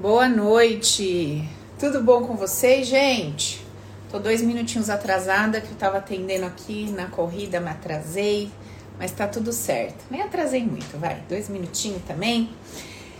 Boa 0.00 0.30
noite. 0.30 1.46
Tudo 1.78 2.02
bom 2.02 2.26
com 2.26 2.34
vocês, 2.34 2.86
gente? 2.86 3.62
Tô 4.10 4.18
dois 4.18 4.40
minutinhos 4.40 4.88
atrasada 4.88 5.60
que 5.60 5.72
eu 5.72 5.76
tava 5.76 5.98
atendendo 5.98 6.46
aqui 6.46 6.90
na 6.90 7.04
corrida, 7.04 7.60
me 7.60 7.68
atrasei, 7.68 8.50
mas 8.98 9.12
tá 9.12 9.28
tudo 9.28 9.52
certo. 9.52 10.02
Nem 10.10 10.22
atrasei 10.22 10.64
muito, 10.64 10.98
vai. 10.98 11.22
Dois 11.28 11.50
minutinhos 11.50 12.00
também. 12.08 12.48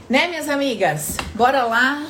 Né, 0.08 0.26
minhas 0.28 0.48
amigas? 0.48 1.18
Bora 1.34 1.64
lá 1.64 2.06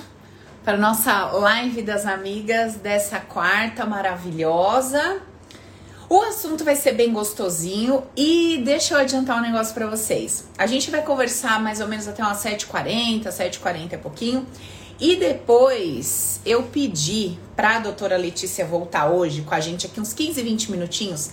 para 0.64 0.76
nossa 0.76 1.24
live 1.32 1.82
das 1.82 2.06
amigas 2.06 2.76
dessa 2.76 3.18
quarta 3.18 3.84
maravilhosa. 3.84 5.20
O 6.12 6.22
assunto 6.22 6.64
vai 6.64 6.74
ser 6.74 6.94
bem 6.94 7.12
gostosinho 7.12 8.02
e 8.16 8.60
deixa 8.64 8.94
eu 8.94 8.98
adiantar 8.98 9.38
um 9.38 9.42
negócio 9.42 9.72
para 9.72 9.86
vocês. 9.86 10.44
A 10.58 10.66
gente 10.66 10.90
vai 10.90 11.02
conversar 11.04 11.62
mais 11.62 11.80
ou 11.80 11.86
menos 11.86 12.08
até 12.08 12.20
umas 12.20 12.42
7h40, 12.42 13.28
7h40 13.28 13.92
é 13.92 13.96
pouquinho. 13.96 14.44
E 14.98 15.14
depois 15.14 16.40
eu 16.44 16.64
pedi 16.64 17.38
para 17.54 17.76
a 17.76 17.78
doutora 17.78 18.16
Letícia 18.16 18.66
voltar 18.66 19.08
hoje 19.08 19.42
com 19.42 19.54
a 19.54 19.60
gente 19.60 19.86
aqui 19.86 20.00
uns 20.00 20.12
15, 20.12 20.42
20 20.42 20.72
minutinhos 20.72 21.30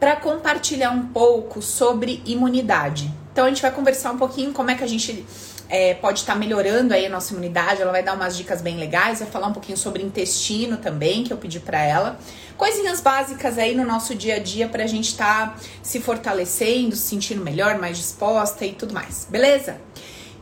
para 0.00 0.16
compartilhar 0.16 0.92
um 0.92 1.08
pouco 1.08 1.60
sobre 1.60 2.22
imunidade. 2.24 3.12
Então 3.32 3.44
a 3.44 3.48
gente 3.50 3.60
vai 3.60 3.70
conversar 3.70 4.12
um 4.12 4.18
pouquinho 4.18 4.50
como 4.50 4.70
é 4.70 4.76
que 4.76 4.82
a 4.82 4.88
gente 4.88 5.26
é, 5.68 5.94
pode 5.94 6.20
estar 6.20 6.34
tá 6.34 6.38
melhorando 6.38 6.94
aí 6.94 7.06
a 7.06 7.08
nossa 7.08 7.32
imunidade. 7.32 7.82
Ela 7.82 7.92
vai 7.92 8.02
dar 8.02 8.14
umas 8.14 8.36
dicas 8.36 8.60
bem 8.60 8.76
legais, 8.76 9.18
vai 9.18 9.28
falar 9.28 9.48
um 9.48 9.52
pouquinho 9.52 9.76
sobre 9.76 10.02
intestino 10.02 10.76
também, 10.76 11.24
que 11.24 11.32
eu 11.32 11.36
pedi 11.36 11.60
para 11.60 11.80
ela. 11.80 12.18
Coisinhas 12.56 13.00
básicas 13.00 13.58
aí 13.58 13.74
no 13.74 13.84
nosso 13.84 14.14
dia 14.14 14.36
a 14.36 14.38
dia 14.38 14.68
para 14.68 14.84
a 14.84 14.86
gente 14.86 15.08
estar 15.08 15.54
tá 15.54 15.60
se 15.82 16.00
fortalecendo, 16.00 16.96
se 16.96 17.08
sentindo 17.08 17.42
melhor, 17.42 17.78
mais 17.78 17.98
disposta 17.98 18.64
e 18.64 18.72
tudo 18.72 18.94
mais, 18.94 19.26
beleza? 19.30 19.78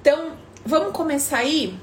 Então, 0.00 0.32
vamos 0.64 0.92
começar 0.92 1.38
aí 1.38 1.78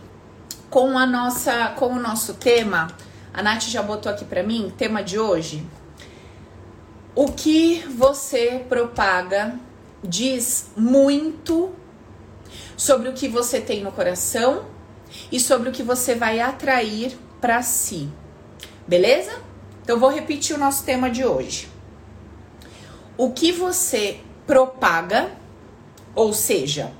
com 0.69 0.97
a 0.97 1.05
nossa, 1.05 1.69
com 1.77 1.87
o 1.87 1.99
nosso 1.99 2.35
tema. 2.35 2.87
A 3.33 3.41
Nath 3.41 3.63
já 3.63 3.81
botou 3.81 4.11
aqui 4.11 4.23
para 4.23 4.43
mim, 4.43 4.71
tema 4.77 5.03
de 5.03 5.19
hoje. 5.19 5.65
O 7.13 7.31
que 7.31 7.83
você 7.89 8.65
propaga 8.69 9.55
diz 10.03 10.71
muito 10.77 11.73
sobre 12.81 13.09
o 13.09 13.13
que 13.13 13.27
você 13.27 13.61
tem 13.61 13.83
no 13.83 13.91
coração 13.91 14.65
e 15.31 15.39
sobre 15.39 15.69
o 15.69 15.71
que 15.71 15.83
você 15.83 16.15
vai 16.15 16.39
atrair 16.39 17.15
para 17.39 17.61
si. 17.61 18.09
Beleza? 18.87 19.39
Então 19.83 19.99
vou 19.99 20.09
repetir 20.09 20.55
o 20.55 20.59
nosso 20.59 20.83
tema 20.83 21.07
de 21.07 21.23
hoje. 21.23 21.69
O 23.15 23.33
que 23.33 23.51
você 23.51 24.19
propaga, 24.47 25.29
ou 26.15 26.33
seja, 26.33 26.91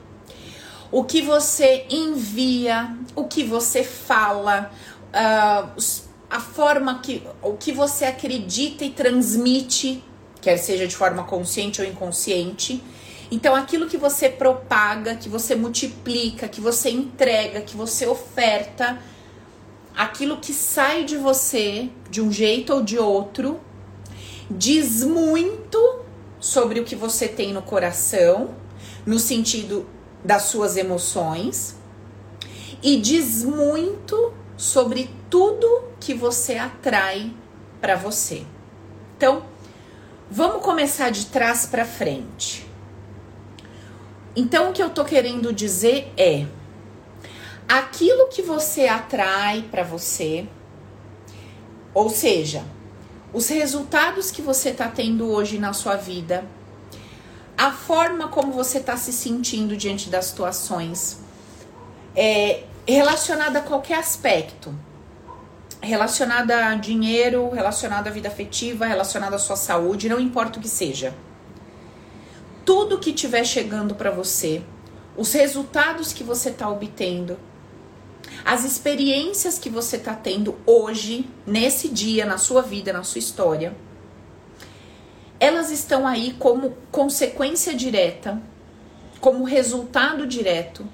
o 0.92 1.04
que 1.04 1.20
você 1.20 1.88
envia, 1.90 2.96
o 3.16 3.24
que 3.24 3.44
você 3.44 3.84
fala, 3.84 4.72
uh, 5.08 5.82
a 6.30 6.40
forma 6.40 7.00
que 7.00 7.24
o 7.42 7.54
que 7.54 7.72
você 7.72 8.06
acredita 8.06 8.86
e 8.86 8.92
transmite, 8.92 10.04
quer 10.42 10.58
seja 10.58 10.86
de 10.86 10.96
forma 10.96 11.24
consciente 11.24 11.82
ou 11.82 11.88
inconsciente, 11.88 12.84
então, 13.32 13.56
aquilo 13.56 13.88
que 13.88 13.96
você 13.96 14.28
propaga, 14.28 15.16
que 15.16 15.30
você 15.30 15.56
multiplica, 15.56 16.50
que 16.50 16.60
você 16.60 16.90
entrega, 16.90 17.62
que 17.62 17.78
você 17.78 18.06
oferta, 18.06 19.00
aquilo 19.96 20.38
que 20.38 20.54
sai 20.54 21.06
de 21.06 21.16
você, 21.16 21.90
de 22.10 22.22
um 22.22 22.30
jeito 22.30 22.74
ou 22.74 22.84
de 22.84 23.00
outro, 23.00 23.62
diz 24.50 25.02
muito 25.02 26.02
sobre 26.42 26.82
o 26.82 26.84
que 26.84 26.94
você 26.94 27.26
tem 27.26 27.54
no 27.54 27.62
coração, 27.62 28.54
no 29.06 29.18
sentido 29.18 29.88
das 30.26 30.44
suas 30.44 30.76
emoções, 30.76 31.78
e 32.84 33.00
diz 33.00 33.46
muito 33.46 34.34
sobre 34.58 35.10
tudo 35.30 35.86
que 36.02 36.14
você 36.14 36.58
atrai 36.58 37.34
para 37.80 37.96
você. 37.96 38.44
Então, 39.16 39.46
vamos 40.30 40.62
começar 40.62 41.12
de 41.12 41.28
trás 41.28 41.66
para 41.66 41.86
frente. 41.86 42.71
Então, 44.36 44.70
o 44.70 44.74
que 44.74 44.82
eu 44.82 44.90
tô 44.90 45.04
querendo 45.04 45.52
dizer 45.52 46.12
é: 46.16 46.46
aquilo 47.68 48.30
que 48.30 48.42
você 48.42 48.88
atrai 48.88 49.64
para 49.64 49.84
você, 49.84 50.48
ou 51.94 52.10
seja, 52.10 52.64
os 53.34 53.50
resultados 53.50 54.32
que 54.32 54.42
você 54.42 54.72
tá 54.72 54.88
tendo 54.88 55.30
hoje 55.30 55.58
na 55.58 55.74
sua 55.74 55.98
vida, 55.98 56.46
a 57.58 57.72
forma 57.72 58.30
como 58.30 58.54
você 58.54 58.80
tá 58.80 58.96
se 58.96 59.12
sentindo 59.12 59.76
diante 59.76 60.10
das 60.10 60.26
situações, 60.26 61.20
é 62.16 62.64
relacionada 62.88 63.60
a 63.60 63.62
qualquer 63.62 64.00
aspecto, 64.00 64.74
relacionada 65.82 66.68
a 66.68 66.76
dinheiro, 66.76 67.50
relacionada 67.50 68.10
à 68.10 68.14
vida 68.14 68.30
afetiva, 68.30 68.86
relacionada 68.86 69.36
à 69.36 69.40
sua 69.40 69.58
saúde, 69.58 70.08
não 70.08 70.20
importa 70.22 70.58
o 70.58 70.62
que 70.62 70.70
seja 70.70 71.14
tudo 72.66 73.00
que 73.00 73.10
estiver 73.12 73.46
chegando 73.46 73.96
para 73.96 74.12
você, 74.12 74.62
os 75.18 75.34
resultados 75.34 76.14
que 76.14 76.24
você 76.24 76.50
está 76.50 76.70
obtendo, 76.70 77.38
as 78.46 78.64
experiências 78.64 79.60
que 79.60 79.70
você 79.70 79.98
está 79.98 80.14
tendo 80.14 80.56
hoje, 80.66 81.30
nesse 81.46 81.90
dia, 81.90 82.26
na 82.26 82.38
sua 82.38 82.62
vida, 82.62 82.94
na 82.94 83.04
sua 83.04 83.20
história, 83.20 83.76
elas 85.40 85.72
estão 85.72 86.08
aí 86.08 86.36
como 86.38 86.76
consequência 86.92 87.74
direta, 87.74 88.42
como 89.20 89.44
resultado 89.44 90.26
direto 90.26 90.88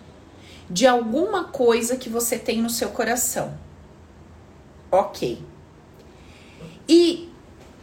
de 0.70 0.86
alguma 0.86 1.46
coisa 1.46 1.96
que 1.96 2.10
você 2.10 2.38
tem 2.38 2.62
no 2.62 2.70
seu 2.70 2.90
coração. 2.90 3.58
Ok. 4.92 5.42
E 6.88 7.27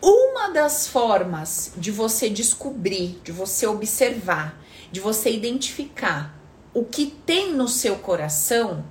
uma 0.05 0.51
das 0.51 0.87
formas 0.87 1.73
de 1.77 1.91
você 1.91 2.29
descobrir, 2.29 3.21
de 3.25 3.33
você 3.33 3.67
observar, 3.67 4.61
de 4.93 5.01
você 5.01 5.33
identificar 5.33 6.39
o 6.75 6.85
que 6.85 7.07
tem 7.07 7.53
no 7.53 7.69
seu 7.69 7.97
coração 7.97 8.85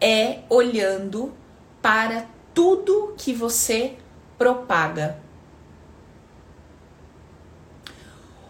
é 0.00 0.40
olhando 0.50 1.32
para 1.80 2.28
tudo 2.52 3.14
que 3.16 3.32
você 3.32 3.96
propaga. 4.36 5.18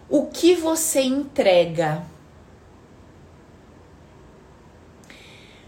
O 0.09 0.27
que 0.27 0.55
você 0.55 1.03
entrega? 1.03 2.03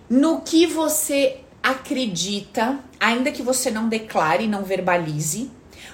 No 0.09 0.41
que 0.41 0.67
você 0.67 1.45
acredita, 1.63 2.81
ainda 2.99 3.31
que 3.31 3.43
você 3.43 3.71
não 3.71 3.89
declare, 3.89 4.49
não 4.49 4.65
verbalize, 4.65 5.51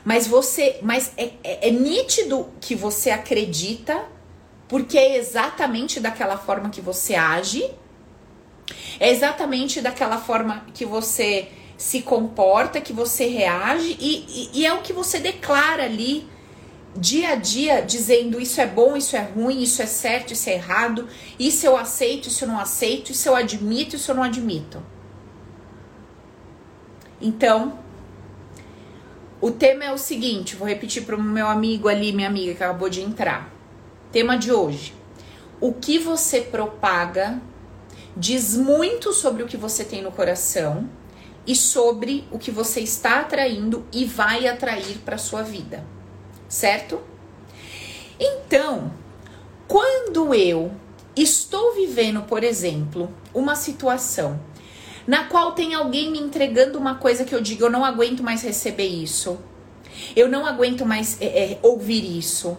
mas 0.06 0.24
você, 0.28 0.78
mas 0.82 1.10
é, 1.16 1.32
é, 1.42 1.68
é 1.68 1.70
nítido 1.72 2.48
que 2.60 2.76
você 2.76 3.10
acredita, 3.10 4.04
porque 4.68 4.96
é 4.96 5.16
exatamente 5.16 5.98
daquela 5.98 6.38
forma 6.38 6.70
que 6.70 6.80
você 6.80 7.16
age, 7.16 7.68
é 9.00 9.10
exatamente 9.10 9.80
daquela 9.80 10.18
forma 10.18 10.64
que 10.72 10.84
você 10.84 11.48
se 11.76 12.02
comporta, 12.02 12.80
que 12.80 12.92
você 12.92 13.26
reage 13.26 13.96
e, 13.98 14.24
e, 14.28 14.60
e, 14.60 14.64
é 14.64 14.72
o 14.72 14.80
que 14.80 14.92
você 14.92 15.18
declara 15.18 15.82
ali 15.82 16.28
dia 16.96 17.30
a 17.30 17.34
dia, 17.34 17.80
dizendo 17.82 18.40
isso 18.40 18.60
é 18.60 18.66
bom, 18.66 18.96
isso 18.96 19.16
é 19.16 19.22
ruim, 19.22 19.60
isso 19.60 19.82
é 19.82 19.86
certo, 19.86 20.32
isso 20.32 20.48
é 20.48 20.52
errado, 20.54 21.08
isso 21.36 21.66
eu 21.66 21.76
aceito, 21.76 22.28
isso 22.28 22.44
eu 22.44 22.48
não 22.48 22.60
aceito, 22.60 23.10
isso 23.10 23.28
eu 23.28 23.34
admito, 23.34 23.96
isso 23.96 24.12
eu 24.12 24.14
não 24.14 24.22
admito. 24.22 24.80
Então, 27.20 27.84
o 29.46 29.52
tema 29.52 29.84
é 29.84 29.92
o 29.92 29.98
seguinte, 29.98 30.56
vou 30.56 30.66
repetir 30.66 31.04
para 31.04 31.14
o 31.14 31.22
meu 31.22 31.46
amigo 31.46 31.86
ali, 31.86 32.12
minha 32.12 32.26
amiga 32.26 32.52
que 32.52 32.64
acabou 32.64 32.88
de 32.88 33.00
entrar. 33.00 33.48
Tema 34.10 34.36
de 34.36 34.50
hoje: 34.50 34.92
o 35.60 35.72
que 35.72 36.00
você 36.00 36.40
propaga 36.40 37.40
diz 38.16 38.56
muito 38.56 39.12
sobre 39.12 39.44
o 39.44 39.46
que 39.46 39.56
você 39.56 39.84
tem 39.84 40.02
no 40.02 40.10
coração 40.10 40.90
e 41.46 41.54
sobre 41.54 42.26
o 42.32 42.40
que 42.40 42.50
você 42.50 42.80
está 42.80 43.20
atraindo 43.20 43.86
e 43.92 44.04
vai 44.04 44.48
atrair 44.48 44.98
para 45.04 45.16
sua 45.16 45.44
vida, 45.44 45.86
certo? 46.48 47.00
Então, 48.18 48.92
quando 49.68 50.34
eu 50.34 50.72
estou 51.14 51.72
vivendo, 51.72 52.22
por 52.22 52.42
exemplo, 52.42 53.14
uma 53.32 53.54
situação 53.54 54.40
na 55.06 55.24
qual 55.24 55.52
tem 55.52 55.74
alguém 55.74 56.10
me 56.10 56.18
entregando 56.18 56.78
uma 56.78 56.96
coisa 56.96 57.24
que 57.24 57.34
eu 57.34 57.40
digo, 57.40 57.64
eu 57.64 57.70
não 57.70 57.84
aguento 57.84 58.22
mais 58.22 58.42
receber 58.42 58.88
isso. 58.88 59.38
Eu 60.14 60.28
não 60.28 60.44
aguento 60.44 60.84
mais 60.84 61.20
é, 61.20 61.52
é, 61.52 61.58
ouvir 61.62 62.18
isso. 62.18 62.56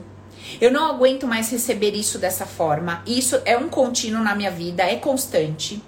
Eu 0.62 0.72
não 0.72 0.86
aguento 0.86 1.28
mais 1.28 1.52
receber 1.52 1.94
isso 1.94 2.18
dessa 2.18 2.46
forma. 2.46 3.04
Isso 3.06 3.42
é 3.44 3.58
um 3.58 3.68
contínuo 3.68 4.24
na 4.24 4.34
minha 4.34 4.50
vida, 4.50 4.84
é 4.84 4.96
constante. 4.96 5.84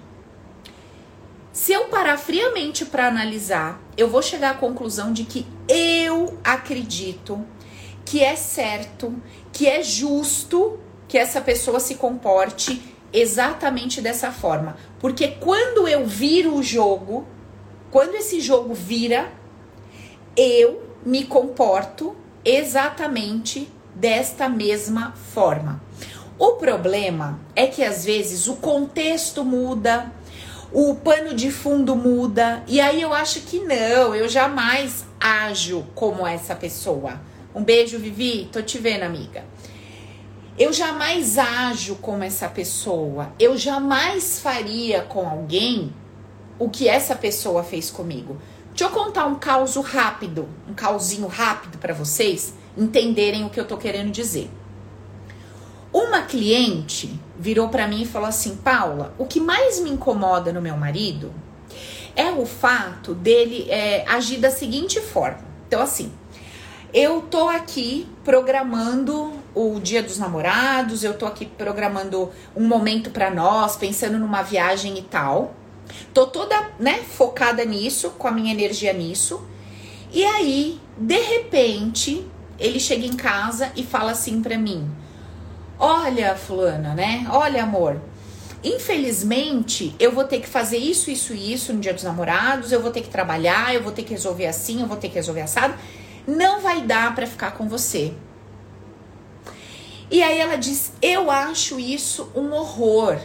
Se 1.52 1.72
eu 1.72 1.86
parar 1.86 2.16
friamente 2.18 2.84
para 2.84 3.08
analisar, 3.08 3.80
eu 3.96 4.08
vou 4.08 4.22
chegar 4.22 4.50
à 4.50 4.54
conclusão 4.54 5.12
de 5.12 5.24
que 5.24 5.46
eu 5.68 6.38
acredito 6.44 7.44
que 8.04 8.22
é 8.22 8.36
certo, 8.36 9.14
que 9.52 9.66
é 9.66 9.82
justo 9.82 10.78
que 11.08 11.18
essa 11.18 11.40
pessoa 11.40 11.80
se 11.80 11.96
comporte 11.96 12.80
exatamente 13.12 14.00
dessa 14.00 14.30
forma. 14.30 14.76
Porque 14.98 15.28
quando 15.28 15.88
eu 15.88 16.06
viro 16.06 16.54
o 16.54 16.62
jogo, 16.62 17.26
quando 17.90 18.14
esse 18.14 18.40
jogo 18.40 18.74
vira, 18.74 19.32
eu 20.36 20.82
me 21.04 21.24
comporto 21.24 22.16
exatamente 22.44 23.68
desta 23.94 24.48
mesma 24.48 25.12
forma. 25.12 25.82
O 26.38 26.52
problema 26.52 27.38
é 27.54 27.66
que 27.66 27.84
às 27.84 28.04
vezes 28.04 28.46
o 28.46 28.56
contexto 28.56 29.44
muda, 29.44 30.10
o 30.72 30.94
pano 30.94 31.34
de 31.34 31.50
fundo 31.50 31.94
muda, 31.94 32.62
e 32.66 32.80
aí 32.80 33.02
eu 33.02 33.12
acho 33.12 33.40
que 33.40 33.58
não, 33.58 34.14
eu 34.14 34.28
jamais 34.28 35.04
ajo 35.20 35.84
como 35.94 36.26
essa 36.26 36.54
pessoa. 36.54 37.20
Um 37.54 37.62
beijo, 37.62 37.98
Vivi, 37.98 38.48
tô 38.50 38.62
te 38.62 38.78
vendo, 38.78 39.02
amiga. 39.02 39.44
Eu 40.60 40.74
jamais 40.74 41.38
ajo 41.38 41.94
como 42.02 42.22
essa 42.22 42.46
pessoa. 42.46 43.32
Eu 43.38 43.56
jamais 43.56 44.40
faria 44.40 45.00
com 45.00 45.26
alguém 45.26 45.90
o 46.58 46.68
que 46.68 46.86
essa 46.86 47.16
pessoa 47.16 47.64
fez 47.64 47.90
comigo. 47.90 48.36
Deixa 48.68 48.84
eu 48.84 48.90
contar 48.90 49.24
um 49.24 49.36
caos 49.36 49.74
rápido, 49.76 50.46
um 50.68 50.74
causinho 50.74 51.26
rápido 51.28 51.78
para 51.78 51.94
vocês 51.94 52.52
entenderem 52.76 53.42
o 53.42 53.48
que 53.48 53.58
eu 53.58 53.66
tô 53.66 53.78
querendo 53.78 54.10
dizer. 54.10 54.50
Uma 55.90 56.20
cliente 56.22 57.18
virou 57.38 57.70
para 57.70 57.88
mim 57.88 58.02
e 58.02 58.06
falou 58.06 58.28
assim: 58.28 58.56
"Paula, 58.56 59.14
o 59.16 59.24
que 59.24 59.40
mais 59.40 59.80
me 59.80 59.88
incomoda 59.88 60.52
no 60.52 60.60
meu 60.60 60.76
marido 60.76 61.32
é 62.14 62.30
o 62.32 62.44
fato 62.44 63.14
dele 63.14 63.66
é, 63.70 64.04
agir 64.06 64.36
da 64.36 64.50
seguinte 64.50 65.00
forma. 65.00 65.40
Então 65.66 65.80
assim, 65.80 66.12
eu 66.92 67.22
tô 67.22 67.48
aqui 67.48 68.08
programando 68.24 69.32
o 69.54 69.78
Dia 69.80 70.02
dos 70.02 70.18
Namorados, 70.18 71.04
eu 71.04 71.16
tô 71.16 71.26
aqui 71.26 71.46
programando 71.46 72.30
um 72.54 72.66
momento 72.66 73.10
para 73.10 73.30
nós, 73.30 73.76
pensando 73.76 74.18
numa 74.18 74.42
viagem 74.42 74.98
e 74.98 75.02
tal. 75.02 75.54
Tô 76.14 76.26
toda, 76.26 76.70
né, 76.78 77.00
focada 77.08 77.64
nisso, 77.64 78.10
com 78.10 78.28
a 78.28 78.30
minha 78.30 78.52
energia 78.52 78.92
nisso. 78.92 79.42
E 80.12 80.24
aí, 80.24 80.80
de 80.96 81.18
repente, 81.18 82.26
ele 82.58 82.78
chega 82.78 83.06
em 83.06 83.16
casa 83.16 83.72
e 83.76 83.84
fala 83.84 84.12
assim 84.12 84.42
para 84.42 84.58
mim: 84.58 84.88
"Olha, 85.78 86.36
fulana, 86.36 86.94
né? 86.94 87.26
Olha, 87.30 87.62
amor, 87.62 88.00
Infelizmente, 88.62 89.96
eu 89.98 90.12
vou 90.12 90.24
ter 90.24 90.40
que 90.40 90.46
fazer 90.46 90.76
isso, 90.76 91.10
isso 91.10 91.32
e 91.32 91.50
isso 91.50 91.72
no 91.72 91.80
dia 91.80 91.94
dos 91.94 92.02
namorados, 92.02 92.72
eu 92.72 92.82
vou 92.82 92.90
ter 92.90 93.00
que 93.00 93.08
trabalhar, 93.08 93.74
eu 93.74 93.82
vou 93.82 93.90
ter 93.90 94.02
que 94.02 94.10
resolver 94.10 94.46
assim, 94.46 94.82
eu 94.82 94.86
vou 94.86 94.98
ter 94.98 95.08
que 95.08 95.14
resolver 95.14 95.40
assado. 95.40 95.74
Não 96.26 96.60
vai 96.60 96.82
dar 96.82 97.14
para 97.14 97.26
ficar 97.26 97.52
com 97.52 97.68
você. 97.68 98.14
E 100.10 100.22
aí 100.22 100.38
ela 100.38 100.56
diz: 100.56 100.92
Eu 101.00 101.30
acho 101.30 101.78
isso 101.78 102.30
um 102.34 102.52
horror. 102.52 103.18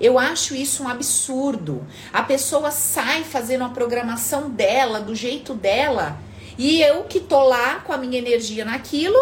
Eu 0.00 0.18
acho 0.18 0.54
isso 0.54 0.84
um 0.84 0.88
absurdo. 0.88 1.86
A 2.12 2.22
pessoa 2.22 2.70
sai 2.70 3.24
fazendo 3.24 3.64
a 3.64 3.68
programação 3.68 4.48
dela, 4.48 5.00
do 5.00 5.14
jeito 5.14 5.54
dela, 5.54 6.18
e 6.56 6.80
eu 6.80 7.04
que 7.04 7.18
tô 7.18 7.42
lá 7.42 7.80
com 7.80 7.92
a 7.92 7.96
minha 7.96 8.18
energia 8.18 8.64
naquilo, 8.64 9.18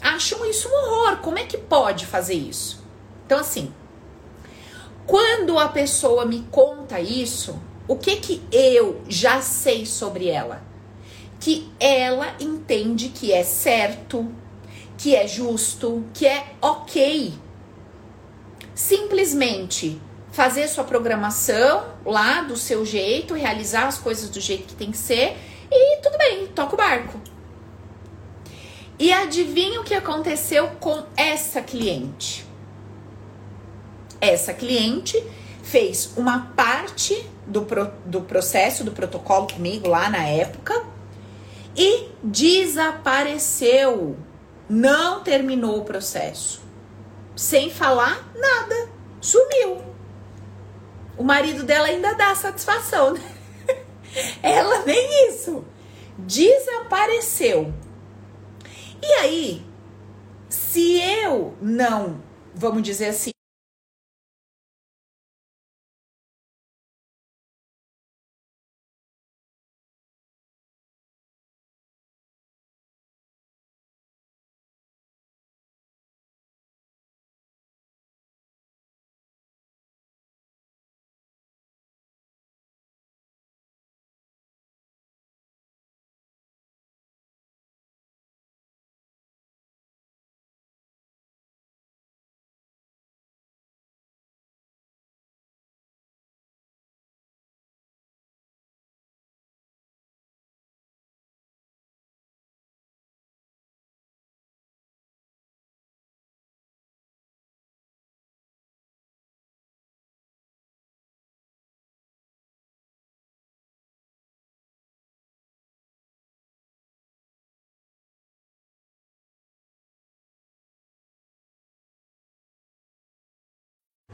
acho 0.00 0.42
isso 0.46 0.68
um 0.68 0.72
horror. 0.72 1.18
Como 1.18 1.38
é 1.38 1.44
que 1.44 1.58
pode 1.58 2.06
fazer 2.06 2.34
isso? 2.34 2.82
Então, 3.26 3.38
assim, 3.38 3.72
quando 5.06 5.58
a 5.58 5.68
pessoa 5.68 6.24
me 6.24 6.46
conta 6.50 7.00
isso, 7.00 7.58
o 7.86 7.96
que 7.96 8.16
que 8.16 8.42
eu 8.52 9.02
já 9.08 9.40
sei 9.40 9.84
sobre 9.86 10.28
ela? 10.28 10.67
Que 11.48 11.66
ela 11.80 12.34
entende 12.38 13.08
que 13.08 13.32
é 13.32 13.42
certo, 13.42 14.30
que 14.98 15.16
é 15.16 15.26
justo, 15.26 16.04
que 16.12 16.26
é 16.26 16.52
ok. 16.60 17.32
Simplesmente 18.74 19.98
fazer 20.30 20.68
sua 20.68 20.84
programação 20.84 21.86
lá 22.04 22.42
do 22.42 22.54
seu 22.54 22.84
jeito, 22.84 23.32
realizar 23.32 23.86
as 23.86 23.96
coisas 23.96 24.28
do 24.28 24.38
jeito 24.38 24.64
que 24.64 24.74
tem 24.74 24.90
que 24.90 24.98
ser 24.98 25.38
e 25.72 26.02
tudo 26.02 26.18
bem, 26.18 26.48
toca 26.48 26.74
o 26.74 26.76
barco. 26.76 27.18
E 28.98 29.10
adivinha 29.10 29.80
o 29.80 29.84
que 29.84 29.94
aconteceu 29.94 30.68
com 30.78 31.02
essa 31.16 31.62
cliente? 31.62 32.44
Essa 34.20 34.52
cliente 34.52 35.18
fez 35.62 36.12
uma 36.14 36.52
parte 36.54 37.26
do, 37.46 37.62
pro, 37.62 37.90
do 38.04 38.20
processo, 38.20 38.84
do 38.84 38.92
protocolo 38.92 39.46
comigo 39.50 39.88
lá 39.88 40.10
na 40.10 40.26
época 40.26 40.97
e 41.78 42.10
desapareceu 42.24 44.16
não 44.68 45.22
terminou 45.22 45.78
o 45.78 45.84
processo. 45.84 46.60
Sem 47.36 47.70
falar 47.70 48.28
nada. 48.34 48.90
Sumiu. 49.20 49.80
O 51.16 51.22
marido 51.22 51.62
dela 51.62 51.86
ainda 51.86 52.14
dá 52.14 52.34
satisfação. 52.34 53.14
Né? 53.14 53.20
Ela 54.42 54.84
nem 54.84 55.28
isso. 55.28 55.64
Desapareceu. 56.18 57.72
E 59.00 59.12
aí, 59.14 59.64
se 60.48 61.00
eu 61.00 61.56
não, 61.62 62.20
vamos 62.52 62.82
dizer 62.82 63.06
assim, 63.06 63.30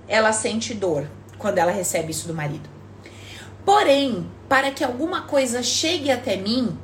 ela 0.09 0.33
sente 0.33 0.75
dor 0.75 1.09
quando 1.39 1.59
ela 1.59 1.73
recebe 1.73 2.11
isso 2.11 2.27
do 2.27 2.35
marido. 2.35 2.69
Porém, 3.65 4.31
para 4.49 4.71
que 4.71 4.85
alguma 4.85 5.23
coisa 5.23 5.63
chegue 5.63 6.11
até 6.11 6.37
mim, 6.37 6.77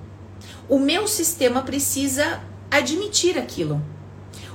o 0.69 0.79
meu 0.79 1.07
sistema 1.07 1.63
precisa 1.63 2.41
admitir 2.71 3.39
aquilo. 3.39 3.83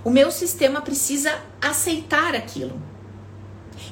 O 0.03 0.09
meu 0.09 0.31
sistema 0.31 0.81
precisa 0.81 1.41
aceitar 1.61 2.35
aquilo. 2.35 2.81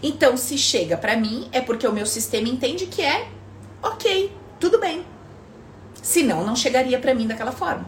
Então, 0.01 0.35
se 0.37 0.57
chega 0.57 0.97
para 0.97 1.15
mim, 1.15 1.47
é 1.51 1.61
porque 1.61 1.87
o 1.87 1.91
meu 1.91 2.05
sistema 2.05 2.47
entende 2.47 2.85
que 2.85 3.01
é 3.01 3.27
ok, 3.81 4.31
tudo 4.59 4.79
bem. 4.79 5.05
Senão, 6.01 6.45
não 6.45 6.55
chegaria 6.55 6.99
para 6.99 7.13
mim 7.13 7.27
daquela 7.27 7.51
forma. 7.51 7.85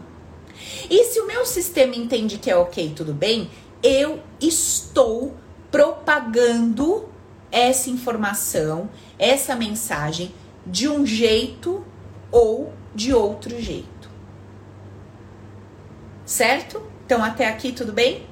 E 0.88 1.04
se 1.04 1.20
o 1.20 1.26
meu 1.26 1.44
sistema 1.44 1.94
entende 1.94 2.38
que 2.38 2.50
é 2.50 2.56
ok, 2.56 2.92
tudo 2.96 3.12
bem, 3.12 3.50
eu 3.82 4.20
estou 4.40 5.34
propagando 5.76 7.06
essa 7.52 7.90
informação, 7.90 8.88
essa 9.18 9.54
mensagem 9.54 10.34
de 10.66 10.88
um 10.88 11.04
jeito 11.04 11.84
ou 12.32 12.72
de 12.94 13.12
outro 13.12 13.60
jeito. 13.60 14.08
Certo? 16.24 16.82
Então, 17.04 17.22
até 17.22 17.46
aqui 17.46 17.72
tudo 17.72 17.92
bem? 17.92 18.26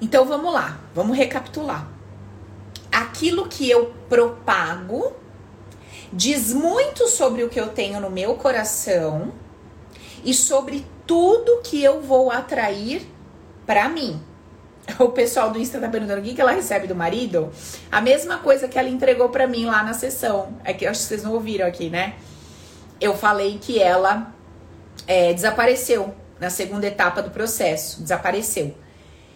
Então, 0.00 0.24
vamos 0.24 0.54
lá, 0.54 0.80
vamos 0.94 1.14
recapitular. 1.14 1.86
Aquilo 2.90 3.46
que 3.46 3.68
eu 3.68 3.94
propago 4.08 5.12
diz 6.10 6.54
muito 6.54 7.08
sobre 7.08 7.44
o 7.44 7.50
que 7.50 7.60
eu 7.60 7.68
tenho 7.68 8.00
no 8.00 8.08
meu 8.08 8.36
coração 8.36 9.34
e 10.24 10.32
sobre 10.32 10.86
tudo 11.06 11.60
que 11.60 11.84
eu 11.84 12.00
vou 12.00 12.30
atrair 12.30 13.06
para 13.66 13.86
mim. 13.86 14.29
o 14.98 15.08
pessoal 15.08 15.50
do 15.50 15.58
Insta 15.58 15.78
tá 15.78 15.88
perguntando 15.88 16.20
o 16.20 16.24
que, 16.24 16.40
ela 16.40 16.52
recebe 16.52 16.86
do 16.86 16.94
marido. 16.94 17.50
A 17.90 18.00
mesma 18.00 18.38
coisa 18.38 18.68
que 18.68 18.78
ela 18.78 18.88
entregou 18.88 19.28
para 19.28 19.46
mim 19.46 19.66
lá 19.66 19.82
na 19.82 19.92
sessão. 19.92 20.54
É 20.64 20.72
que 20.72 20.86
acho 20.86 21.00
que 21.00 21.06
vocês 21.06 21.22
não 21.22 21.32
ouviram 21.32 21.66
aqui, 21.66 21.90
né? 21.90 22.14
Eu 23.00 23.16
falei 23.16 23.58
que 23.60 23.80
ela 23.80 24.32
é, 25.06 25.32
desapareceu 25.32 26.14
na 26.38 26.50
segunda 26.50 26.86
etapa 26.86 27.22
do 27.22 27.30
processo. 27.30 28.02
Desapareceu. 28.02 28.74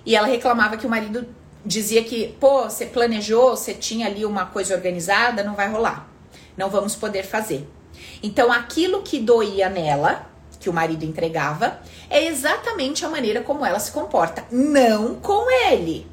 E 0.04 0.14
ela 0.14 0.26
reclamava 0.26 0.76
que 0.76 0.86
o 0.86 0.90
marido 0.90 1.26
dizia 1.64 2.04
que, 2.04 2.36
pô, 2.38 2.64
você 2.64 2.86
planejou, 2.86 3.56
você 3.56 3.72
tinha 3.72 4.06
ali 4.06 4.24
uma 4.24 4.46
coisa 4.46 4.74
organizada, 4.74 5.42
não 5.42 5.54
vai 5.54 5.70
rolar. 5.70 6.08
Não 6.56 6.68
vamos 6.68 6.94
poder 6.94 7.24
fazer. 7.24 7.66
Então, 8.22 8.52
aquilo 8.52 9.02
que 9.02 9.18
doía 9.18 9.68
nela, 9.68 10.26
que 10.64 10.70
o 10.70 10.72
marido 10.72 11.04
entregava, 11.04 11.78
é 12.08 12.24
exatamente 12.24 13.04
a 13.04 13.08
maneira 13.10 13.42
como 13.42 13.66
ela 13.66 13.78
se 13.78 13.92
comporta. 13.92 14.46
Não 14.50 15.16
com 15.16 15.50
ele, 15.68 16.06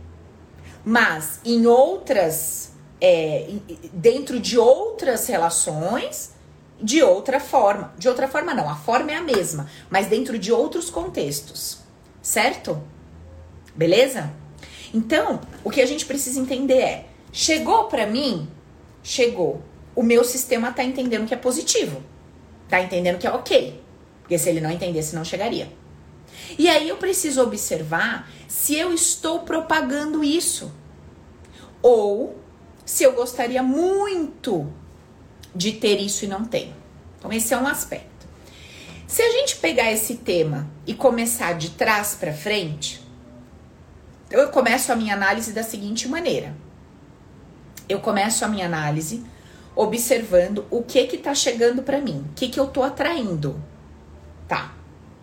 mas 0.83 1.39
em 1.45 1.65
outras, 1.65 2.73
é, 2.99 3.49
dentro 3.93 4.41
de 4.41 4.59
outras 4.59 5.25
relações, 5.27 6.33
de 6.81 7.01
outra 7.01 7.39
forma. 7.39 7.93
De 7.97 8.09
outra 8.09 8.27
forma, 8.27 8.53
não, 8.53 8.69
a 8.69 8.75
forma 8.75 9.13
é 9.13 9.15
a 9.15 9.21
mesma, 9.21 9.69
mas 9.89 10.07
dentro 10.07 10.37
de 10.37 10.51
outros 10.51 10.89
contextos, 10.89 11.77
certo? 12.21 12.83
Beleza? 13.73 14.33
Então, 14.93 15.39
o 15.63 15.69
que 15.69 15.79
a 15.79 15.85
gente 15.85 16.05
precisa 16.05 16.41
entender 16.41 16.81
é: 16.81 17.05
chegou 17.31 17.85
para 17.85 18.05
mim? 18.05 18.49
Chegou. 19.01 19.61
O 19.95 20.03
meu 20.03 20.25
sistema 20.25 20.73
tá 20.73 20.83
entendendo 20.83 21.25
que 21.25 21.33
é 21.33 21.37
positivo. 21.37 22.03
Tá 22.67 22.81
entendendo 22.81 23.17
que 23.17 23.27
é 23.27 23.31
ok. 23.31 23.80
Porque 24.31 24.39
se 24.39 24.49
ele 24.49 24.61
não 24.61 24.71
entendesse, 24.71 25.13
não 25.13 25.25
chegaria. 25.25 25.69
E 26.57 26.69
aí 26.69 26.87
eu 26.87 26.95
preciso 26.95 27.41
observar 27.41 28.31
se 28.47 28.73
eu 28.73 28.93
estou 28.93 29.41
propagando 29.41 30.23
isso. 30.23 30.71
Ou 31.81 32.39
se 32.85 33.03
eu 33.03 33.11
gostaria 33.11 33.61
muito 33.61 34.71
de 35.53 35.73
ter 35.73 35.99
isso 35.99 36.23
e 36.23 36.29
não 36.29 36.45
tenho. 36.45 36.73
Então, 37.19 37.29
esse 37.33 37.53
é 37.53 37.57
um 37.57 37.67
aspecto. 37.67 38.25
Se 39.05 39.21
a 39.21 39.31
gente 39.31 39.57
pegar 39.57 39.91
esse 39.91 40.15
tema 40.15 40.65
e 40.87 40.93
começar 40.93 41.51
de 41.57 41.71
trás 41.71 42.15
para 42.15 42.31
frente, 42.31 43.05
eu 44.29 44.47
começo 44.47 44.93
a 44.93 44.95
minha 44.95 45.13
análise 45.13 45.51
da 45.51 45.61
seguinte 45.61 46.07
maneira. 46.07 46.55
Eu 47.89 47.99
começo 47.99 48.45
a 48.45 48.47
minha 48.47 48.65
análise 48.65 49.25
observando 49.75 50.65
o 50.71 50.81
que 50.81 51.05
que 51.07 51.17
tá 51.17 51.35
chegando 51.35 51.83
para 51.83 51.99
mim, 51.99 52.23
o 52.29 52.33
que 52.33 52.47
que 52.47 52.59
eu 52.61 52.67
tô 52.67 52.81
atraindo. 52.81 53.61
Tá? 54.51 54.73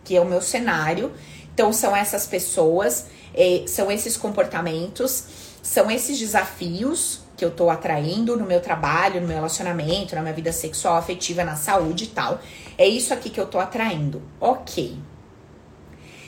Que 0.05 0.17
é 0.17 0.21
o 0.23 0.25
meu 0.25 0.41
cenário. 0.41 1.13
Então 1.53 1.71
são 1.71 1.95
essas 1.95 2.27
pessoas, 2.27 3.09
eh, 3.35 3.65
são 3.67 3.93
esses 3.93 4.17
comportamentos, 4.17 5.25
são 5.63 5.91
esses 5.91 6.19
desafios 6.19 7.21
que 7.37 7.45
eu 7.45 7.51
tô 7.51 7.69
atraindo 7.69 8.39
no 8.39 8.47
meu 8.47 8.59
trabalho, 8.63 9.21
no 9.21 9.27
meu 9.27 9.37
relacionamento, 9.37 10.15
na 10.15 10.23
minha 10.23 10.33
vida 10.33 10.51
sexual, 10.51 10.97
afetiva, 10.97 11.45
na 11.45 11.57
saúde 11.57 12.05
e 12.05 12.07
tal. 12.07 12.41
É 12.79 12.89
isso 12.89 13.13
aqui 13.13 13.29
que 13.29 13.39
eu 13.39 13.45
tô 13.45 13.59
atraindo. 13.59 14.23
OK. 14.41 14.97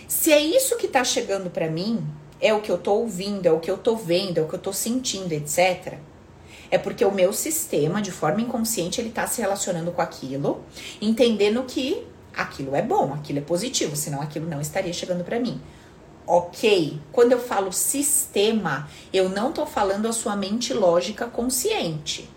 Se 0.07 0.31
é 0.31 0.39
isso 0.39 0.77
que 0.77 0.87
tá 0.87 1.03
chegando 1.03 1.49
para 1.49 1.71
mim, 1.71 2.07
é 2.39 2.53
o 2.53 2.61
que 2.61 2.71
eu 2.71 2.77
tô 2.77 2.97
ouvindo, 2.97 3.47
é 3.47 3.51
o 3.51 3.61
que 3.61 3.71
eu 3.71 3.79
tô 3.79 3.97
vendo, 3.97 4.37
é 4.37 4.43
o 4.43 4.47
que 4.47 4.55
eu 4.57 4.59
tô 4.59 4.75
sentindo, 4.75 5.33
etc. 5.33 5.95
É 6.71 6.77
porque 6.77 7.03
o 7.03 7.13
meu 7.13 7.33
sistema, 7.33 8.03
de 8.03 8.11
forma 8.11 8.43
inconsciente, 8.43 9.01
ele 9.01 9.11
tá 9.11 9.27
se 9.27 9.41
relacionando 9.41 9.91
com 9.91 10.03
aquilo, 10.03 10.63
entendendo 11.01 11.63
que 11.63 12.07
aquilo 12.37 12.75
é 12.75 12.83
bom, 12.83 13.13
aquilo 13.15 13.39
é 13.39 13.43
positivo, 13.43 13.97
senão 13.97 14.21
aquilo 14.21 14.49
não 14.49 14.61
estaria 14.61 14.93
chegando 14.93 15.25
para 15.25 15.39
mim 15.39 15.61
ok. 16.31 17.01
Quando 17.11 17.33
eu 17.33 17.41
falo 17.41 17.73
sistema, 17.73 18.89
eu 19.13 19.29
não 19.29 19.53
tô 19.53 19.67
falando 19.67 20.07
a 20.07 20.13
sua 20.13 20.37
mente 20.37 20.73
lógica 20.73 21.27
consciente. 21.27 22.31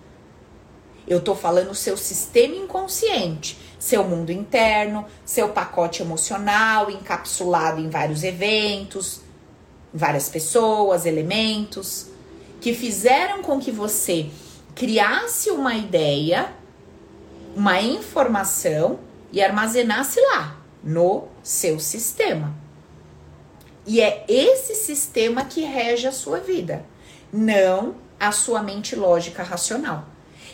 Eu 1.08 1.22
tô 1.22 1.36
falando 1.36 1.72
o 1.72 1.76
seu 1.76 1.96
sistema 1.96 2.56
inconsciente, 2.56 3.58
seu 3.78 4.04
mundo 4.04 4.32
interno, 4.32 5.06
seu 5.24 5.50
pacote 5.50 6.02
emocional 6.02 6.90
encapsulado 6.90 7.80
em 7.80 7.90
vários 7.90 8.24
eventos, 8.24 9.22
várias 9.94 10.28
pessoas, 10.28 11.06
elementos 11.06 12.08
que 12.62 12.74
fizeram 12.74 13.44
com 13.44 13.60
que 13.60 13.70
você 13.70 14.30
criasse 14.74 15.52
uma 15.52 15.76
ideia, 15.76 16.52
uma 17.56 17.80
informação 17.82 18.98
e 19.34 19.42
armazenasse 19.42 20.22
lá 20.22 20.56
no 20.84 21.28
seu 21.42 21.80
sistema. 21.80 22.56
E 23.86 24.00
é 24.00 24.24
esse 24.30 24.76
sistema 24.76 25.44
que 25.44 25.62
rege 25.62 26.08
a 26.08 26.12
sua 26.12 26.40
vida, 26.40 26.86
não 27.34 27.96
a 28.20 28.32
sua 28.32 28.62
mente 28.62 28.96
lógica 28.96 29.42
racional. 29.42 30.06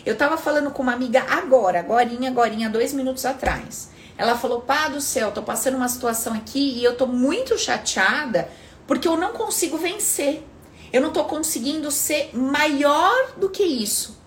Eu 0.04 0.16
tava 0.16 0.38
falando 0.38 0.70
com 0.70 0.82
uma 0.82 0.94
amiga 0.94 1.22
agora, 1.28 1.80
agorinha, 1.80 2.30
agorinha, 2.30 2.70
dois 2.70 2.94
minutos 2.94 3.26
atrás. 3.26 3.90
Ela 4.16 4.36
falou, 4.36 4.62
pá 4.62 4.88
do 4.88 5.00
céu, 5.00 5.30
tô 5.30 5.42
passando 5.42 5.76
uma 5.76 5.88
situação 5.88 6.32
aqui 6.32 6.78
e 6.78 6.82
eu 6.82 6.96
tô 6.96 7.06
muito 7.06 7.58
chateada 7.58 8.48
porque 8.86 9.06
eu 9.06 9.16
não 9.16 9.34
consigo 9.34 9.76
vencer. 9.76 10.42
Eu 10.90 11.02
não 11.02 11.12
tô 11.12 11.24
conseguindo 11.24 11.90
ser 11.90 12.30
maior 12.34 13.32
do 13.36 13.50
que 13.50 13.62
isso. 13.62 14.18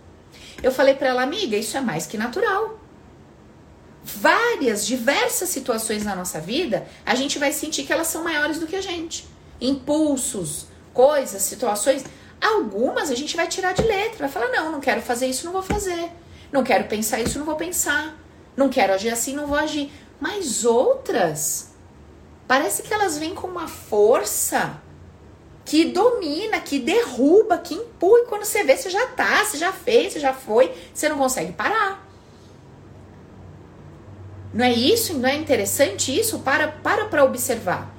Eu 0.61 0.71
falei 0.71 0.93
para 0.93 1.09
ela, 1.09 1.23
amiga, 1.23 1.57
isso 1.57 1.75
é 1.75 1.81
mais 1.81 2.05
que 2.05 2.17
natural 2.17 2.82
várias, 4.03 4.85
diversas 4.85 5.49
situações 5.49 6.03
na 6.03 6.15
nossa 6.15 6.39
vida, 6.39 6.85
a 7.05 7.15
gente 7.15 7.39
vai 7.39 7.51
sentir 7.53 7.83
que 7.83 7.93
elas 7.93 8.07
são 8.07 8.23
maiores 8.23 8.59
do 8.59 8.67
que 8.67 8.75
a 8.75 8.81
gente. 8.81 9.25
Impulsos, 9.61 10.67
coisas, 10.93 11.41
situações. 11.41 12.03
Algumas 12.41 13.09
a 13.09 13.15
gente 13.15 13.35
vai 13.35 13.47
tirar 13.47 13.73
de 13.73 13.81
letra, 13.81 14.27
vai 14.27 14.29
falar: 14.29 14.49
não, 14.49 14.71
não 14.71 14.81
quero 14.81 15.01
fazer 15.01 15.27
isso, 15.27 15.45
não 15.45 15.53
vou 15.53 15.63
fazer. 15.63 16.11
Não 16.51 16.63
quero 16.63 16.85
pensar 16.85 17.19
isso, 17.21 17.39
não 17.39 17.45
vou 17.45 17.55
pensar. 17.55 18.15
Não 18.55 18.69
quero 18.69 18.93
agir 18.93 19.09
assim, 19.09 19.33
não 19.33 19.47
vou 19.47 19.57
agir. 19.57 19.91
Mas 20.19 20.65
outras, 20.65 21.73
parece 22.47 22.83
que 22.83 22.93
elas 22.93 23.17
vêm 23.17 23.33
com 23.33 23.47
uma 23.47 23.67
força 23.67 24.81
que 25.65 25.85
domina, 25.85 26.59
que 26.59 26.77
derruba, 26.77 27.57
que 27.57 27.73
empurra. 27.73 28.19
E 28.19 28.25
quando 28.25 28.43
você 28.43 28.63
vê, 28.63 28.75
você 28.75 28.89
já 28.89 29.07
tá, 29.07 29.43
você 29.43 29.57
já 29.57 29.71
fez, 29.71 30.13
você 30.13 30.19
já 30.19 30.33
foi, 30.33 30.73
você 30.93 31.07
não 31.09 31.17
consegue 31.17 31.53
parar. 31.53 32.02
Não 34.53 34.65
é 34.65 34.71
isso? 34.71 35.17
Não 35.17 35.27
é 35.27 35.35
interessante 35.35 36.17
isso? 36.17 36.39
Para 36.39 36.67
para 36.67 37.05
para 37.05 37.23
observar. 37.23 37.91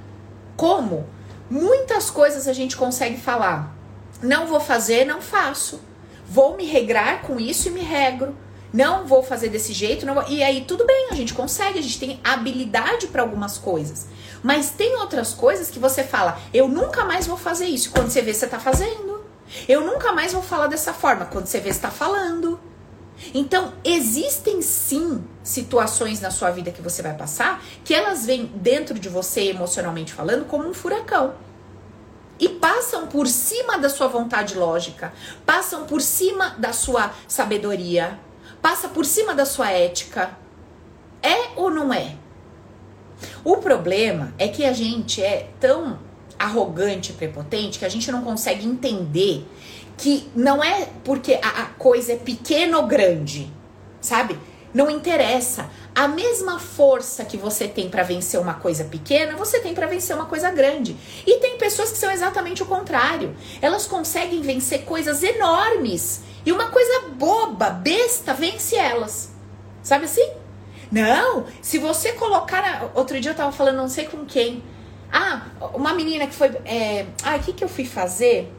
Como 0.57 1.07
muitas 1.51 2.11
coisas 2.11 2.47
a 2.47 2.53
gente 2.53 2.77
consegue 2.77 3.17
falar. 3.17 3.75
Não 4.23 4.47
vou 4.47 4.61
fazer, 4.61 5.05
não 5.05 5.21
faço. 5.21 5.81
Vou 6.27 6.57
me 6.57 6.65
regrar 6.65 7.23
com 7.23 7.41
isso 7.41 7.69
e 7.69 7.71
me 7.73 7.81
regro. 7.81 8.37
Não 8.73 9.07
vou 9.07 9.23
fazer 9.23 9.51
desse 9.51 9.73
jeito, 9.73 10.05
não 10.05 10.15
vou... 10.15 10.25
e 10.29 10.43
aí 10.43 10.65
tudo 10.67 10.85
bem, 10.85 11.07
a 11.13 11.15
gente 11.15 11.33
consegue, 11.33 11.79
a 11.79 11.83
gente 11.83 12.01
tem 12.01 12.19
habilidade 12.25 13.07
para 13.07 13.23
algumas 13.23 13.57
coisas. 13.57 14.07
Mas 14.43 14.71
tem 14.71 14.97
outras 14.97 15.33
coisas 15.33 15.71
que 15.71 15.79
você 15.79 16.03
fala, 16.03 16.41
eu 16.53 16.67
nunca 16.67 17.05
mais 17.05 17.25
vou 17.25 17.37
fazer 17.37 17.67
isso. 17.67 17.93
Quando 17.93 18.11
você 18.11 18.21
vê, 18.21 18.35
você 18.35 18.49
tá 18.49 18.59
fazendo. 18.59 19.25
Eu 19.69 19.83
nunca 19.83 20.13
mais 20.13 20.33
vou 20.33 20.43
falar 20.43 20.67
dessa 20.67 20.93
forma. 20.93 21.25
Quando 21.27 21.47
você 21.47 21.61
vê, 21.61 21.73
você 21.73 21.81
tá 21.81 21.91
falando. 21.91 22.59
Então, 23.33 23.73
existem 23.85 24.61
sim 24.61 25.23
situações 25.43 26.21
na 26.21 26.31
sua 26.31 26.51
vida 26.51 26.71
que 26.71 26.83
você 26.83 27.03
vai 27.03 27.15
passar 27.15 27.63
que 27.85 27.95
elas 27.95 28.27
vêm 28.27 28.47
dentro 28.57 28.99
de 28.99 29.09
você, 29.09 29.51
emocionalmente 29.51 30.13
falando, 30.13 30.45
como 30.47 30.69
um 30.69 30.75
furacão. 30.75 31.35
E 32.39 32.49
passam 32.49 33.07
por 33.07 33.29
cima 33.29 33.79
da 33.79 33.89
sua 33.89 34.09
vontade 34.09 34.57
lógica, 34.57 35.13
passam 35.47 35.87
por 35.87 36.01
cima 36.01 36.57
da 36.59 36.73
sua 36.73 37.13
sabedoria, 37.29 38.19
passa 38.61 38.89
por 38.89 39.05
cima 39.05 39.35
da 39.35 39.47
sua 39.47 39.71
ética. 39.71 40.37
É 41.23 41.51
ou 41.57 41.71
não 41.71 41.93
é? 41.93 42.17
O 43.45 43.59
problema 43.59 44.35
é 44.37 44.49
que 44.49 44.65
a 44.65 44.73
gente 44.73 45.23
é 45.23 45.49
tão 45.61 45.99
arrogante 46.39 47.13
e 47.13 47.15
prepotente 47.15 47.79
que 47.79 47.85
a 47.85 47.89
gente 47.89 48.11
não 48.11 48.23
consegue 48.23 48.67
entender 48.67 49.47
que 49.97 50.29
não 50.35 50.63
é 50.63 50.89
porque 51.05 51.39
a, 51.43 51.67
coisa 51.79 52.13
é 52.13 52.17
pequena 52.17 52.79
ou 52.79 52.87
grande, 52.87 53.51
sabe? 54.01 54.39
Não 54.73 54.91
interessa. 54.91 55.71
A 55.95 56.09
mesma 56.09 56.59
força 56.59 57.25
que 57.25 57.37
você 57.37 57.69
tem 57.69 57.89
para 57.89 58.03
vencer 58.03 58.41
uma 58.41 58.55
coisa 58.55 58.85
pequena, 58.85 59.37
você 59.37 59.61
tem 59.61 59.73
para 59.73 59.87
vencer 59.87 60.17
uma 60.17 60.27
coisa 60.27 60.51
grande. 60.51 60.97
E 61.25 61.39
tem 61.39 61.57
pessoas 61.57 61.93
que 61.93 61.99
são 61.99 62.11
exatamente 62.11 62.63
o 62.63 62.67
contrário. 62.67 63.37
Elas 63.63 63.87
conseguem 63.87 64.41
vencer 64.41 64.85
coisas 64.85 65.23
enormes 65.23 66.23
e 66.45 66.51
uma 66.51 66.67
coisa 66.71 67.09
boba, 67.11 67.71
besta, 67.71 68.35
vence 68.35 68.75
elas. 68.75 69.31
Sabe 69.83 70.07
assim? 70.07 70.29
Não, 70.91 71.47
se 71.63 71.79
você 71.79 72.13
colocar. 72.13 72.91
Outro 72.95 73.21
dia 73.21 73.31
eu 73.31 73.37
tava 73.37 73.53
falando, 73.53 73.77
não 73.77 73.89
sei 73.89 74.07
com 74.07 74.25
quem. 74.25 74.63
Ah, 75.13 75.47
uma 75.75 75.95
menina 75.95 76.27
que 76.27 76.35
foi. 76.35 76.49
É... 76.65 77.07
Ah, 77.23 77.37
o 77.37 77.39
que, 77.41 77.53
que 77.53 77.63
eu 77.63 77.69
fui 77.69 77.85
fazer? 77.85 78.53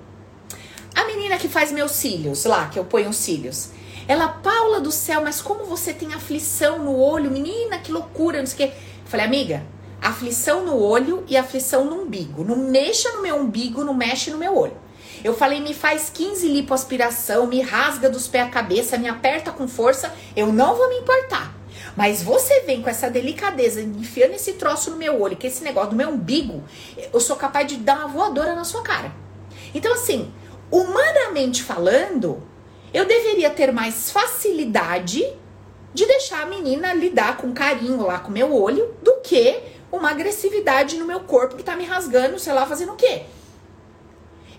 A 0.96 1.04
menina 1.06 1.38
que 1.38 1.50
faz 1.50 1.72
meus 1.72 1.92
cílios 1.92 2.46
lá, 2.46 2.70
que 2.70 2.80
eu 2.80 2.86
ponho 2.86 3.10
os 3.10 3.18
cílios. 3.18 3.70
Ela, 4.08 4.28
Paula 4.28 4.80
do 4.80 4.92
céu, 4.92 5.22
mas 5.22 5.42
como 5.42 5.66
você 5.66 5.94
tem 5.94 6.14
aflição 6.14 6.80
no 6.80 6.98
olho? 6.98 7.30
Menina, 7.30 7.80
que 7.80 7.92
loucura, 7.92 8.40
não 8.40 8.46
sei 8.46 8.68
o 8.68 8.70
quê. 8.72 8.78
falei, 9.06 9.26
amiga, 9.26 9.66
aflição 10.02 10.64
no 10.64 10.78
olho 10.78 11.26
e 11.28 11.36
aflição 11.36 11.84
no 11.84 12.04
umbigo. 12.04 12.44
Não 12.44 12.56
mexa 12.56 13.12
no 13.12 13.22
meu 13.22 13.36
umbigo, 13.36 13.84
não 13.84 13.94
mexe 13.94 14.32
no 14.32 14.38
meu 14.38 14.56
olho. 14.56 14.78
Eu 15.24 15.34
falei, 15.36 15.60
me 15.60 15.74
faz 15.74 16.10
15 16.14 16.48
lipoaspiração, 16.48 17.48
me 17.48 17.62
rasga 17.62 18.10
dos 18.10 18.28
pés 18.28 18.46
à 18.46 18.50
cabeça, 18.50 18.98
me 18.98 19.10
aperta 19.10 19.52
com 19.52 19.68
força, 19.68 20.14
eu 20.36 20.54
não 20.54 20.76
vou 20.76 20.88
me 20.88 21.00
importar. 21.00 21.54
Mas 21.96 22.22
você 22.22 22.62
vem 22.62 22.82
com 22.82 22.90
essa 22.90 23.10
delicadeza, 23.10 23.82
enfiando 23.82 24.34
esse 24.34 24.54
troço 24.54 24.92
no 24.92 24.98
meu 24.98 25.20
olho, 25.20 25.36
que 25.36 25.48
esse 25.48 25.64
negócio 25.64 25.92
do 25.92 25.96
meu 25.96 26.10
umbigo, 26.10 26.64
eu 27.12 27.20
sou 27.20 27.36
capaz 27.36 27.68
de 27.68 27.78
dar 27.78 28.00
uma 28.00 28.08
voadora 28.08 28.54
na 28.54 28.64
sua 28.64 28.82
cara. 28.82 29.12
Então, 29.74 29.94
assim, 29.94 30.32
humanamente 30.76 31.64
falando, 31.64 32.44
eu 32.94 33.06
deveria 33.06 33.50
ter 33.50 33.72
mais 33.72 34.12
facilidade 34.12 35.26
de 35.94 36.06
deixar 36.06 36.44
a 36.44 36.46
menina 36.46 36.94
lidar 36.94 37.38
com 37.38 37.54
carinho 37.54 38.06
lá 38.06 38.20
com 38.20 38.30
meu 38.30 38.54
olho 38.54 38.94
do 39.02 39.14
que 39.22 39.62
uma 39.90 40.10
agressividade 40.10 40.98
no 40.98 41.06
meu 41.06 41.22
corpo 41.22 41.56
que 41.56 41.64
tá 41.64 41.78
me 41.78 41.86
rasgando, 41.86 42.38
sei 42.38 42.52
lá, 42.52 42.66
fazendo 42.66 42.92
o 42.92 42.98
quê? 42.98 43.24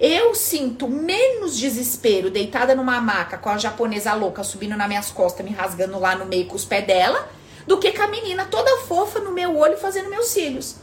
Eu 0.01 0.35
sinto 0.35 0.89
menos 0.89 1.59
desespero 1.59 2.31
deitada 2.31 2.75
numa 2.75 2.99
maca 3.01 3.37
com 3.37 3.51
a 3.51 3.59
japonesa 3.59 4.15
louca 4.15 4.43
subindo 4.43 4.77
nas 4.77 4.89
minhas 4.89 5.11
costas, 5.11 5.45
me 5.45 5.53
rasgando 5.53 5.99
lá 5.99 6.15
no 6.15 6.25
meio 6.25 6.47
com 6.47 6.57
os 6.57 6.65
pés 6.65 6.87
dela, 6.87 7.29
do 7.67 7.79
que 7.79 7.93
com 7.93 8.03
a 8.03 8.09
menina 8.09 8.47
toda 8.47 8.79
fofa 8.87 9.21
no 9.21 9.33
meu 9.33 9.55
olho 9.57 9.77
fazendo 9.77 10.09
meus 10.09 10.29
cílios. 10.29 10.77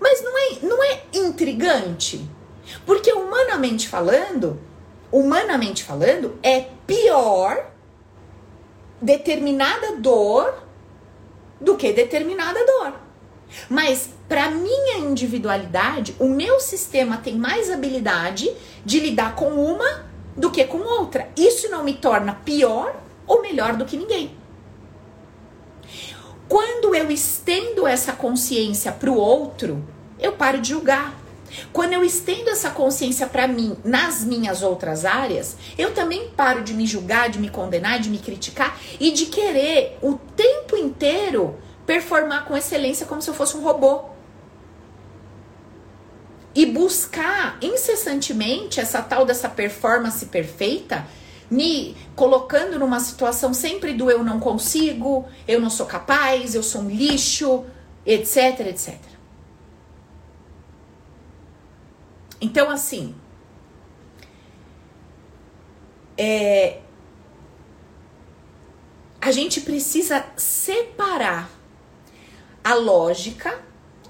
Mas 0.00 0.22
não 0.22 0.38
é, 0.38 0.58
não 0.62 0.82
é 0.82 1.02
intrigante? 1.12 2.37
Porque 2.84 3.12
humanamente 3.12 3.88
falando, 3.88 4.60
humanamente 5.10 5.84
falando, 5.84 6.38
é 6.42 6.66
pior 6.86 7.70
determinada 9.00 9.96
dor 9.96 10.62
do 11.60 11.76
que 11.76 11.92
determinada 11.92 12.64
dor. 12.64 12.94
Mas 13.68 14.10
para 14.28 14.50
minha 14.50 14.98
individualidade, 14.98 16.14
o 16.18 16.28
meu 16.28 16.60
sistema 16.60 17.16
tem 17.16 17.36
mais 17.36 17.70
habilidade 17.70 18.50
de 18.84 19.00
lidar 19.00 19.34
com 19.34 19.48
uma 19.48 20.06
do 20.36 20.50
que 20.50 20.64
com 20.64 20.78
outra. 20.78 21.28
Isso 21.36 21.70
não 21.70 21.82
me 21.82 21.94
torna 21.94 22.34
pior 22.44 22.94
ou 23.26 23.42
melhor 23.42 23.76
do 23.76 23.84
que 23.84 23.96
ninguém. 23.96 24.36
Quando 26.48 26.94
eu 26.94 27.10
estendo 27.10 27.86
essa 27.86 28.12
consciência 28.12 28.92
para 28.92 29.10
o 29.10 29.16
outro, 29.16 29.84
eu 30.18 30.32
paro 30.32 30.60
de 30.60 30.70
julgar. 30.70 31.14
Quando 31.72 31.92
eu 31.92 32.04
estendo 32.04 32.50
essa 32.50 32.70
consciência 32.70 33.26
para 33.26 33.46
mim 33.48 33.76
nas 33.84 34.24
minhas 34.24 34.62
outras 34.62 35.04
áreas, 35.04 35.56
eu 35.76 35.92
também 35.94 36.28
paro 36.30 36.62
de 36.62 36.74
me 36.74 36.86
julgar, 36.86 37.28
de 37.30 37.38
me 37.38 37.48
condenar, 37.48 38.00
de 38.00 38.10
me 38.10 38.18
criticar 38.18 38.78
e 38.98 39.10
de 39.10 39.26
querer 39.26 39.98
o 40.02 40.18
tempo 40.36 40.76
inteiro 40.76 41.56
performar 41.86 42.44
com 42.44 42.56
excelência 42.56 43.06
como 43.06 43.22
se 43.22 43.30
eu 43.30 43.34
fosse 43.34 43.56
um 43.56 43.62
robô. 43.62 44.04
E 46.54 46.66
buscar 46.66 47.56
incessantemente 47.62 48.80
essa 48.80 49.00
tal 49.00 49.24
dessa 49.24 49.48
performance 49.48 50.26
perfeita, 50.26 51.06
me 51.50 51.96
colocando 52.14 52.78
numa 52.78 53.00
situação 53.00 53.54
sempre 53.54 53.94
do 53.94 54.10
eu 54.10 54.22
não 54.22 54.38
consigo, 54.38 55.26
eu 55.46 55.60
não 55.60 55.70
sou 55.70 55.86
capaz, 55.86 56.54
eu 56.54 56.62
sou 56.62 56.82
um 56.82 56.90
lixo, 56.90 57.64
etc, 58.04 58.60
etc. 58.66 59.17
Então, 62.40 62.70
assim, 62.70 63.14
é, 66.16 66.80
a 69.20 69.30
gente 69.32 69.60
precisa 69.60 70.24
separar 70.36 71.50
a 72.62 72.74
lógica 72.74 73.60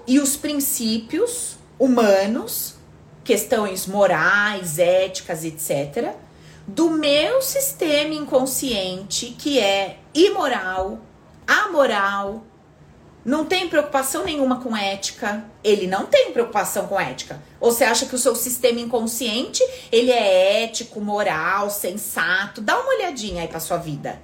e 0.05 0.19
os 0.19 0.35
princípios 0.35 1.57
humanos, 1.77 2.75
questões 3.23 3.87
morais, 3.87 4.79
éticas, 4.79 5.43
etc., 5.43 6.13
do 6.67 6.91
meu 6.91 7.41
sistema 7.41 8.13
inconsciente 8.13 9.35
que 9.37 9.59
é 9.59 9.99
imoral, 10.13 10.99
amoral, 11.47 12.43
não 13.29 13.45
tem 13.45 13.69
preocupação 13.69 14.25
nenhuma 14.25 14.59
com 14.59 14.75
ética, 14.75 15.45
ele 15.63 15.85
não 15.85 16.07
tem 16.07 16.31
preocupação 16.31 16.87
com 16.87 16.99
ética. 16.99 17.39
Ou 17.59 17.71
você 17.71 17.83
acha 17.83 18.07
que 18.07 18.15
o 18.15 18.17
seu 18.17 18.35
sistema 18.35 18.79
inconsciente, 18.79 19.63
ele 19.91 20.09
é 20.09 20.63
ético, 20.63 20.99
moral, 20.99 21.69
sensato? 21.69 22.59
Dá 22.59 22.79
uma 22.79 22.95
olhadinha 22.95 23.43
aí 23.43 23.47
para 23.47 23.59
sua 23.59 23.77
vida. 23.77 24.19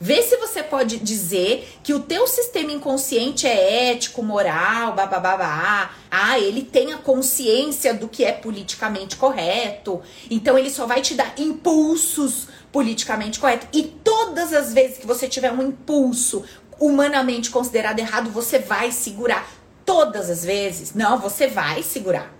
Vê 0.00 0.22
se 0.22 0.36
você 0.36 0.62
pode 0.62 0.98
dizer 0.98 1.68
que 1.82 1.92
o 1.92 1.98
teu 1.98 2.28
sistema 2.28 2.70
inconsciente 2.70 3.44
é 3.48 3.90
ético, 3.90 4.22
moral, 4.22 4.92
babá. 4.92 5.90
Ah, 6.08 6.38
ele 6.38 6.62
tem 6.62 6.92
a 6.92 6.98
consciência 6.98 7.92
do 7.92 8.06
que 8.06 8.24
é 8.24 8.30
politicamente 8.30 9.16
correto. 9.16 10.00
Então 10.30 10.56
ele 10.56 10.70
só 10.70 10.86
vai 10.86 11.00
te 11.00 11.14
dar 11.14 11.34
impulsos 11.36 12.46
politicamente 12.70 13.40
corretos. 13.40 13.68
E 13.72 13.82
todas 13.82 14.52
as 14.52 14.72
vezes 14.72 14.98
que 14.98 15.06
você 15.06 15.26
tiver 15.26 15.50
um 15.50 15.62
impulso 15.62 16.44
humanamente 16.78 17.50
considerado 17.50 17.98
errado, 17.98 18.30
você 18.30 18.58
vai 18.58 18.92
segurar. 18.92 19.48
Todas 19.84 20.28
as 20.28 20.44
vezes. 20.44 20.94
Não, 20.94 21.18
você 21.18 21.46
vai 21.46 21.82
segurar. 21.82 22.32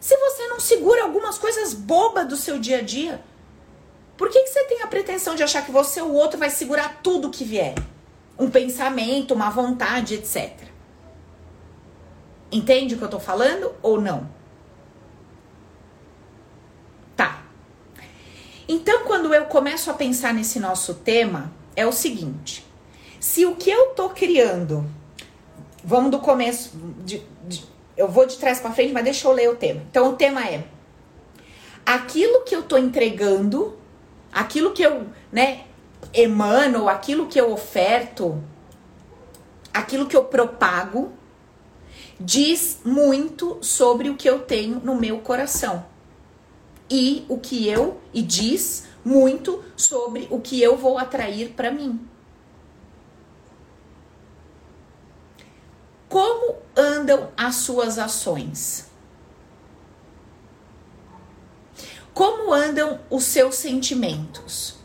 Se 0.00 0.16
você 0.16 0.48
não 0.48 0.60
segura 0.60 1.04
algumas 1.04 1.38
coisas 1.38 1.72
bobas 1.72 2.26
do 2.26 2.36
seu 2.36 2.58
dia 2.58 2.78
a 2.78 2.82
dia, 2.82 3.22
por 4.16 4.28
que, 4.28 4.40
que 4.40 4.48
você 4.48 4.64
tem 4.64 4.82
a 4.82 4.86
pretensão 4.86 5.34
de 5.34 5.42
achar 5.42 5.64
que 5.64 5.72
você 5.72 6.00
ou 6.00 6.10
o 6.10 6.14
outro 6.14 6.38
vai 6.38 6.50
segurar 6.50 7.00
tudo 7.02 7.30
que 7.30 7.44
vier? 7.44 7.74
Um 8.38 8.50
pensamento, 8.50 9.34
uma 9.34 9.50
vontade, 9.50 10.14
etc. 10.14 10.52
Entende 12.50 12.94
o 12.94 12.98
que 12.98 13.04
eu 13.04 13.08
tô 13.08 13.18
falando 13.18 13.74
ou 13.82 14.00
não? 14.00 14.28
Tá. 17.16 17.42
Então, 18.68 19.04
quando 19.04 19.32
eu 19.32 19.46
começo 19.46 19.90
a 19.90 19.94
pensar 19.94 20.34
nesse 20.34 20.60
nosso 20.60 20.94
tema, 20.94 21.52
é 21.74 21.86
o 21.86 21.92
seguinte: 21.92 22.64
se 23.24 23.46
o 23.46 23.56
que 23.56 23.70
eu 23.70 23.86
tô 23.94 24.10
criando, 24.10 24.84
vamos 25.82 26.10
do 26.10 26.18
começo, 26.18 26.72
de, 27.02 27.22
de, 27.48 27.64
eu 27.96 28.06
vou 28.06 28.26
de 28.26 28.36
trás 28.36 28.60
para 28.60 28.70
frente, 28.72 28.92
mas 28.92 29.02
deixa 29.02 29.26
eu 29.26 29.32
ler 29.32 29.48
o 29.48 29.56
tema. 29.56 29.80
Então, 29.90 30.10
o 30.10 30.12
tema 30.14 30.46
é: 30.46 30.64
aquilo 31.86 32.42
que 32.42 32.54
eu 32.54 32.62
tô 32.62 32.76
entregando 32.76 33.78
aquilo 34.30 34.72
que 34.72 34.82
eu, 34.82 35.06
né, 35.32 35.64
emano, 36.12 36.86
aquilo 36.86 37.26
que 37.26 37.40
eu 37.40 37.50
oferto, 37.50 38.44
aquilo 39.72 40.04
que 40.06 40.14
eu 40.14 40.24
propago, 40.24 41.10
diz 42.20 42.80
muito 42.84 43.56
sobre 43.62 44.10
o 44.10 44.16
que 44.16 44.28
eu 44.28 44.40
tenho 44.40 44.80
no 44.80 44.96
meu 44.96 45.20
coração. 45.20 45.86
E 46.90 47.24
o 47.26 47.38
que 47.38 47.66
eu 47.66 47.98
e 48.12 48.20
diz 48.20 48.86
muito 49.02 49.64
sobre 49.74 50.28
o 50.30 50.38
que 50.42 50.60
eu 50.60 50.76
vou 50.76 50.98
atrair 50.98 51.54
para 51.56 51.70
mim. 51.70 52.06
Como 56.14 56.58
andam 56.76 57.32
as 57.36 57.56
suas 57.56 57.98
ações? 57.98 58.88
Como 62.14 62.52
andam 62.52 63.00
os 63.10 63.24
seus 63.24 63.56
sentimentos? 63.56 64.76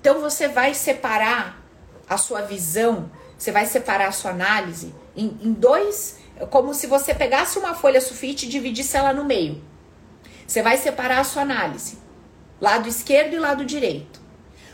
Então 0.00 0.20
você 0.20 0.48
vai 0.48 0.74
separar 0.74 1.62
a 2.08 2.18
sua 2.18 2.42
visão, 2.42 3.08
você 3.38 3.52
vai 3.52 3.66
separar 3.66 4.08
a 4.08 4.12
sua 4.12 4.32
análise 4.32 4.92
em, 5.14 5.38
em 5.42 5.52
dois, 5.52 6.18
como 6.50 6.74
se 6.74 6.88
você 6.88 7.14
pegasse 7.14 7.56
uma 7.56 7.72
folha 7.72 8.00
sulfite 8.00 8.46
e 8.46 8.48
dividisse 8.48 8.96
ela 8.96 9.12
no 9.12 9.24
meio. 9.24 9.62
Você 10.44 10.60
vai 10.60 10.76
separar 10.76 11.20
a 11.20 11.24
sua 11.24 11.42
análise, 11.42 12.00
lado 12.60 12.88
esquerdo 12.88 13.34
e 13.34 13.38
lado 13.38 13.64
direito. 13.64 14.21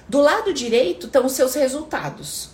Do 0.09 0.21
lado 0.21 0.53
direito 0.55 1.07
estão 1.07 1.27
os 1.27 1.33
seus 1.33 1.55
resultados. 1.55 2.51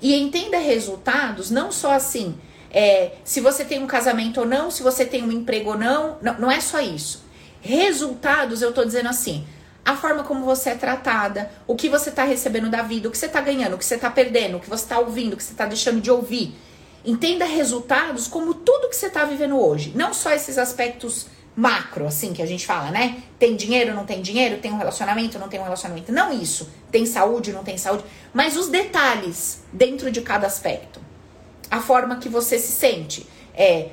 E 0.00 0.14
entenda 0.14 0.58
resultados 0.58 1.50
não 1.50 1.70
só 1.70 1.92
assim, 1.92 2.34
é, 2.72 3.12
se 3.22 3.40
você 3.40 3.64
tem 3.64 3.82
um 3.82 3.86
casamento 3.86 4.40
ou 4.40 4.46
não, 4.46 4.70
se 4.70 4.82
você 4.82 5.04
tem 5.04 5.22
um 5.22 5.30
emprego 5.30 5.70
ou 5.70 5.78
não, 5.78 6.16
não, 6.20 6.40
não 6.40 6.50
é 6.50 6.60
só 6.60 6.80
isso. 6.80 7.24
Resultados, 7.60 8.62
eu 8.62 8.72
tô 8.72 8.84
dizendo 8.84 9.08
assim, 9.08 9.46
a 9.84 9.96
forma 9.96 10.24
como 10.24 10.44
você 10.44 10.70
é 10.70 10.74
tratada, 10.74 11.50
o 11.66 11.76
que 11.76 11.88
você 11.88 12.10
tá 12.10 12.24
recebendo 12.24 12.68
da 12.68 12.82
vida, 12.82 13.08
o 13.08 13.10
que 13.12 13.18
você 13.18 13.28
tá 13.28 13.40
ganhando, 13.40 13.74
o 13.74 13.78
que 13.78 13.84
você 13.84 13.98
tá 13.98 14.10
perdendo, 14.10 14.56
o 14.56 14.60
que 14.60 14.70
você 14.70 14.86
tá 14.86 14.98
ouvindo, 14.98 15.34
o 15.34 15.36
que 15.36 15.44
você 15.44 15.54
tá 15.54 15.66
deixando 15.66 16.00
de 16.00 16.10
ouvir. 16.10 16.54
Entenda 17.04 17.44
resultados 17.44 18.26
como 18.26 18.54
tudo 18.54 18.88
que 18.88 18.96
você 18.96 19.10
tá 19.10 19.24
vivendo 19.24 19.58
hoje, 19.58 19.92
não 19.94 20.14
só 20.14 20.30
esses 20.30 20.56
aspectos 20.56 21.26
macro, 21.54 22.06
assim, 22.06 22.32
que 22.32 22.40
a 22.40 22.46
gente 22.46 22.66
fala, 22.66 22.90
né? 22.90 23.22
Tem 23.38 23.56
dinheiro, 23.56 23.94
não 23.94 24.06
tem 24.06 24.22
dinheiro, 24.22 24.58
tem 24.58 24.72
um 24.72 24.78
relacionamento, 24.78 25.38
não 25.38 25.48
tem 25.48 25.60
um 25.60 25.64
relacionamento. 25.64 26.10
Não 26.10 26.32
isso. 26.32 26.68
Tem 26.90 27.04
saúde, 27.04 27.52
não 27.52 27.62
tem 27.62 27.76
saúde. 27.76 28.04
Mas 28.32 28.56
os 28.56 28.68
detalhes 28.68 29.62
dentro 29.72 30.10
de 30.10 30.22
cada 30.22 30.46
aspecto 30.46 31.00
a 31.72 31.80
forma 31.80 32.16
que 32.16 32.28
você 32.28 32.58
se 32.58 32.70
sente. 32.70 33.26
É 33.54 33.88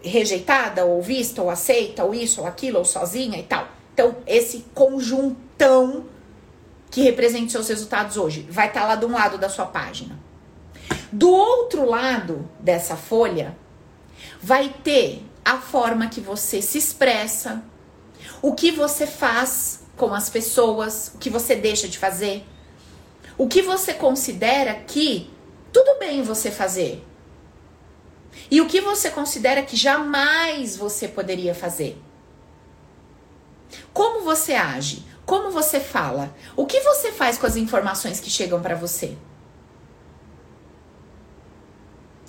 rejeitada, 0.00 0.84
ou 0.84 1.02
vista, 1.02 1.42
ou 1.42 1.50
aceita, 1.50 2.04
ou 2.04 2.14
isso, 2.14 2.40
ou 2.40 2.46
aquilo, 2.46 2.78
ou 2.78 2.84
sozinha 2.84 3.36
e 3.36 3.42
tal. 3.42 3.68
Então, 3.92 4.16
esse 4.26 4.64
conjuntão 4.72 6.06
que 6.88 7.02
representa 7.02 7.50
seus 7.50 7.68
resultados 7.68 8.16
hoje 8.16 8.46
vai 8.48 8.68
estar 8.68 8.82
tá 8.82 8.86
lá 8.86 8.94
de 8.94 9.04
um 9.04 9.12
lado 9.12 9.38
da 9.38 9.48
sua 9.48 9.66
página. 9.66 10.18
Do 11.10 11.30
outro 11.30 11.84
lado 11.84 12.48
dessa 12.60 12.96
folha, 12.96 13.56
vai 14.40 14.72
ter 14.84 15.22
a 15.46 15.58
forma 15.58 16.08
que 16.08 16.20
você 16.20 16.60
se 16.60 16.76
expressa, 16.76 17.62
o 18.42 18.52
que 18.52 18.72
você 18.72 19.06
faz 19.06 19.84
com 19.96 20.12
as 20.12 20.28
pessoas, 20.28 21.12
o 21.14 21.18
que 21.18 21.30
você 21.30 21.54
deixa 21.54 21.86
de 21.88 21.98
fazer, 21.98 22.44
o 23.38 23.46
que 23.46 23.62
você 23.62 23.94
considera 23.94 24.74
que 24.74 25.30
tudo 25.72 25.98
bem 26.00 26.22
você 26.22 26.50
fazer, 26.50 27.02
E 28.50 28.60
o 28.60 28.66
que 28.66 28.80
você 28.80 29.10
considera 29.10 29.62
que 29.62 29.76
jamais 29.76 30.76
você 30.76 31.08
poderia 31.08 31.54
fazer? 31.54 32.00
Como 33.92 34.22
você 34.22 34.54
age? 34.54 35.04
Como 35.24 35.50
você 35.50 35.80
fala? 35.80 36.34
O 36.54 36.66
que 36.66 36.80
você 36.80 37.10
faz 37.10 37.36
com 37.38 37.46
as 37.46 37.56
informações 37.56 38.20
que 38.20 38.30
chegam 38.30 38.60
para 38.62 38.76
você? 38.76 39.16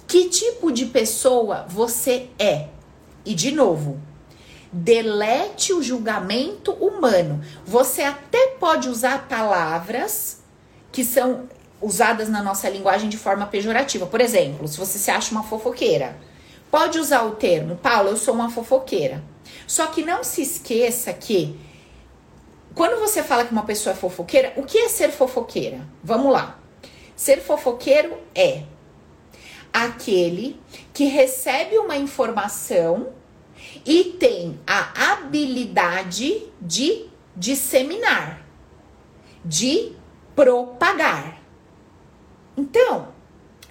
Que 0.08 0.30
tipo 0.30 0.72
de 0.72 0.86
pessoa 0.86 1.66
você 1.68 2.30
é? 2.40 2.70
E 3.28 3.36
de 3.36 3.52
novo, 3.52 4.00
delete 4.72 5.74
o 5.74 5.84
julgamento 5.84 6.72
humano. 6.72 7.44
Você 7.66 8.02
até 8.02 8.56
pode 8.58 8.88
usar 8.88 9.28
palavras 9.28 10.40
que 10.94 11.04
são 11.04 11.50
usadas 11.82 12.30
na 12.30 12.42
nossa 12.42 12.70
linguagem 12.70 13.10
de 13.10 13.18
forma 13.18 13.46
pejorativa. 13.46 14.06
Por 14.06 14.22
exemplo, 14.22 14.66
se 14.66 14.78
você 14.78 14.98
se 14.98 15.12
acha 15.12 15.32
uma 15.32 15.44
fofoqueira, 15.44 16.18
pode 16.72 17.00
usar 17.00 17.24
o 17.24 17.32
termo, 17.32 17.76
Paulo, 17.76 18.08
eu 18.08 18.16
sou 18.16 18.34
uma 18.34 18.50
fofoqueira. 18.50 19.22
Só 19.68 19.88
que 19.88 20.06
não 20.06 20.24
se 20.24 20.42
esqueça 20.42 21.12
que 21.12 21.60
quando 22.74 22.98
você 22.98 23.22
fala 23.22 23.44
que 23.44 23.52
uma 23.52 23.66
pessoa 23.66 23.92
é 23.92 23.98
fofoqueira, 23.98 24.54
o 24.56 24.64
que 24.64 24.78
é 24.78 24.88
ser 24.88 25.12
fofoqueira? 25.12 25.82
Vamos 26.02 26.32
lá. 26.32 26.58
Ser 27.14 27.42
fofoqueiro 27.42 28.18
é 28.34 28.64
aquele 29.74 30.58
que 30.94 31.04
recebe 31.06 31.78
uma 31.78 31.98
informação 31.98 33.17
e 33.86 34.16
tem 34.20 34.60
a 34.66 35.12
habilidade 35.14 36.48
de 36.62 37.08
disseminar, 37.36 38.46
de 39.44 39.94
propagar. 40.36 41.42
Então, 42.56 43.10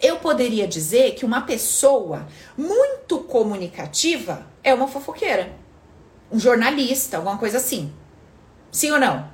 eu 0.00 0.16
poderia 0.16 0.66
dizer 0.68 1.14
que 1.14 1.24
uma 1.24 1.42
pessoa 1.42 2.26
muito 2.56 3.18
comunicativa 3.20 4.46
é 4.62 4.74
uma 4.74 4.88
fofoqueira, 4.88 5.52
um 6.30 6.38
jornalista, 6.38 7.16
alguma 7.16 7.38
coisa 7.38 7.56
assim. 7.58 7.92
Sim 8.70 8.92
ou 8.92 9.00
não? 9.00 9.30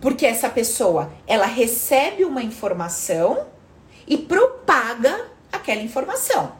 Porque 0.00 0.26
essa 0.26 0.48
pessoa, 0.48 1.12
ela 1.26 1.46
recebe 1.46 2.24
uma 2.24 2.42
informação 2.42 3.46
e 4.06 4.16
propaga 4.16 5.30
aquela 5.52 5.82
informação. 5.82 6.52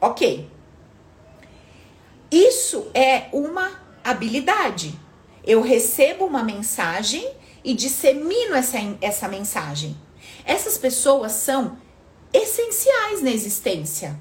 OK. 0.00 0.55
Isso 2.36 2.88
é 2.92 3.28
uma 3.32 3.80
habilidade. 4.04 5.00
Eu 5.42 5.62
recebo 5.62 6.26
uma 6.26 6.44
mensagem 6.44 7.26
e 7.64 7.72
dissemino 7.72 8.54
essa, 8.54 8.76
essa 9.00 9.26
mensagem. 9.26 9.96
Essas 10.44 10.76
pessoas 10.76 11.32
são 11.32 11.78
essenciais 12.34 13.22
na 13.22 13.30
existência. 13.30 14.20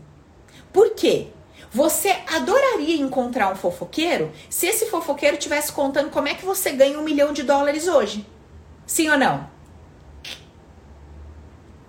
Por 0.72 0.92
quê? 0.92 1.28
Você 1.70 2.16
adoraria 2.34 2.96
encontrar 2.96 3.52
um 3.52 3.56
fofoqueiro 3.58 4.32
se 4.50 4.66
esse 4.66 4.86
fofoqueiro 4.86 5.36
estivesse 5.36 5.74
contando 5.74 6.10
como 6.10 6.30
é 6.30 6.36
que 6.36 6.46
você 6.46 6.72
ganha 6.72 6.98
um 6.98 7.04
milhão 7.04 7.34
de 7.34 7.44
dólares 7.44 7.86
hoje? 7.86 8.26
Sim 8.88 9.10
ou 9.10 9.18
não? 9.18 9.50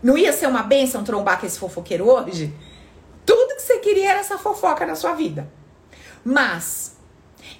Não 0.02 0.18
ia 0.18 0.32
ser 0.32 0.48
uma 0.48 0.64
benção 0.64 1.04
trombar 1.04 1.38
com 1.38 1.46
esse 1.46 1.56
fofoqueiro 1.56 2.10
hoje? 2.10 2.52
Tudo 3.24 3.54
que 3.54 3.62
você 3.62 3.78
queria 3.78 4.10
era 4.10 4.18
essa 4.18 4.36
fofoca 4.36 4.84
na 4.84 4.96
sua 4.96 5.12
vida. 5.12 5.48
Mas 6.28 6.96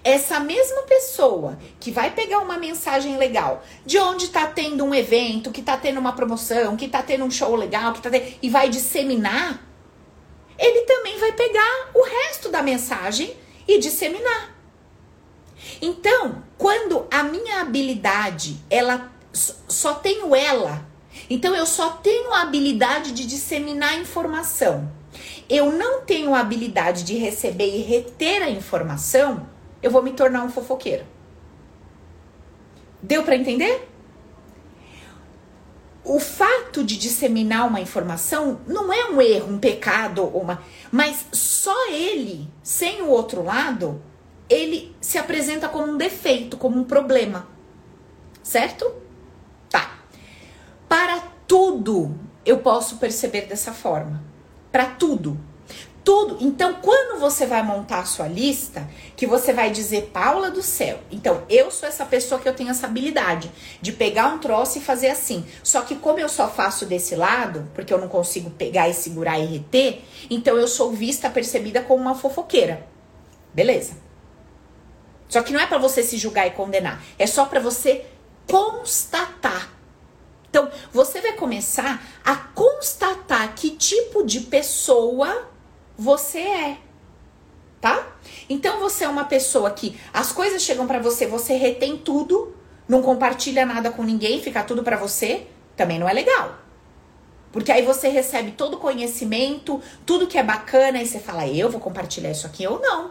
essa 0.03 0.41
mesma 0.41 0.83
pessoa 0.83 1.57
que 1.79 1.93
vai 1.93 2.11
pegar 2.11 2.41
uma 2.41 2.59
mensagem 2.59 3.17
legal, 3.17 3.63
de 3.85 3.97
onde 3.97 4.27
tá 4.27 4.45
tendo 4.45 4.85
um 4.85 4.93
evento, 4.93 5.53
que 5.53 5.63
tá 5.63 5.77
tendo 5.77 6.01
uma 6.01 6.15
promoção, 6.15 6.77
que 6.77 6.89
tá 6.89 7.01
tendo 7.01 7.25
um 7.25 7.31
show 7.31 7.55
legal, 7.55 7.93
que 7.93 8.03
tá 8.03 8.11
tendo, 8.11 8.27
e 8.43 8.51
vai 8.51 8.69
disseminar, 8.69 9.65
ele 10.59 10.81
também 10.81 11.17
vai 11.21 11.31
pegar 11.31 11.91
o 11.95 12.03
resto 12.03 12.49
da 12.49 12.61
mensagem 12.61 13.37
e 13.69 13.79
disseminar. 13.79 14.57
Então, 15.81 16.43
quando 16.59 17.07
a 17.09 17.23
minha 17.23 17.61
habilidade, 17.61 18.57
ela 18.69 19.13
só 19.33 19.95
tenho 19.95 20.35
ela, 20.35 20.85
então 21.31 21.55
eu 21.55 21.67
só 21.67 21.91
tenho 21.91 22.33
a 22.33 22.43
habilidade 22.43 23.13
de 23.13 23.25
disseminar 23.25 23.97
informação. 23.97 24.96
Eu 25.49 25.73
não 25.73 26.03
tenho 26.03 26.35
a 26.35 26.41
habilidade 26.41 27.05
de 27.05 27.17
receber 27.17 27.69
e 27.69 27.83
reter 27.83 28.43
a 28.43 28.51
informação, 28.51 29.49
eu 29.83 29.91
vou 29.91 30.03
me 30.03 30.13
tornar 30.13 30.43
um 30.43 30.51
fofoqueiro. 30.51 31.05
Deu 33.03 33.23
para 33.23 33.37
entender? 33.37 33.89
O 36.03 36.19
fato 36.21 36.85
de 36.85 36.97
disseminar 36.97 37.67
uma 37.67 37.81
informação 37.81 38.61
não 38.67 38.93
é 38.93 39.11
um 39.11 39.21
erro, 39.21 39.53
um 39.53 39.59
pecado, 39.59 40.25
uma, 40.25 40.63
mas 40.91 41.27
só 41.33 41.91
ele, 41.91 42.49
sem 42.63 43.03
o 43.03 43.09
outro 43.09 43.43
lado, 43.43 44.01
ele 44.49 44.95
se 45.01 45.19
apresenta 45.19 45.69
como 45.69 45.93
um 45.93 45.97
defeito, 45.97 46.57
como 46.57 46.79
um 46.79 46.85
problema. 46.85 47.49
Certo? 48.43 48.93
Tá. 49.69 49.99
Para 50.89 51.21
tudo 51.47 52.17
eu 52.45 52.59
posso 52.59 52.99
perceber 52.99 53.43
dessa 53.43 53.73
forma. 53.73 54.23
Para 54.77 54.89
tudo 54.89 55.41
tudo. 56.05 56.37
Então, 56.41 56.75
quando 56.75 57.19
você 57.19 57.47
vai 57.47 57.65
montar 57.65 57.99
a 57.99 58.05
sua 58.05 58.29
lista, 58.29 58.89
que 59.17 59.27
você 59.27 59.53
vai 59.53 59.73
dizer 59.73 60.11
Paula 60.13 60.53
do 60.53 60.63
céu. 60.63 61.01
Então, 61.11 61.43
eu 61.49 61.69
sou 61.73 61.89
essa 61.89 62.05
pessoa 62.05 62.41
que 62.41 62.49
eu 62.49 62.55
tenho 62.55 62.71
essa 62.71 62.87
habilidade 62.87 63.51
de 63.81 63.91
pegar 63.91 64.29
um 64.29 64.39
troço 64.39 64.79
e 64.79 64.81
fazer 64.81 65.09
assim. 65.09 65.45
Só 65.65 65.81
que 65.81 65.97
como 65.97 66.21
eu 66.21 66.29
só 66.29 66.47
faço 66.49 66.87
desse 66.87 67.17
lado, 67.17 67.69
porque 67.75 67.93
eu 67.93 67.99
não 67.99 68.07
consigo 68.07 68.51
pegar 68.51 68.89
e 68.89 68.95
segurar 68.95 69.41
e 69.41 69.47
reter, 69.47 70.03
então 70.31 70.57
eu 70.57 70.69
sou 70.69 70.93
vista, 70.93 71.29
percebida 71.29 71.81
como 71.81 72.03
uma 72.03 72.15
fofoqueira. 72.15 72.87
Beleza? 73.53 73.95
Só 75.29 75.43
que 75.43 75.53
não 75.53 75.59
é 75.59 75.67
para 75.67 75.79
você 75.79 76.05
se 76.05 76.19
julgar 76.19 76.47
e 76.47 76.51
condenar, 76.51 77.03
é 77.19 77.27
só 77.27 77.47
para 77.47 77.59
você 77.59 78.07
constatar. 78.47 79.76
Então, 80.57 80.71
você 80.91 81.21
vai 81.21 81.33
começar 81.33 82.03
a 82.25 82.35
constatar 82.35 83.55
que 83.55 83.73
tipo 83.73 84.25
de 84.25 84.41
pessoa 84.41 85.51
você 85.99 86.39
é. 86.39 86.79
Tá? 87.79 88.17
Então 88.49 88.81
você 88.81 89.05
é 89.05 89.09
uma 89.09 89.27
pessoa 89.27 89.71
que 89.71 90.01
as 90.15 90.33
coisas 90.33 90.63
chegam 90.63 90.87
para 90.87 90.99
você, 90.99 91.27
você 91.27 91.57
retém 91.57 91.99
tudo, 91.99 92.57
não 92.89 93.03
compartilha 93.03 93.67
nada 93.67 93.91
com 93.91 94.03
ninguém, 94.03 94.41
fica 94.41 94.63
tudo 94.63 94.83
para 94.83 94.97
você, 94.97 95.47
também 95.77 95.99
não 95.99 96.09
é 96.09 96.15
legal. 96.15 96.57
Porque 97.53 97.71
aí 97.71 97.83
você 97.83 98.09
recebe 98.09 98.53
todo 98.53 98.75
o 98.75 98.81
conhecimento, 98.81 99.83
tudo 100.07 100.27
que 100.27 100.39
é 100.39 100.43
bacana, 100.43 101.03
e 101.03 101.07
você 101.07 101.19
fala, 101.19 101.47
eu 101.47 101.69
vou 101.69 101.81
compartilhar 101.81 102.31
isso 102.31 102.47
aqui 102.47 102.67
ou 102.67 102.81
não. 102.81 103.11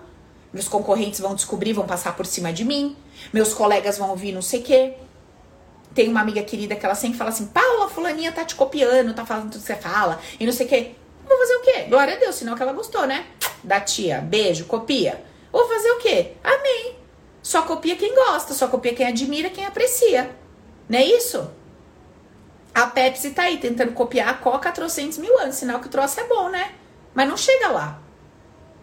Meus 0.52 0.68
concorrentes 0.68 1.20
vão 1.20 1.36
descobrir, 1.36 1.74
vão 1.74 1.86
passar 1.86 2.16
por 2.16 2.26
cima 2.26 2.52
de 2.52 2.66
mim. 2.66 2.96
Meus 3.32 3.54
colegas 3.54 4.00
vão 4.00 4.10
ouvir 4.10 4.32
não 4.32 4.42
sei 4.42 4.62
o 4.62 4.64
quê. 4.64 4.94
Tem 5.96 6.10
uma 6.10 6.20
amiga 6.20 6.44
querida 6.44 6.76
que 6.76 6.86
ela 6.86 6.94
sempre 6.94 7.18
fala 7.18 7.30
assim: 7.30 7.48
Paula, 7.48 7.90
fulaninha 7.90 8.32
tá 8.32 8.44
te 8.44 8.54
copiando, 8.54 9.16
tá 9.16 9.26
falando 9.26 9.52
tudo 9.52 9.62
que 9.62 9.68
você 9.68 9.76
fala, 9.76 10.20
e 10.38 10.46
não 10.46 10.52
sei 10.52 10.66
o 10.66 10.70
quê. 10.70 10.92
Vou 11.28 11.38
fazer 11.38 11.56
o 11.56 11.62
quê? 11.62 11.82
Glória 11.90 12.16
a 12.16 12.18
Deus, 12.20 12.36
sinal 12.36 12.56
que 12.56 12.62
ela 12.62 12.74
gostou, 12.74 13.08
né? 13.08 13.26
Da 13.64 13.80
tia. 13.80 14.20
Beijo, 14.20 14.66
copia. 14.66 15.24
Vou 15.52 15.68
fazer 15.68 15.90
o 15.92 15.98
quê? 15.98 16.34
Amém. 16.44 16.98
Só 17.42 17.62
copia 17.62 17.96
quem 17.96 18.14
gosta, 18.14 18.54
só 18.54 18.68
copia 18.68 18.94
quem 18.94 19.08
admira, 19.08 19.50
quem 19.50 19.66
aprecia. 19.66 20.36
Não 20.90 21.00
é 21.00 21.06
isso? 21.06 21.50
A 22.74 22.88
Pepsi 22.88 23.32
tá 23.32 23.44
aí 23.44 23.58
tentando 23.58 23.94
copiar 23.94 24.28
a 24.28 24.34
Coca 24.34 24.68
há 24.68 24.72
trocentos 24.74 25.18
mil 25.18 25.40
anos, 25.40 25.56
sinal 25.56 25.80
que 25.80 25.88
o 25.88 25.90
troço 25.90 26.20
é 26.20 26.26
bom, 26.26 26.50
né? 26.50 26.74
Mas 27.14 27.30
não 27.30 27.38
chega 27.38 27.70
lá. 27.70 28.02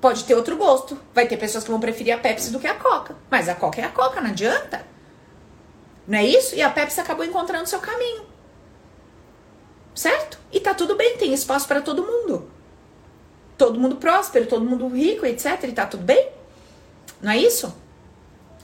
Pode 0.00 0.24
ter 0.24 0.34
outro 0.34 0.56
gosto. 0.56 0.98
Vai 1.14 1.28
ter 1.28 1.36
pessoas 1.36 1.62
que 1.62 1.70
vão 1.70 1.78
preferir 1.78 2.14
a 2.14 2.18
Pepsi 2.18 2.50
do 2.50 2.58
que 2.58 2.66
a 2.66 2.74
Coca. 2.74 3.14
Mas 3.30 3.48
a 3.48 3.54
Coca 3.54 3.80
é 3.82 3.84
a 3.84 3.90
Coca, 3.90 4.20
não 4.20 4.30
adianta. 4.30 4.91
Não 6.06 6.18
é 6.18 6.24
isso? 6.24 6.54
E 6.54 6.62
a 6.62 6.70
Pepsi 6.70 7.00
acabou 7.00 7.24
encontrando 7.24 7.68
seu 7.68 7.78
caminho. 7.78 8.26
Certo? 9.94 10.38
E 10.50 10.58
tá 10.58 10.74
tudo 10.74 10.96
bem, 10.96 11.16
tem 11.16 11.32
espaço 11.32 11.68
para 11.68 11.80
todo 11.80 12.04
mundo. 12.04 12.50
Todo 13.56 13.78
mundo 13.78 13.96
próspero, 13.96 14.46
todo 14.46 14.64
mundo 14.64 14.88
rico, 14.88 15.26
etc. 15.26 15.62
E 15.64 15.72
tá 15.72 15.86
tudo 15.86 16.02
bem? 16.02 16.30
Não 17.20 17.30
é 17.30 17.36
isso? 17.36 17.74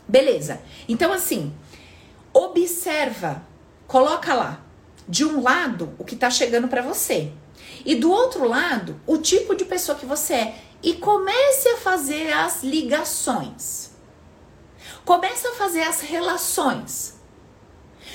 Beleza. 0.07 0.61
Então, 0.89 1.13
assim, 1.13 1.55
observa, 2.33 3.43
coloca 3.87 4.35
lá, 4.35 4.61
de 5.07 5.25
um 5.25 5.43
lado, 5.43 5.95
o 5.99 6.05
que 6.05 6.17
tá 6.17 6.31
chegando 6.31 6.67
para 6.67 6.83
você. 6.83 7.31
E 7.85 7.95
do 7.95 8.11
outro 8.11 8.49
lado, 8.49 9.01
o 9.07 9.19
tipo 9.19 9.55
de 9.55 9.65
pessoa 9.65 9.97
que 9.97 10.07
você 10.07 10.35
é. 10.35 10.59
E 10.83 10.95
comece 10.95 11.69
a 11.69 11.77
fazer 11.77 12.33
as 12.33 12.63
ligações. 12.63 13.91
Comece 15.05 15.47
a 15.47 15.55
fazer 15.55 15.83
as 15.83 16.01
relações 16.01 17.18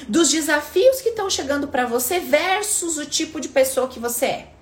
dos 0.08 0.30
desafios 0.30 1.02
que 1.02 1.10
estão 1.10 1.30
chegando 1.30 1.68
para 1.68 1.86
você 1.86 2.20
versus 2.20 2.98
o 2.98 3.06
tipo 3.06 3.40
de 3.40 3.50
pessoa 3.50 3.88
que 3.88 4.00
você 4.00 4.26
é. 4.26 4.54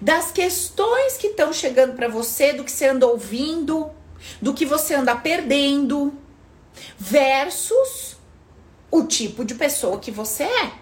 Das 0.00 0.32
questões 0.32 1.16
que 1.16 1.28
estão 1.28 1.52
chegando 1.52 1.94
para 1.94 2.08
você, 2.08 2.52
do 2.52 2.64
que 2.64 2.70
você 2.70 2.88
anda 2.88 3.06
ouvindo, 3.06 3.90
do 4.40 4.54
que 4.54 4.64
você 4.64 4.94
anda 4.94 5.14
perdendo, 5.14 6.14
versus 6.98 8.16
o 8.90 9.04
tipo 9.04 9.44
de 9.44 9.54
pessoa 9.54 9.98
que 9.98 10.10
você 10.10 10.44
é. 10.44 10.72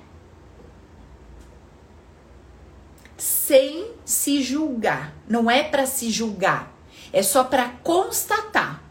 Sem 3.17 3.93
se 4.05 4.43
julgar, 4.43 5.15
não 5.29 5.51
é 5.51 5.65
para 5.65 5.85
se 5.85 6.11
julgar, 6.11 6.73
é 7.13 7.23
só 7.23 7.43
para 7.43 7.71
constatar. 7.83 8.88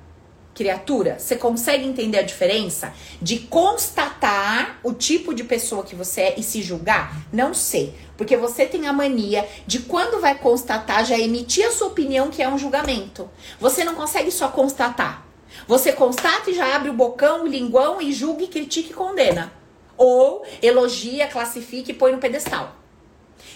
Criatura, 0.58 1.20
você 1.20 1.36
consegue 1.36 1.86
entender 1.86 2.18
a 2.18 2.24
diferença 2.24 2.92
de 3.22 3.38
constatar 3.42 4.80
o 4.82 4.92
tipo 4.92 5.32
de 5.32 5.44
pessoa 5.44 5.84
que 5.84 5.96
você 5.96 6.22
é 6.22 6.40
e 6.40 6.42
se 6.42 6.64
julgar? 6.64 7.16
Não 7.32 7.54
sei, 7.54 7.94
porque 8.18 8.36
você 8.36 8.66
tem 8.66 8.88
a 8.88 8.92
mania 8.92 9.48
de 9.68 9.82
quando 9.82 10.20
vai 10.20 10.34
constatar 10.34 11.06
já 11.06 11.16
emitir 11.16 11.64
a 11.68 11.72
sua 11.72 11.90
opinião 11.90 12.32
que 12.32 12.42
é 12.42 12.50
um 12.50 12.58
julgamento. 12.58 13.30
Você 13.60 13.84
não 13.84 13.94
consegue 13.94 14.32
só 14.32 14.48
constatar. 14.48 15.28
Você 15.68 15.92
constata 15.92 16.50
e 16.50 16.56
já 16.56 16.76
abre 16.76 16.90
o 16.90 16.94
bocão, 16.94 17.44
o 17.44 17.48
linguão 17.48 18.02
e 18.02 18.12
julga, 18.12 18.48
critica 18.48 18.90
e 18.90 18.96
condena. 18.96 19.54
Ou 19.96 20.44
elogia, 20.60 21.28
classifica 21.28 21.92
e 21.92 21.94
põe 21.94 22.14
no 22.14 22.18
pedestal. 22.18 22.76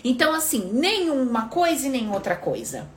Então, 0.04 0.36
assim, 0.36 0.70
nenhuma 0.72 1.48
coisa 1.48 1.88
e 1.88 1.90
nem 1.90 2.12
outra 2.12 2.36
coisa. 2.36 2.88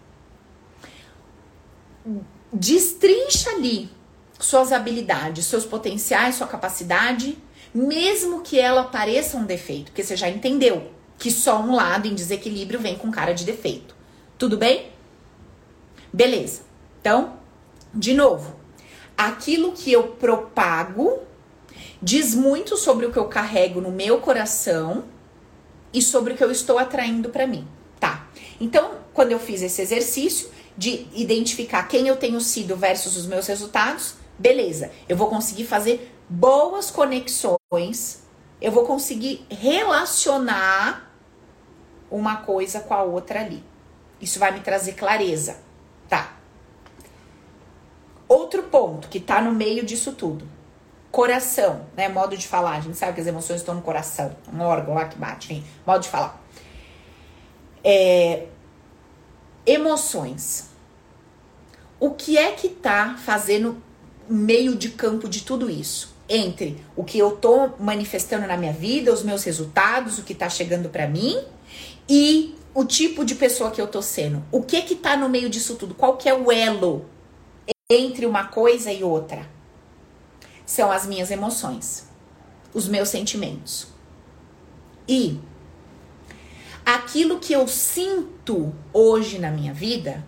Destrincha 2.55 3.51
ali 3.51 3.91
suas 4.39 4.73
habilidades, 4.73 5.47
seus 5.47 5.65
potenciais, 5.65 6.37
sua 6.37 6.47
capacidade, 6.47 7.37
mesmo 7.75 8.43
que 8.43 8.59
ela 8.61 8.85
pareça 8.85 9.37
um 9.37 9.45
defeito, 9.45 9.87
porque 9.87 10.05
você 10.05 10.17
já 10.17 10.29
entendeu 10.29 10.91
que 11.19 11.31
só 11.31 11.61
um 11.61 11.75
lado 11.75 12.07
em 12.07 12.15
desequilíbrio 12.15 12.79
vem 12.79 12.97
com 12.97 13.11
cara 13.11 13.33
de 13.33 13.45
defeito. 13.45 13.97
Tudo 14.39 14.57
bem? 14.57 14.93
Beleza. 16.13 16.63
Então, 17.01 17.39
de 17.93 18.15
novo, 18.15 18.57
aquilo 19.17 19.73
que 19.73 19.93
eu 19.93 20.09
propago 20.09 21.21
diz 22.01 22.35
muito 22.35 22.77
sobre 22.77 23.07
o 23.07 23.13
que 23.13 23.19
eu 23.19 23.27
carrego 23.27 23.81
no 23.81 23.91
meu 23.91 24.21
coração 24.21 25.05
e 25.93 26.03
sobre 26.03 26.35
o 26.35 26.37
que 26.37 26.45
eu 26.45 26.51
estou 26.51 26.79
atraindo 26.79 27.31
para 27.31 27.47
mim. 27.47 27.67
Tá. 27.99 28.29
Então, 28.61 28.93
quando 29.13 29.33
eu 29.33 29.39
fiz 29.39 29.63
esse 29.63 29.81
exercício 29.81 30.51
de 30.77 31.07
identificar 31.15 31.85
quem 31.85 32.09
eu 32.09 32.17
tenho 32.17 32.41
sido 32.41 32.77
versus 32.77 33.17
os 33.17 33.27
meus 33.27 33.47
resultados, 33.47 34.15
beleza. 34.39 34.91
Eu 35.09 35.17
vou 35.17 35.29
conseguir 35.29 35.65
fazer 35.65 36.13
boas 36.29 36.91
conexões, 36.91 38.23
eu 38.61 38.73
vou 38.73 38.85
conseguir 38.85 39.47
relacionar 39.49 41.13
uma 42.11 42.37
coisa 42.37 42.81
com 42.81 42.95
a 42.95 43.03
outra 43.03 43.41
ali. 43.41 43.63
Isso 44.21 44.39
vai 44.39 44.53
me 44.53 44.61
trazer 44.61 44.95
clareza. 44.95 45.59
Tá. 46.09 46.37
Outro 48.29 48.65
ponto 48.65 49.09
que 49.09 49.21
tá 49.21 49.41
no 49.41 49.53
meio 49.53 49.85
disso 49.85 50.13
tudo. 50.13 50.49
Coração, 51.11 51.87
né? 51.97 52.09
Modo 52.09 52.37
de 52.37 52.49
falar. 52.49 52.77
A 52.77 52.81
gente 52.81 52.97
sabe 52.97 53.13
que 53.13 53.21
as 53.21 53.27
emoções 53.27 53.61
estão 53.61 53.75
no 53.75 53.83
coração. 53.83 54.35
Um 54.53 54.61
órgão 54.63 54.95
lá 54.95 55.05
que 55.07 55.17
bate, 55.17 55.53
hein? 55.53 55.65
Modo 55.87 56.03
de 56.03 56.09
falar. 56.09 56.43
É, 57.83 58.47
emoções. 59.67 60.71
O 61.99 62.11
que 62.11 62.37
é 62.37 62.53
que 62.53 62.69
tá 62.69 63.17
fazendo 63.25 63.83
meio 64.29 64.77
de 64.77 64.91
campo 64.91 65.29
de 65.29 65.43
tudo 65.43 65.71
isso? 65.71 66.15
Entre 66.29 66.83
o 66.97 67.05
que 67.05 67.19
eu 67.19 67.33
tô 67.33 67.71
manifestando 67.79 68.47
na 68.47 68.57
minha 68.57 68.73
vida, 68.73 69.13
os 69.13 69.23
meus 69.23 69.45
resultados, 69.45 70.19
o 70.19 70.23
que 70.23 70.35
tá 70.35 70.49
chegando 70.49 70.89
para 70.89 71.07
mim 71.07 71.39
e 72.09 72.55
o 72.75 72.85
tipo 72.85 73.25
de 73.25 73.35
pessoa 73.35 73.71
que 73.71 73.81
eu 73.81 73.87
tô 73.87 74.03
sendo. 74.03 74.43
O 74.51 74.63
que 74.63 74.83
que 74.83 74.95
tá 74.95 75.17
no 75.17 75.29
meio 75.29 75.49
disso 75.49 75.77
tudo? 75.77 75.95
Qual 75.95 76.17
que 76.17 76.29
é 76.29 76.35
o 76.35 76.51
elo 76.51 77.07
entre 77.89 78.27
uma 78.27 78.47
coisa 78.47 78.93
e 78.93 79.05
outra 79.05 79.47
são 80.65 80.91
as 80.91 81.07
minhas 81.07 81.31
emoções, 81.31 82.09
os 82.73 82.89
meus 82.89 83.09
sentimentos. 83.09 83.87
E 85.07 85.39
aquilo 86.85 87.39
que 87.39 87.53
eu 87.53 87.67
sinto 87.67 88.75
hoje 88.93 89.39
na 89.39 89.51
minha 89.51 89.73
vida 89.73 90.25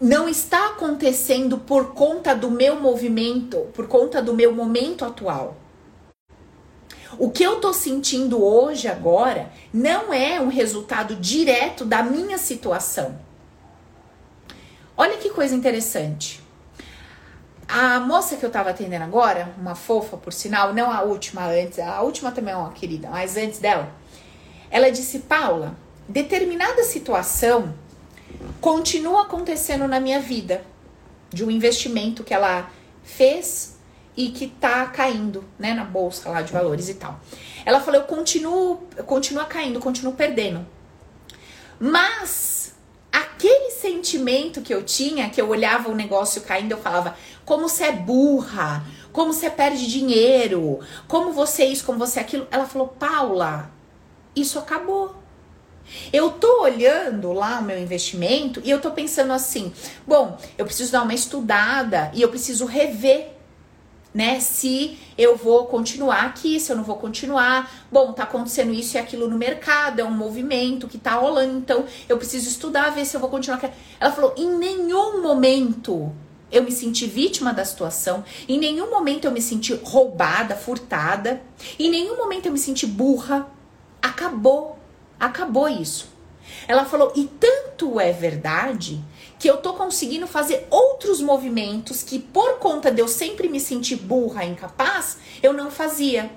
não 0.00 0.28
está 0.28 0.68
acontecendo 0.68 1.58
por 1.58 1.94
conta 1.94 2.34
do 2.34 2.50
meu 2.50 2.80
movimento, 2.80 3.58
por 3.72 3.86
conta 3.86 4.20
do 4.20 4.34
meu 4.34 4.52
momento 4.52 5.04
atual. 5.04 5.56
O 7.18 7.30
que 7.30 7.44
eu 7.44 7.60
tô 7.60 7.72
sentindo 7.72 8.42
hoje, 8.42 8.88
agora, 8.88 9.50
não 9.72 10.12
é 10.12 10.40
um 10.40 10.48
resultado 10.48 11.14
direto 11.14 11.84
da 11.84 12.02
minha 12.02 12.38
situação. 12.38 13.16
Olha 14.96 15.16
que 15.16 15.30
coisa 15.30 15.54
interessante. 15.54 16.42
A 17.68 17.98
moça 18.00 18.36
que 18.36 18.44
eu 18.44 18.50
tava 18.50 18.70
atendendo 18.70 19.04
agora, 19.04 19.54
uma 19.58 19.74
fofa 19.74 20.16
por 20.16 20.32
sinal, 20.32 20.74
não 20.74 20.90
a 20.90 21.02
última 21.02 21.46
antes, 21.46 21.78
a 21.78 22.02
última 22.02 22.30
também 22.30 22.52
é 22.52 22.56
uma 22.56 22.72
querida, 22.72 23.08
mas 23.08 23.36
antes 23.36 23.58
dela, 23.58 23.90
ela 24.74 24.90
disse: 24.90 25.20
Paula, 25.20 25.76
determinada 26.08 26.82
situação 26.82 27.72
continua 28.60 29.22
acontecendo 29.22 29.86
na 29.86 30.00
minha 30.00 30.18
vida, 30.18 30.64
de 31.32 31.44
um 31.44 31.50
investimento 31.50 32.24
que 32.24 32.34
ela 32.34 32.68
fez 33.04 33.76
e 34.16 34.30
que 34.30 34.48
tá 34.48 34.84
caindo, 34.86 35.44
né, 35.56 35.74
na 35.74 35.84
bolsa 35.84 36.28
lá 36.28 36.42
de 36.42 36.52
valores 36.52 36.88
e 36.88 36.94
tal. 36.94 37.20
Ela 37.64 37.80
falou: 37.80 38.00
eu 38.00 38.06
continuo, 38.08 38.82
eu 38.96 39.04
continuo 39.04 39.46
caindo, 39.46 39.78
continuo 39.78 40.14
perdendo. 40.14 40.66
Mas 41.78 42.74
aquele 43.12 43.70
sentimento 43.70 44.60
que 44.60 44.74
eu 44.74 44.82
tinha, 44.82 45.30
que 45.30 45.40
eu 45.40 45.48
olhava 45.48 45.88
o 45.88 45.94
negócio 45.94 46.42
caindo, 46.42 46.72
eu 46.72 46.78
falava, 46.78 47.16
como 47.44 47.68
você 47.68 47.84
é 47.84 47.92
burra, 47.92 48.84
como 49.12 49.32
você 49.32 49.48
perde 49.48 49.86
dinheiro, 49.86 50.80
como 51.06 51.32
você 51.32 51.62
é 51.62 51.66
isso, 51.66 51.84
como 51.84 51.96
você 51.96 52.18
é 52.18 52.22
aquilo. 52.22 52.48
Ela 52.50 52.66
falou, 52.66 52.88
Paula, 52.88 53.70
isso 54.34 54.58
acabou. 54.58 55.14
Eu 56.12 56.30
tô 56.30 56.62
olhando 56.62 57.32
lá 57.32 57.58
o 57.58 57.62
meu 57.62 57.78
investimento 57.78 58.60
e 58.64 58.70
eu 58.70 58.80
tô 58.80 58.90
pensando 58.90 59.32
assim: 59.32 59.72
bom, 60.06 60.38
eu 60.56 60.64
preciso 60.64 60.92
dar 60.92 61.02
uma 61.02 61.14
estudada 61.14 62.10
e 62.14 62.22
eu 62.22 62.28
preciso 62.30 62.64
rever 62.64 63.34
né? 64.14 64.38
Se 64.38 64.96
eu 65.18 65.36
vou 65.36 65.66
continuar 65.66 66.22
aqui, 66.26 66.60
se 66.60 66.70
eu 66.70 66.76
não 66.76 66.84
vou 66.84 66.96
continuar. 66.96 67.68
Bom, 67.90 68.12
tá 68.12 68.22
acontecendo 68.22 68.72
isso 68.72 68.96
e 68.96 69.00
aquilo 69.00 69.28
no 69.28 69.36
mercado, 69.36 69.98
é 69.98 70.04
um 70.04 70.12
movimento 70.12 70.86
que 70.86 70.96
tá 70.96 71.14
rolando, 71.14 71.58
então 71.58 71.84
eu 72.08 72.16
preciso 72.16 72.48
estudar, 72.48 72.90
ver 72.90 73.04
se 73.04 73.16
eu 73.16 73.20
vou 73.20 73.28
continuar. 73.28 73.60
Ela 73.98 74.12
falou: 74.12 74.32
em 74.36 74.56
nenhum 74.56 75.20
momento 75.20 76.12
eu 76.52 76.62
me 76.62 76.70
senti 76.70 77.06
vítima 77.06 77.52
da 77.52 77.64
situação, 77.64 78.22
em 78.48 78.56
nenhum 78.58 78.88
momento 78.88 79.24
eu 79.24 79.32
me 79.32 79.42
senti 79.42 79.74
roubada, 79.82 80.54
furtada, 80.54 81.42
em 81.76 81.90
nenhum 81.90 82.16
momento 82.16 82.46
eu 82.46 82.52
me 82.52 82.58
senti 82.58 82.86
burra. 82.86 83.52
Acabou, 84.04 84.78
acabou 85.18 85.66
isso. 85.66 86.10
Ela 86.68 86.84
falou: 86.84 87.10
e 87.16 87.24
tanto 87.24 87.98
é 87.98 88.12
verdade 88.12 89.02
que 89.38 89.48
eu 89.48 89.56
tô 89.56 89.72
conseguindo 89.72 90.26
fazer 90.26 90.66
outros 90.68 91.22
movimentos 91.22 92.02
que, 92.02 92.18
por 92.18 92.58
conta 92.58 92.90
de 92.90 93.00
eu 93.00 93.08
sempre 93.08 93.48
me 93.48 93.58
sentir 93.58 93.96
burra, 93.96 94.44
incapaz, 94.44 95.16
eu 95.42 95.54
não 95.54 95.70
fazia. 95.70 96.30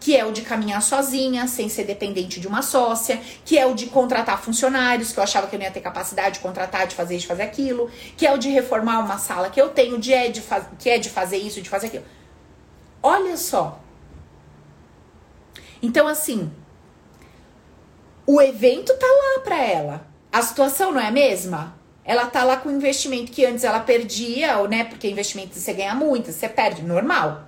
Que 0.00 0.16
é 0.16 0.24
o 0.24 0.32
de 0.32 0.42
caminhar 0.42 0.82
sozinha, 0.82 1.46
sem 1.46 1.68
ser 1.68 1.84
dependente 1.84 2.40
de 2.40 2.48
uma 2.48 2.60
sócia, 2.60 3.20
que 3.44 3.56
é 3.56 3.66
o 3.66 3.74
de 3.74 3.86
contratar 3.86 4.42
funcionários, 4.42 5.12
que 5.12 5.18
eu 5.20 5.22
achava 5.22 5.46
que 5.46 5.54
eu 5.54 5.60
não 5.60 5.66
ia 5.66 5.72
ter 5.72 5.80
capacidade 5.80 6.34
de 6.34 6.40
contratar, 6.40 6.88
de 6.88 6.94
fazer, 6.96 7.18
de 7.18 7.26
fazer 7.26 7.42
aquilo, 7.42 7.88
que 8.16 8.26
é 8.26 8.32
o 8.32 8.38
de 8.38 8.48
reformar 8.48 8.98
uma 8.98 9.18
sala 9.18 9.48
que 9.48 9.60
eu 9.60 9.68
tenho, 9.68 9.98
de 9.98 10.12
é 10.12 10.28
de 10.28 10.42
que 10.78 10.90
é 10.90 10.98
de 10.98 11.08
fazer 11.08 11.38
isso, 11.38 11.62
de 11.62 11.68
fazer 11.68 11.86
aquilo. 11.86 12.04
Olha 13.00 13.36
só. 13.36 13.80
Então, 15.80 16.06
assim, 16.06 16.50
o 18.26 18.40
evento 18.40 18.92
tá 18.96 19.06
lá 19.06 19.40
pra 19.42 19.62
ela. 19.62 20.06
A 20.30 20.42
situação 20.42 20.92
não 20.92 21.00
é 21.00 21.08
a 21.08 21.12
mesma? 21.12 21.82
ela 22.04 22.26
tá 22.26 22.42
lá 22.42 22.56
com 22.56 22.70
investimento 22.70 23.30
que 23.30 23.44
antes 23.44 23.64
ela 23.64 23.80
perdia, 23.80 24.58
ou 24.58 24.68
né? 24.68 24.84
Porque 24.84 25.08
investimento 25.08 25.54
você 25.54 25.72
ganha 25.72 25.94
muito, 25.94 26.32
você 26.32 26.48
perde, 26.48 26.82
normal. 26.82 27.44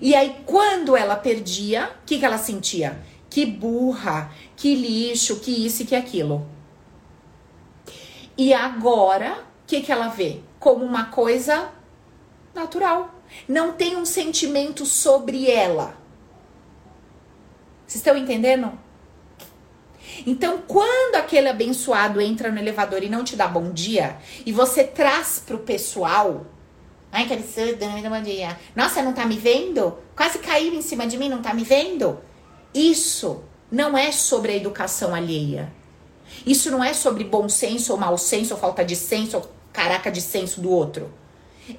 E 0.00 0.14
aí, 0.14 0.36
quando 0.46 0.96
ela 0.96 1.16
perdia, 1.16 1.90
o 2.02 2.06
que, 2.06 2.18
que 2.18 2.24
ela 2.24 2.38
sentia? 2.38 2.98
Que 3.28 3.44
burra, 3.44 4.32
que 4.56 4.74
lixo, 4.74 5.40
que 5.40 5.66
isso 5.66 5.82
e 5.82 5.86
que 5.86 5.94
aquilo. 5.94 6.46
E 8.36 8.54
agora, 8.54 9.44
o 9.62 9.66
que, 9.66 9.82
que 9.82 9.92
ela 9.92 10.08
vê? 10.08 10.40
Como 10.58 10.84
uma 10.84 11.06
coisa 11.06 11.70
natural. 12.54 13.14
Não 13.46 13.72
tem 13.72 13.96
um 13.96 14.06
sentimento 14.06 14.86
sobre 14.86 15.50
ela. 15.50 15.94
Vocês 17.86 17.96
estão 17.96 18.16
entendendo? 18.16 18.72
Então, 20.26 20.62
quando 20.66 21.16
aquele 21.16 21.48
abençoado 21.48 22.20
entra 22.20 22.50
no 22.50 22.58
elevador 22.58 23.02
e 23.02 23.08
não 23.08 23.24
te 23.24 23.36
dá 23.36 23.48
bom 23.48 23.70
dia, 23.70 24.16
e 24.44 24.52
você 24.52 24.84
traz 24.84 25.42
pro 25.44 25.58
pessoal, 25.58 26.46
ai 27.10 27.26
que 27.26 27.34
absurdo, 27.34 27.84
não 27.84 27.94
me 27.94 28.02
dá 28.02 28.10
bom 28.10 28.22
dia. 28.22 28.58
Nossa, 28.74 29.02
não 29.02 29.12
tá 29.12 29.24
me 29.24 29.36
vendo? 29.36 29.96
Quase 30.14 30.38
caiu 30.38 30.74
em 30.74 30.82
cima 30.82 31.06
de 31.06 31.16
mim, 31.16 31.28
não 31.28 31.42
tá 31.42 31.54
me 31.54 31.64
vendo? 31.64 32.18
Isso 32.74 33.42
não 33.70 33.96
é 33.96 34.12
sobre 34.12 34.52
a 34.52 34.56
educação 34.56 35.14
alheia. 35.14 35.72
Isso 36.46 36.70
não 36.70 36.82
é 36.82 36.94
sobre 36.94 37.24
bom 37.24 37.48
senso 37.48 37.92
ou 37.92 37.98
mau 37.98 38.16
senso, 38.16 38.54
ou 38.54 38.60
falta 38.60 38.84
de 38.84 38.96
senso, 38.96 39.36
ou 39.36 39.50
caraca 39.72 40.10
de 40.10 40.20
senso 40.20 40.60
do 40.60 40.70
outro. 40.70 41.12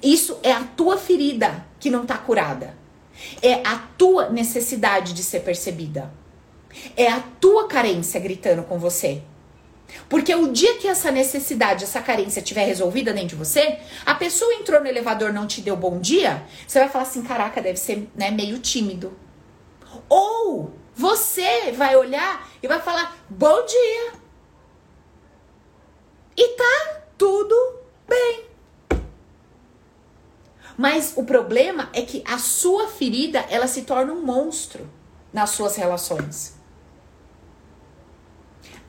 Isso 0.02 0.38
é 0.42 0.52
a 0.52 0.62
tua 0.62 0.96
ferida 0.96 1.66
que 1.78 1.90
não 1.90 2.06
tá 2.06 2.16
curada. 2.16 2.76
É 3.42 3.54
a 3.66 3.76
tua 3.98 4.30
necessidade 4.30 5.12
de 5.12 5.22
ser 5.22 5.40
percebida. 5.40 6.12
É 6.96 7.08
a 7.08 7.20
tua 7.40 7.68
carência 7.68 8.20
gritando 8.20 8.62
com 8.62 8.78
você. 8.78 9.22
Porque 10.08 10.34
o 10.34 10.52
dia 10.52 10.78
que 10.78 10.88
essa 10.88 11.10
necessidade, 11.10 11.84
essa 11.84 12.00
carência 12.00 12.40
estiver 12.40 12.64
resolvida 12.64 13.12
dentro 13.12 13.30
de 13.30 13.34
você, 13.36 13.78
a 14.04 14.14
pessoa 14.14 14.54
entrou 14.54 14.80
no 14.80 14.86
elevador 14.86 15.32
não 15.32 15.46
te 15.46 15.60
deu 15.60 15.76
bom 15.76 15.98
dia, 15.98 16.44
você 16.66 16.80
vai 16.80 16.88
falar 16.88 17.04
assim: 17.04 17.22
caraca, 17.22 17.60
deve 17.60 17.78
ser 17.78 18.08
né, 18.14 18.30
meio 18.30 18.58
tímido. 18.58 19.16
Ou 20.08 20.72
você 20.94 21.72
vai 21.72 21.96
olhar 21.96 22.48
e 22.62 22.68
vai 22.68 22.80
falar: 22.80 23.16
bom 23.28 23.64
dia. 23.64 24.12
E 26.36 26.48
tá 26.56 27.02
tudo 27.18 27.80
bem. 28.08 28.46
Mas 30.76 31.12
o 31.16 31.24
problema 31.24 31.90
é 31.92 32.02
que 32.02 32.24
a 32.26 32.38
sua 32.38 32.88
ferida, 32.88 33.40
ela 33.50 33.66
se 33.66 33.82
torna 33.82 34.12
um 34.12 34.22
monstro 34.22 34.88
nas 35.32 35.50
suas 35.50 35.76
relações. 35.76 36.61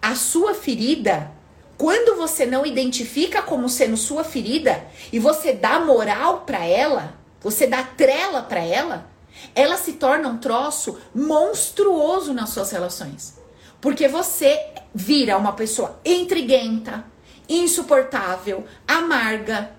A 0.03 0.15
sua 0.15 0.53
ferida, 0.53 1.31
quando 1.77 2.17
você 2.17 2.45
não 2.45 2.65
identifica 2.65 3.41
como 3.41 3.69
sendo 3.69 3.95
sua 3.95 4.21
ferida 4.25 4.85
e 5.13 5.17
você 5.17 5.53
dá 5.53 5.79
moral 5.79 6.41
para 6.41 6.65
ela, 6.65 7.17
você 7.39 7.65
dá 7.65 7.81
trela 7.83 8.41
para 8.41 8.59
ela, 8.59 9.09
ela 9.55 9.77
se 9.77 9.93
torna 9.93 10.27
um 10.27 10.37
troço 10.37 10.99
monstruoso 11.15 12.33
nas 12.33 12.49
suas 12.49 12.69
relações. 12.69 13.39
Porque 13.79 14.09
você 14.09 14.73
vira 14.93 15.37
uma 15.37 15.53
pessoa 15.53 15.97
intriguenta, 16.03 17.05
insuportável, 17.47 18.65
amarga. 18.85 19.71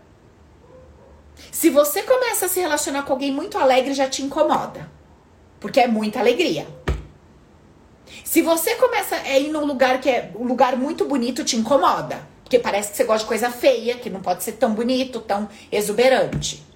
Se 1.53 1.69
você 1.69 2.03
começa 2.03 2.47
a 2.47 2.49
se 2.49 2.61
relacionar 2.61 3.03
com 3.03 3.13
alguém 3.13 3.31
muito 3.31 3.59
alegre, 3.59 3.93
já 3.93 4.09
te 4.09 4.23
incomoda. 4.23 4.91
Porque 5.61 5.81
é 5.81 5.87
muita 5.87 6.19
alegria. 6.19 6.67
Se 8.35 8.43
você 8.43 8.75
começa 8.75 9.15
a 9.15 9.39
ir 9.39 9.49
num 9.49 9.65
lugar 9.65 10.01
que 10.01 10.11
é 10.11 10.33
um 10.35 10.43
lugar 10.43 10.77
muito 10.77 11.05
bonito, 11.05 11.45
te 11.45 11.55
incomoda. 11.55 12.21
Porque 12.43 12.59
parece 12.59 12.91
que 12.91 12.97
você 12.97 13.05
gosta 13.05 13.21
de 13.21 13.29
coisa 13.29 13.49
feia, 13.49 13.95
que 13.95 14.11
não 14.11 14.21
pode 14.21 14.43
ser 14.43 14.55
tão 14.55 14.75
bonito, 14.75 15.21
tão 15.21 15.49
exuberante. 15.71 16.67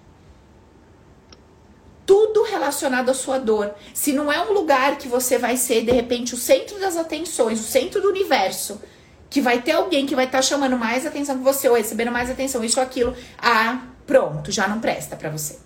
Tudo 2.06 2.44
relacionado 2.44 3.10
à 3.10 3.12
sua 3.12 3.38
dor. 3.38 3.74
Se 3.92 4.12
não 4.12 4.30
é 4.30 4.40
um 4.40 4.52
lugar 4.52 4.98
que 4.98 5.08
você 5.08 5.36
vai 5.36 5.56
ser, 5.56 5.84
de 5.84 5.90
repente, 5.90 6.32
o 6.32 6.38
centro 6.38 6.78
das 6.78 6.96
atenções, 6.96 7.58
o 7.58 7.64
centro 7.64 8.00
do 8.00 8.08
universo, 8.08 8.80
que 9.28 9.40
vai 9.40 9.60
ter 9.60 9.72
alguém 9.72 10.06
que 10.06 10.14
vai 10.14 10.26
estar 10.26 10.38
tá 10.38 10.42
chamando 10.42 10.78
mais 10.78 11.04
atenção 11.04 11.38
que 11.38 11.42
você, 11.42 11.68
ou 11.68 11.74
recebendo 11.74 12.12
mais 12.12 12.30
atenção, 12.30 12.62
isso 12.62 12.78
ou 12.78 12.86
aquilo. 12.86 13.16
Ah, 13.36 13.82
pronto, 14.06 14.52
já 14.52 14.68
não 14.68 14.78
presta 14.78 15.16
para 15.16 15.28
você. 15.28 15.58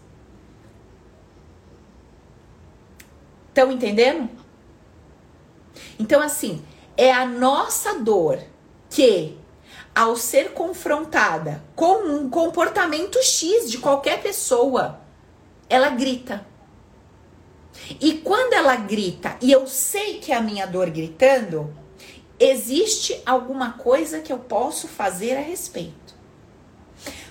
Estão 3.51 3.71
entendendo? 3.71 4.42
Então, 5.99 6.21
assim, 6.21 6.65
é 6.97 7.13
a 7.13 7.25
nossa 7.25 7.99
dor 7.99 8.39
que, 8.91 9.39
ao 9.95 10.17
ser 10.17 10.53
confrontada 10.53 11.63
com 11.75 12.07
um 12.07 12.29
comportamento 12.29 13.23
X 13.23 13.71
de 13.71 13.79
qualquer 13.79 14.23
pessoa, 14.23 15.01
ela 15.69 15.91
grita. 15.91 16.47
E 18.01 18.15
quando 18.15 18.53
ela 18.53 18.77
grita, 18.77 19.37
e 19.41 19.51
eu 19.51 19.67
sei 19.67 20.19
que 20.19 20.33
é 20.33 20.37
a 20.37 20.43
minha 20.43 20.67
dor 20.67 20.91
gritando, 20.91 21.75
existe 22.39 23.21
alguma 23.25 23.73
coisa 23.73 24.21
que 24.21 24.33
eu 24.33 24.39
posso 24.39 24.89
fazer 24.89 25.37
a 25.37 25.41
respeito. 25.41 26.15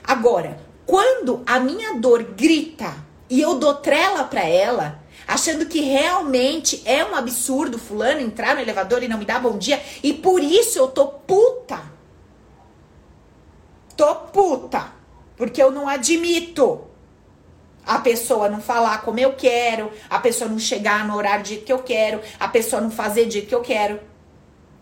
Agora, 0.04 0.60
quando 0.86 1.44
a 1.46 1.60
minha 1.60 1.96
dor 1.96 2.24
grita 2.24 2.96
e 3.30 3.40
eu 3.40 3.60
dou 3.60 3.76
trela 3.76 4.24
para 4.24 4.42
ela, 4.42 5.01
achando 5.32 5.66
que 5.66 5.80
realmente 5.80 6.82
é 6.84 7.06
um 7.06 7.16
absurdo 7.16 7.80
fulano 7.80 8.20
entrar 8.20 8.54
no 8.54 8.62
elevador 8.62 9.02
e 9.02 9.08
não 9.08 9.18
me 9.18 9.24
dar 9.24 9.42
bom 9.42 9.58
dia, 9.58 9.82
e 10.04 10.12
por 10.14 10.44
isso 10.44 10.78
eu 10.78 10.90
tô 10.90 11.08
puta. 11.08 11.82
Tô 13.96 14.14
puta, 14.14 14.92
porque 15.38 15.64
eu 15.64 15.72
não 15.72 15.88
admito 15.88 16.82
a 17.86 18.00
pessoa 18.00 18.50
não 18.50 18.60
falar 18.62 19.04
como 19.04 19.20
eu 19.20 19.34
quero, 19.34 19.90
a 20.10 20.20
pessoa 20.20 20.50
não 20.50 20.60
chegar 20.60 21.08
no 21.08 21.16
horário 21.16 21.46
de 21.46 21.58
que 21.58 21.72
eu 21.72 21.80
quero, 21.80 22.20
a 22.38 22.50
pessoa 22.50 22.82
não 22.82 22.92
fazer 22.92 23.26
de 23.26 23.42
que 23.42 23.56
eu 23.56 23.62
quero. 23.62 24.02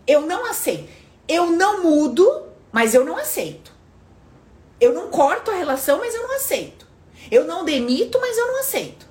Eu 0.04 0.22
não 0.22 0.44
aceito. 0.50 0.88
Eu 1.28 1.46
não 1.46 1.84
mudo, 1.84 2.46
mas 2.72 2.92
eu 2.92 3.04
não 3.04 3.16
aceito. 3.16 3.72
Eu 4.80 4.92
não 4.92 5.10
corto 5.10 5.52
a 5.52 5.54
relação, 5.54 5.98
mas 5.98 6.12
eu 6.12 6.24
não 6.24 6.34
aceito. 6.34 6.88
Eu 7.30 7.44
não 7.44 7.64
demito, 7.64 8.18
mas 8.20 8.36
eu 8.36 8.48
não 8.48 8.58
aceito. 8.58 9.09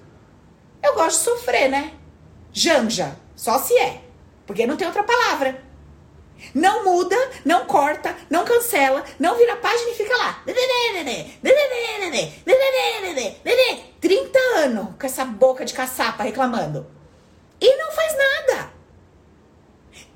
Eu 0.82 0.94
gosto 0.94 1.18
de 1.18 1.24
sofrer, 1.24 1.70
né? 1.70 1.94
Janja, 2.52 3.16
só 3.36 3.60
se 3.60 3.78
é. 3.78 4.02
Porque 4.46 4.66
não 4.66 4.78
tem 4.78 4.88
outra 4.88 5.04
palavra. 5.04 5.62
Não 6.54 6.86
muda, 6.86 7.18
não 7.44 7.66
corta, 7.66 8.16
não 8.30 8.46
cancela, 8.46 9.04
não 9.20 9.38
vira 9.38 9.58
página 9.58 9.92
e 9.92 9.96
fica 9.96 10.16
lá. 10.16 10.42
30 14.00 14.40
anos 14.58 14.88
com 15.00 15.06
essa 15.06 15.26
boca 15.26 15.66
de 15.66 15.74
caçapa 15.74 16.24
reclamando. 16.24 16.88
E 17.60 17.76
não 17.76 17.92
faz 17.92 18.16
nada. 18.18 18.72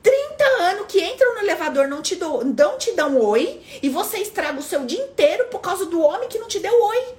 30 0.02 0.44
anos 0.62 0.86
que 0.88 1.04
entram 1.04 1.36
no 1.36 1.42
elevador, 1.42 1.88
não 1.88 2.02
te, 2.02 2.16
dão, 2.16 2.42
não 2.44 2.78
te 2.78 2.92
dão 2.94 3.20
oi, 3.20 3.62
e 3.82 3.90
você 3.90 4.18
estraga 4.18 4.60
o 4.60 4.64
seu 4.64 4.86
dia 4.86 5.02
inteiro 5.02 5.46
por 5.46 5.60
causa 5.60 5.86
do 5.86 6.02
homem 6.02 6.28
que 6.28 6.40
não 6.40 6.48
te 6.48 6.60
deu 6.60 6.74
oi. 6.74 7.16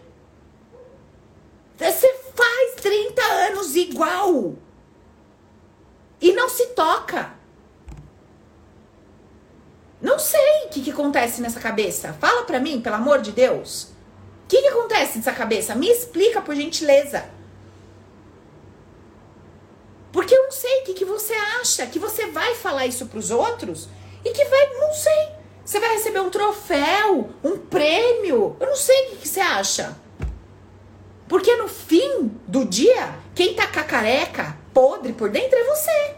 Você 1.76 2.14
faz 2.34 2.74
30 2.76 3.22
anos 3.22 3.74
igual. 3.74 4.54
E 6.20 6.32
não 6.32 6.48
se 6.48 6.66
toca. 6.68 7.34
Não 10.00 10.18
sei 10.18 10.66
o 10.66 10.68
que, 10.68 10.82
que 10.82 10.90
acontece 10.90 11.40
nessa 11.40 11.58
cabeça. 11.58 12.12
Fala 12.14 12.44
pra 12.44 12.60
mim, 12.60 12.80
pelo 12.80 12.96
amor 12.96 13.20
de 13.20 13.32
Deus. 13.32 13.84
O 14.44 14.46
que, 14.48 14.60
que 14.60 14.68
acontece 14.68 15.16
nessa 15.16 15.32
cabeça? 15.32 15.74
Me 15.74 15.88
explica, 15.88 16.40
por 16.40 16.54
gentileza. 16.54 17.24
Porque 20.12 20.34
eu 20.34 20.44
não 20.44 20.52
sei 20.52 20.80
o 20.80 20.84
que, 20.84 20.94
que 20.94 21.04
você 21.04 21.32
acha, 21.60 21.87
que 21.87 21.98
você 21.98 22.26
vai 22.26 22.54
falar 22.54 22.87
isso 22.87 23.06
pros 23.06 23.30
outros 23.30 23.88
e 24.24 24.30
que 24.30 24.44
vai, 24.44 24.74
não 24.74 24.92
sei. 24.92 25.28
Você 25.64 25.80
vai 25.80 25.94
receber 25.94 26.20
um 26.20 26.30
troféu, 26.30 27.30
um 27.42 27.58
prêmio. 27.58 28.56
Eu 28.60 28.66
não 28.66 28.76
sei 28.76 29.06
o 29.06 29.10
que, 29.10 29.16
que 29.16 29.28
você 29.28 29.40
acha. 29.40 29.96
Porque 31.28 31.56
no 31.56 31.68
fim 31.68 32.30
do 32.46 32.64
dia, 32.64 33.14
quem 33.34 33.54
tá 33.54 33.66
cacareca, 33.66 34.56
podre 34.72 35.12
por 35.12 35.30
dentro 35.30 35.58
é 35.58 35.64
você. 35.64 36.14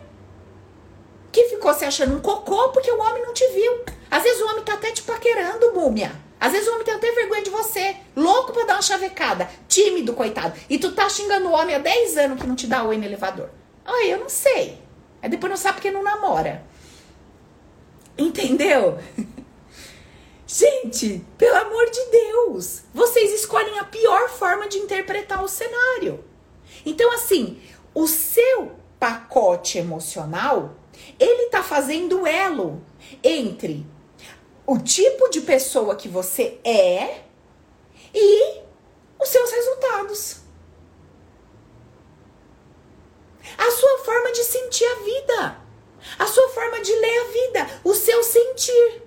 Que 1.31 1.45
ficou 1.45 1.73
se 1.75 1.85
achando 1.85 2.17
um 2.17 2.21
cocô 2.21 2.71
porque 2.71 2.91
o 2.91 3.01
homem 3.01 3.23
não 3.23 3.33
te 3.33 3.47
viu. 3.49 3.85
Às 4.11 4.23
vezes 4.23 4.41
o 4.41 4.47
homem 4.47 4.65
tá 4.65 4.75
até 4.75 4.91
te 4.91 5.03
paquerando, 5.03 5.73
múmia. 5.75 6.13
Às 6.41 6.53
vezes 6.53 6.69
o 6.69 6.73
homem 6.73 6.85
tem 6.85 6.95
até 6.95 7.11
vergonha 7.13 7.43
de 7.43 7.51
você. 7.51 7.97
Louco 8.15 8.53
pra 8.53 8.65
dar 8.65 8.75
uma 8.75 8.83
chavecada. 8.83 9.49
Tímido, 9.69 10.13
coitado. 10.13 10.59
E 10.69 10.79
tu 10.79 10.93
tá 10.93 11.09
xingando 11.09 11.49
o 11.49 11.53
homem 11.53 11.75
há 11.75 11.79
10 11.79 12.17
anos 12.19 12.41
que 12.41 12.47
não 12.47 12.57
te 12.57 12.67
dá 12.67 12.83
oi 12.83 12.97
no 12.97 13.05
elevador. 13.05 13.51
Ai, 13.85 14.13
eu 14.13 14.19
não 14.19 14.29
sei. 14.29 14.79
Aí 15.23 15.29
depois 15.29 15.51
não 15.51 15.57
sabe 15.57 15.77
porque 15.77 15.91
não 15.91 16.03
namora. 16.03 16.63
Entendeu? 18.19 18.99
Gente, 20.47 21.25
pelo 21.37 21.57
amor 21.57 21.91
de 21.91 22.05
Deus, 22.07 22.83
vocês 22.95 23.33
escolhem 23.33 23.79
a 23.79 23.85
pior 23.85 24.29
forma 24.29 24.69
de 24.69 24.79
interpretar 24.79 25.43
o 25.43 25.49
cenário. 25.49 26.25
Então, 26.85 27.11
assim, 27.13 27.61
o 27.95 28.07
seu 28.07 28.73
pacote 28.99 29.79
emocional, 29.79 30.77
ele 31.19 31.51
tá 31.51 31.63
fazendo 31.63 32.27
elo 32.27 32.81
entre 33.23 33.85
o 34.65 34.79
tipo 34.79 35.29
de 35.29 35.41
pessoa 35.41 35.97
que 35.97 36.09
você 36.09 36.59
é 36.65 37.23
e 38.15 38.61
os 39.21 39.29
seus 39.29 39.51
resultados. 39.51 40.47
a 43.57 43.71
sua 43.71 43.99
forma 43.99 44.33
de 44.33 44.45
sentir 44.45 44.85
a 44.85 44.95
vida, 44.97 45.61
a 46.19 46.27
sua 46.27 46.49
forma 46.51 46.81
de 46.81 46.93
ler 46.93 47.19
a 47.19 47.25
vida, 47.25 47.81
o 47.85 47.95
seu 47.95 48.23
sentir, 48.23 49.03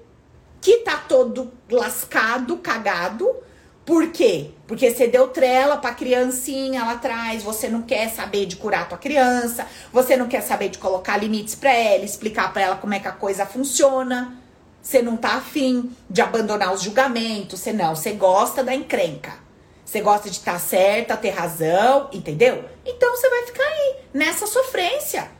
que 0.69 0.77
tá 0.77 0.97
todo 0.97 1.51
lascado, 1.67 2.57
cagado. 2.57 3.35
Por 3.83 4.11
quê? 4.11 4.51
Porque 4.67 4.91
você 4.91 5.07
deu 5.07 5.29
trela 5.29 5.77
pra 5.77 5.95
criancinha 5.95 6.83
lá 6.83 6.91
atrás, 6.91 7.41
você 7.41 7.67
não 7.67 7.81
quer 7.81 8.07
saber 8.11 8.45
de 8.45 8.55
curar 8.55 8.87
tua 8.87 8.99
criança, 8.99 9.65
você 9.91 10.15
não 10.15 10.27
quer 10.27 10.41
saber 10.41 10.69
de 10.69 10.77
colocar 10.77 11.17
limites 11.17 11.55
para 11.55 11.73
ela, 11.73 12.05
explicar 12.05 12.53
para 12.53 12.61
ela 12.61 12.75
como 12.75 12.93
é 12.93 12.99
que 12.99 13.07
a 13.07 13.11
coisa 13.11 13.47
funciona. 13.47 14.39
Você 14.79 15.01
não 15.01 15.17
tá 15.17 15.37
afim 15.37 15.89
de 16.07 16.21
abandonar 16.21 16.71
os 16.71 16.83
julgamentos, 16.83 17.59
você 17.59 17.73
não, 17.73 17.95
você 17.95 18.11
gosta 18.11 18.63
da 18.63 18.75
encrenca. 18.75 19.33
Você 19.83 20.01
gosta 20.01 20.29
de 20.29 20.35
estar 20.35 20.53
tá 20.53 20.59
certa, 20.59 21.17
ter 21.17 21.31
razão, 21.31 22.09
entendeu? 22.13 22.63
Então 22.85 23.09
você 23.15 23.27
vai 23.27 23.43
ficar 23.47 23.63
aí, 23.63 23.95
nessa 24.13 24.45
sofrência. 24.45 25.31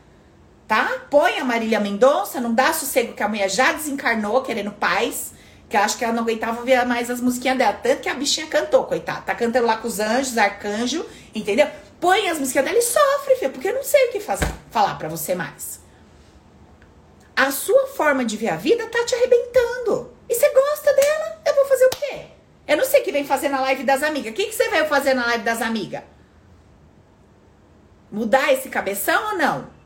Tá? 0.70 1.02
Põe 1.10 1.36
a 1.40 1.44
Marília 1.44 1.80
Mendonça, 1.80 2.40
não 2.40 2.54
dá 2.54 2.72
sossego 2.72 3.12
que 3.12 3.24
a 3.24 3.28
mulher 3.28 3.50
já 3.50 3.72
desencarnou 3.72 4.40
querendo 4.40 4.70
paz. 4.70 5.32
Que 5.68 5.76
eu 5.76 5.80
acho 5.80 5.98
que 5.98 6.04
ela 6.04 6.12
não 6.12 6.22
aguentava 6.22 6.62
ver 6.62 6.86
mais 6.86 7.10
as 7.10 7.20
musiquinhas 7.20 7.58
dela. 7.58 7.72
Tanto 7.72 8.02
que 8.02 8.08
a 8.08 8.14
bichinha 8.14 8.46
cantou, 8.46 8.84
coitada. 8.84 9.22
Tá 9.22 9.34
cantando 9.34 9.66
lá 9.66 9.78
com 9.78 9.88
os 9.88 9.98
anjos, 9.98 10.38
arcanjo, 10.38 11.04
entendeu? 11.34 11.66
Põe 11.98 12.28
as 12.28 12.38
musiquinhas 12.38 12.66
dela 12.66 12.78
e 12.78 12.82
sofre, 12.82 13.34
filho, 13.34 13.50
porque 13.50 13.66
eu 13.66 13.74
não 13.74 13.82
sei 13.82 14.10
o 14.10 14.12
que 14.12 14.20
fazer, 14.20 14.46
falar 14.70 14.96
para 14.96 15.08
você 15.08 15.34
mais. 15.34 15.80
a 17.34 17.50
sua 17.50 17.88
forma 17.88 18.24
de 18.24 18.36
ver 18.36 18.50
a 18.50 18.56
vida 18.56 18.86
tá 18.86 19.04
te 19.04 19.16
arrebentando. 19.16 20.14
E 20.28 20.34
você 20.36 20.48
gosta 20.50 20.94
dela, 20.94 21.42
eu 21.46 21.54
vou 21.56 21.64
fazer 21.64 21.86
o 21.86 21.90
quê? 21.90 22.26
Eu 22.68 22.76
não 22.76 22.84
sei 22.84 23.00
o 23.00 23.04
que 23.04 23.10
vem 23.10 23.26
fazer 23.26 23.48
na 23.48 23.60
live 23.60 23.82
das 23.82 24.04
amigas. 24.04 24.30
O 24.32 24.36
que, 24.36 24.46
que 24.46 24.54
você 24.54 24.68
veio 24.68 24.86
fazer 24.86 25.14
na 25.14 25.26
live 25.26 25.42
das 25.42 25.60
amigas? 25.60 26.04
Mudar 28.08 28.52
esse 28.52 28.68
cabeção 28.68 29.32
ou 29.32 29.36
não? 29.36 29.79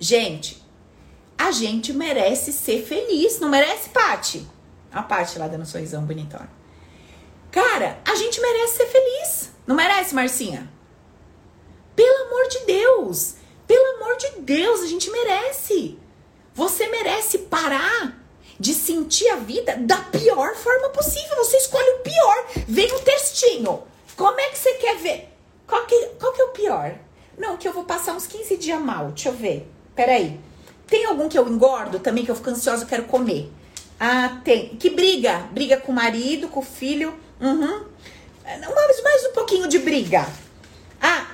Gente, 0.00 0.62
a 1.36 1.50
gente 1.50 1.92
merece 1.92 2.52
ser 2.52 2.84
feliz, 2.84 3.40
não 3.40 3.48
merece, 3.48 3.88
Pati? 3.88 4.46
A 4.92 5.02
Pati 5.02 5.38
lá 5.38 5.48
dando 5.48 5.62
um 5.62 5.66
sorrisão 5.66 6.04
bonitona. 6.04 6.50
Cara, 7.50 7.98
a 8.04 8.14
gente 8.14 8.40
merece 8.40 8.76
ser 8.76 8.86
feliz. 8.86 9.50
Não 9.66 9.74
merece, 9.74 10.14
Marcinha? 10.14 10.70
Pelo 11.96 12.26
amor 12.26 12.48
de 12.48 12.58
Deus. 12.60 13.34
Pelo 13.66 13.96
amor 13.96 14.16
de 14.16 14.40
Deus, 14.40 14.82
a 14.82 14.86
gente 14.86 15.10
merece. 15.10 15.98
Você 16.54 16.88
merece 16.88 17.38
parar 17.38 18.16
de 18.58 18.74
sentir 18.74 19.28
a 19.28 19.36
vida 19.36 19.76
da 19.76 19.96
pior 19.96 20.54
forma 20.54 20.90
possível. 20.90 21.36
Você 21.36 21.56
escolhe 21.56 21.90
o 21.90 21.98
pior. 22.00 22.46
Vem 22.66 22.92
o 22.94 23.00
textinho. 23.00 23.82
Como 24.16 24.40
é 24.40 24.48
que 24.48 24.58
você 24.58 24.74
quer 24.74 24.96
ver? 24.96 25.28
Qual 25.66 25.84
que, 25.86 26.06
qual 26.20 26.32
que 26.32 26.40
é 26.40 26.44
o 26.44 26.48
pior? 26.48 26.98
Não, 27.36 27.56
que 27.56 27.68
eu 27.68 27.72
vou 27.72 27.84
passar 27.84 28.14
uns 28.14 28.26
15 28.26 28.56
dias 28.56 28.80
mal. 28.80 29.08
Deixa 29.08 29.28
eu 29.28 29.34
ver. 29.34 29.70
Peraí. 29.98 30.38
Tem 30.86 31.06
algum 31.06 31.28
que 31.28 31.36
eu 31.36 31.48
engordo 31.48 31.98
também, 31.98 32.24
que 32.24 32.30
eu 32.30 32.36
fico 32.36 32.50
ansiosa, 32.50 32.84
eu 32.84 32.88
quero 32.88 33.02
comer? 33.06 33.52
Ah, 33.98 34.40
tem. 34.44 34.76
Que 34.76 34.90
briga. 34.90 35.48
Briga 35.50 35.76
com 35.76 35.90
o 35.90 35.94
marido, 35.94 36.46
com 36.46 36.60
o 36.60 36.62
filho. 36.62 37.18
Uhum. 37.40 37.84
Mais, 38.44 39.02
mais 39.02 39.26
um 39.26 39.32
pouquinho 39.32 39.66
de 39.66 39.80
briga. 39.80 40.24
Ah, 41.02 41.26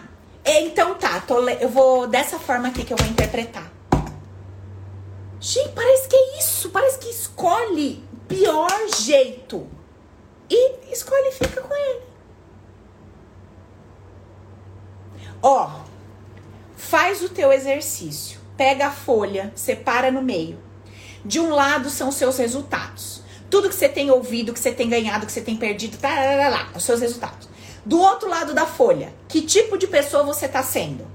é, 0.43 0.63
então 0.63 0.95
tá. 0.95 1.21
Tô, 1.21 1.47
eu 1.47 1.69
vou 1.69 2.07
dessa 2.07 2.39
forma 2.39 2.69
aqui 2.69 2.87
que 2.87 2.95
eu 2.95 2.97
vou 2.97 3.07
interpretar. 3.07 3.71
Gente, 5.39 5.69
parece 5.75 6.09
que 6.09 6.17
é 6.17 6.39
isso. 6.39 6.71
Parece 6.71 6.99
que 7.01 7.11
escolhe 7.11 8.03
pior 8.27 8.71
jeito. 8.99 9.69
E 10.49 10.91
escolhe 10.91 11.29
e 11.29 11.33
fica 11.33 11.61
com 11.61 11.75
ele. 11.75 12.01
Ó, 15.43 15.81
faz 16.79 17.23
o 17.23 17.29
teu 17.29 17.53
exercício. 17.53 18.43
Pega 18.57 18.87
a 18.87 18.91
folha, 18.91 19.53
separa 19.57 20.11
no 20.11 20.23
meio. 20.23 20.59
De 21.25 21.41
um 21.41 21.51
lado 21.51 21.91
são 21.91 22.09
os 22.09 22.15
seus 22.15 22.39
resultados. 22.39 23.23
Tudo 23.51 23.69
que 23.69 23.75
você 23.75 23.89
tem 23.89 24.11
ouvido, 24.11 24.53
que 24.53 24.61
você 24.61 24.73
tem 24.73 24.89
ganhado, 24.89 25.27
que 25.27 25.33
você 25.33 25.41
tem 25.41 25.57
perdido, 25.57 25.97
tá, 25.97 26.09
lá, 26.09 26.49
lá, 26.49 26.69
os 26.75 26.85
seus 26.85 27.01
resultados. 27.01 27.49
Do 27.85 28.01
outro 28.01 28.29
lado 28.29 28.55
da 28.55 28.65
folha, 28.65 29.13
que 29.29 29.43
tipo 29.43 29.77
de 29.77 29.87
pessoa 29.87 30.23
você 30.23 30.47
está 30.47 30.63
sendo? 30.63 31.07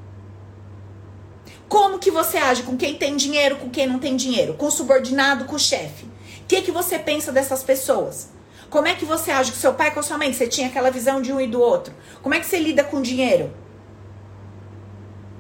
Como 1.68 2.00
que 2.00 2.12
você 2.12 2.38
age 2.38 2.64
com 2.64 2.76
quem 2.76 2.96
tem 2.96 3.16
dinheiro, 3.16 3.58
com 3.58 3.70
quem 3.70 3.88
não 3.88 4.00
tem 4.00 4.16
dinheiro, 4.16 4.56
com 4.56 4.66
o 4.66 4.72
subordinado, 4.72 5.46
com 5.46 5.56
o 5.56 5.60
chefe? 5.60 6.06
O 6.06 6.46
que 6.48 6.62
que 6.62 6.72
você 6.72 6.98
pensa 6.98 7.32
dessas 7.32 7.64
pessoas? 7.64 8.30
Como 8.70 8.88
é 8.88 8.96
que 8.96 9.06
você 9.06 9.32
age 9.32 9.52
com 9.52 9.58
seu 9.58 9.74
pai, 9.74 9.92
com 9.92 10.02
sua 10.04 10.18
mãe? 10.18 10.34
Você 10.34 10.48
tinha 10.48 10.68
aquela 10.68 10.92
visão 10.92 11.22
de 11.22 11.32
um 11.32 11.40
e 11.40 11.48
do 11.48 11.62
outro. 11.62 11.94
Como 12.22 12.36
é 12.36 12.40
que 12.40 12.46
você 12.46 12.60
lida 12.60 12.84
com 12.84 13.02
dinheiro? 13.02 13.54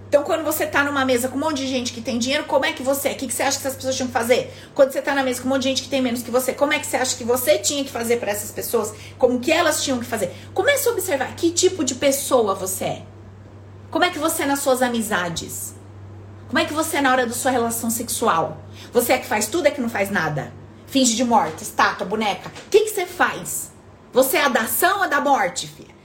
Então, 0.10 0.24
quando 0.24 0.44
você 0.44 0.66
tá 0.66 0.84
numa 0.84 1.06
mesa 1.06 1.28
com 1.28 1.38
um 1.38 1.40
monte 1.40 1.58
de 1.58 1.68
gente 1.68 1.94
que 1.94 2.02
tem 2.02 2.18
dinheiro, 2.18 2.46
como 2.46 2.66
é 2.66 2.74
que 2.74 2.82
você 2.82 3.10
é? 3.10 3.12
O 3.12 3.16
que, 3.16 3.28
que 3.28 3.34
você 3.34 3.44
acha 3.44 3.60
que 3.60 3.68
essas 3.68 3.76
pessoas 3.76 3.96
tinham 3.96 4.08
que 4.08 4.14
fazer? 4.14 4.52
Quando 4.74 4.92
você 4.92 5.04
tá 5.04 5.14
na 5.14 5.22
mesa 5.22 5.40
com 5.40 5.48
um 5.48 5.52
monte 5.52 5.62
de 5.62 5.70
gente 5.70 5.84
que 5.84 5.88
tem 5.88 6.02
menos 6.02 6.24
que 6.24 6.32
você, 6.32 6.52
como 6.52 6.74
é 6.74 6.80
que 6.80 6.88
você 6.88 6.98
acha 6.98 7.16
que 7.16 7.24
você 7.24 7.60
tinha 7.60 7.84
que 7.84 7.92
fazer 7.92 8.18
para 8.18 8.32
essas 8.32 8.50
pessoas? 8.50 8.92
Como 9.20 9.40
que 9.40 9.52
elas 9.52 9.84
tinham 9.84 10.00
que 10.00 10.08
fazer? 10.08 10.34
Comece 10.52 10.90
a 10.90 10.94
observar 10.94 11.36
que 11.36 11.52
tipo 11.52 11.84
de 11.84 11.94
pessoa 11.94 12.56
você 12.56 12.86
é. 12.86 13.02
Como 13.92 14.04
é 14.04 14.10
que 14.10 14.18
você 14.18 14.44
é 14.44 14.46
nas 14.48 14.62
suas 14.62 14.82
amizades? 14.82 15.76
Como 16.48 16.58
é 16.58 16.66
que 16.66 16.74
você 16.74 16.98
é 16.98 17.02
na 17.02 17.12
hora 17.12 17.28
da 17.28 17.34
sua 17.34 17.52
relação 17.52 17.92
sexual? 17.92 18.58
Você 18.92 19.14
é 19.14 19.20
que 19.20 19.28
faz 19.28 19.46
tudo, 19.46 19.68
é 19.68 19.72
que 19.72 19.80
não 19.80 19.90
faz 19.90 20.10
nada? 20.10 20.52
Finge 20.88 21.16
de 21.16 21.24
morte, 21.24 21.62
estátua, 21.62 22.08
boneca. 22.08 22.50
O 22.50 22.70
que, 22.72 22.80
que 22.80 22.90
você 22.90 23.06
faz? 23.06 23.72
Você 24.12 24.38
é 24.38 24.46
a 24.46 24.50
da 24.50 24.62
ação 24.62 25.02
ou 25.02 25.08
da 25.08 25.22
morte, 25.22 25.68
filha? 25.68 25.99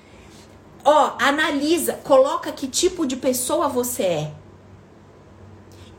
Ó, 0.84 1.16
analisa, 1.18 1.94
coloca 1.94 2.52
que 2.52 2.68
tipo 2.68 3.06
de 3.06 3.16
pessoa 3.16 3.68
você 3.68 4.02
é. 4.02 4.34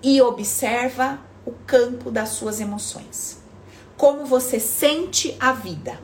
E 0.04 0.22
observa 0.22 1.20
o 1.44 1.52
campo 1.52 2.12
das 2.12 2.30
suas 2.30 2.60
emoções. 2.60 3.40
Como 3.98 4.26
você 4.26 4.60
sente 4.60 5.36
a 5.40 5.52
vida. 5.52 6.00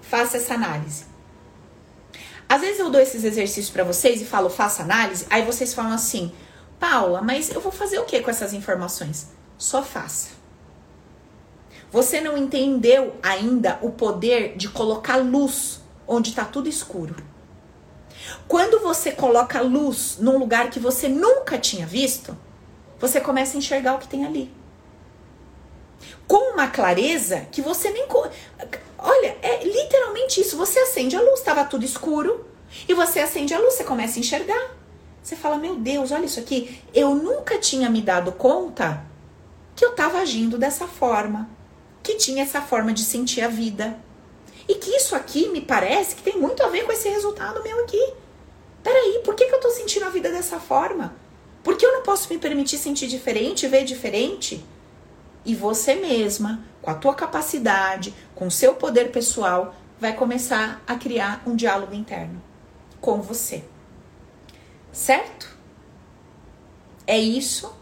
Faça 0.00 0.36
essa 0.36 0.54
análise. 0.54 1.06
Às 2.48 2.60
vezes 2.60 2.78
eu 2.78 2.90
dou 2.90 3.00
esses 3.00 3.24
exercícios 3.24 3.70
para 3.70 3.82
vocês 3.82 4.20
e 4.20 4.24
falo, 4.24 4.48
faça 4.48 4.82
análise, 4.82 5.26
aí 5.30 5.42
vocês 5.42 5.74
falam 5.74 5.92
assim: 5.92 6.32
"Paula, 6.78 7.20
mas 7.20 7.50
eu 7.50 7.60
vou 7.60 7.72
fazer 7.72 7.98
o 7.98 8.04
que 8.04 8.20
com 8.20 8.30
essas 8.30 8.52
informações?" 8.52 9.28
Só 9.58 9.82
faça. 9.82 10.30
Você 11.90 12.20
não 12.20 12.36
entendeu 12.36 13.16
ainda 13.22 13.78
o 13.82 13.90
poder 13.90 14.56
de 14.56 14.68
colocar 14.68 15.16
luz 15.16 15.80
onde 16.06 16.30
está 16.30 16.44
tudo 16.44 16.68
escuro. 16.68 17.16
Quando 18.48 18.80
você 18.80 19.12
coloca 19.12 19.60
luz 19.60 20.18
num 20.18 20.38
lugar 20.38 20.70
que 20.70 20.80
você 20.80 21.08
nunca 21.08 21.58
tinha 21.58 21.86
visto, 21.86 22.36
você 22.98 23.20
começa 23.20 23.56
a 23.56 23.58
enxergar 23.58 23.94
o 23.94 23.98
que 23.98 24.08
tem 24.08 24.24
ali. 24.24 24.52
Com 26.26 26.54
uma 26.54 26.68
clareza 26.68 27.46
que 27.52 27.60
você 27.60 27.90
nem. 27.90 28.06
Olha, 28.98 29.36
é 29.42 29.64
literalmente 29.64 30.40
isso. 30.40 30.56
Você 30.56 30.78
acende 30.78 31.16
a 31.16 31.20
luz, 31.20 31.40
estava 31.40 31.64
tudo 31.64 31.84
escuro, 31.84 32.46
e 32.88 32.94
você 32.94 33.20
acende 33.20 33.52
a 33.54 33.58
luz, 33.58 33.74
você 33.74 33.84
começa 33.84 34.18
a 34.18 34.20
enxergar. 34.20 34.76
Você 35.22 35.36
fala: 35.36 35.56
Meu 35.56 35.76
Deus, 35.76 36.12
olha 36.12 36.24
isso 36.24 36.40
aqui. 36.40 36.80
Eu 36.94 37.14
nunca 37.14 37.58
tinha 37.58 37.88
me 37.90 38.00
dado 38.00 38.32
conta 38.32 39.04
que 39.74 39.84
eu 39.84 39.90
estava 39.90 40.18
agindo 40.18 40.56
dessa 40.56 40.86
forma, 40.86 41.48
que 42.02 42.14
tinha 42.16 42.42
essa 42.42 42.60
forma 42.60 42.92
de 42.92 43.02
sentir 43.02 43.42
a 43.42 43.48
vida. 43.48 43.98
E 44.68 44.74
que 44.76 44.90
isso 44.90 45.14
aqui 45.14 45.48
me 45.48 45.60
parece 45.60 46.16
que 46.16 46.22
tem 46.22 46.38
muito 46.38 46.62
a 46.62 46.68
ver 46.68 46.84
com 46.84 46.92
esse 46.92 47.08
resultado 47.08 47.62
meu 47.62 47.84
aqui. 47.84 48.14
Peraí, 48.82 49.20
por 49.24 49.34
que, 49.34 49.46
que 49.46 49.54
eu 49.54 49.60
tô 49.60 49.70
sentindo 49.70 50.06
a 50.06 50.10
vida 50.10 50.30
dessa 50.30 50.58
forma? 50.58 51.14
Por 51.62 51.76
que 51.76 51.84
eu 51.84 51.92
não 51.92 52.02
posso 52.02 52.32
me 52.32 52.38
permitir 52.38 52.78
sentir 52.78 53.06
diferente, 53.06 53.66
ver 53.66 53.84
diferente? 53.84 54.64
E 55.44 55.54
você 55.54 55.94
mesma, 55.94 56.62
com 56.80 56.90
a 56.90 56.94
tua 56.94 57.14
capacidade, 57.14 58.14
com 58.34 58.46
o 58.46 58.50
seu 58.50 58.74
poder 58.74 59.10
pessoal, 59.10 59.74
vai 59.98 60.14
começar 60.14 60.82
a 60.86 60.96
criar 60.96 61.42
um 61.46 61.54
diálogo 61.54 61.94
interno 61.94 62.42
com 63.00 63.20
você. 63.20 63.64
Certo? 64.92 65.54
É 67.06 67.18
isso 67.18 67.74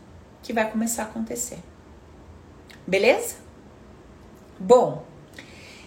que 0.43 0.53
vai 0.53 0.70
começar 0.70 1.03
a 1.03 1.07
acontecer. 1.07 1.59
Beleza? 2.87 3.37
Bom, 4.59 5.05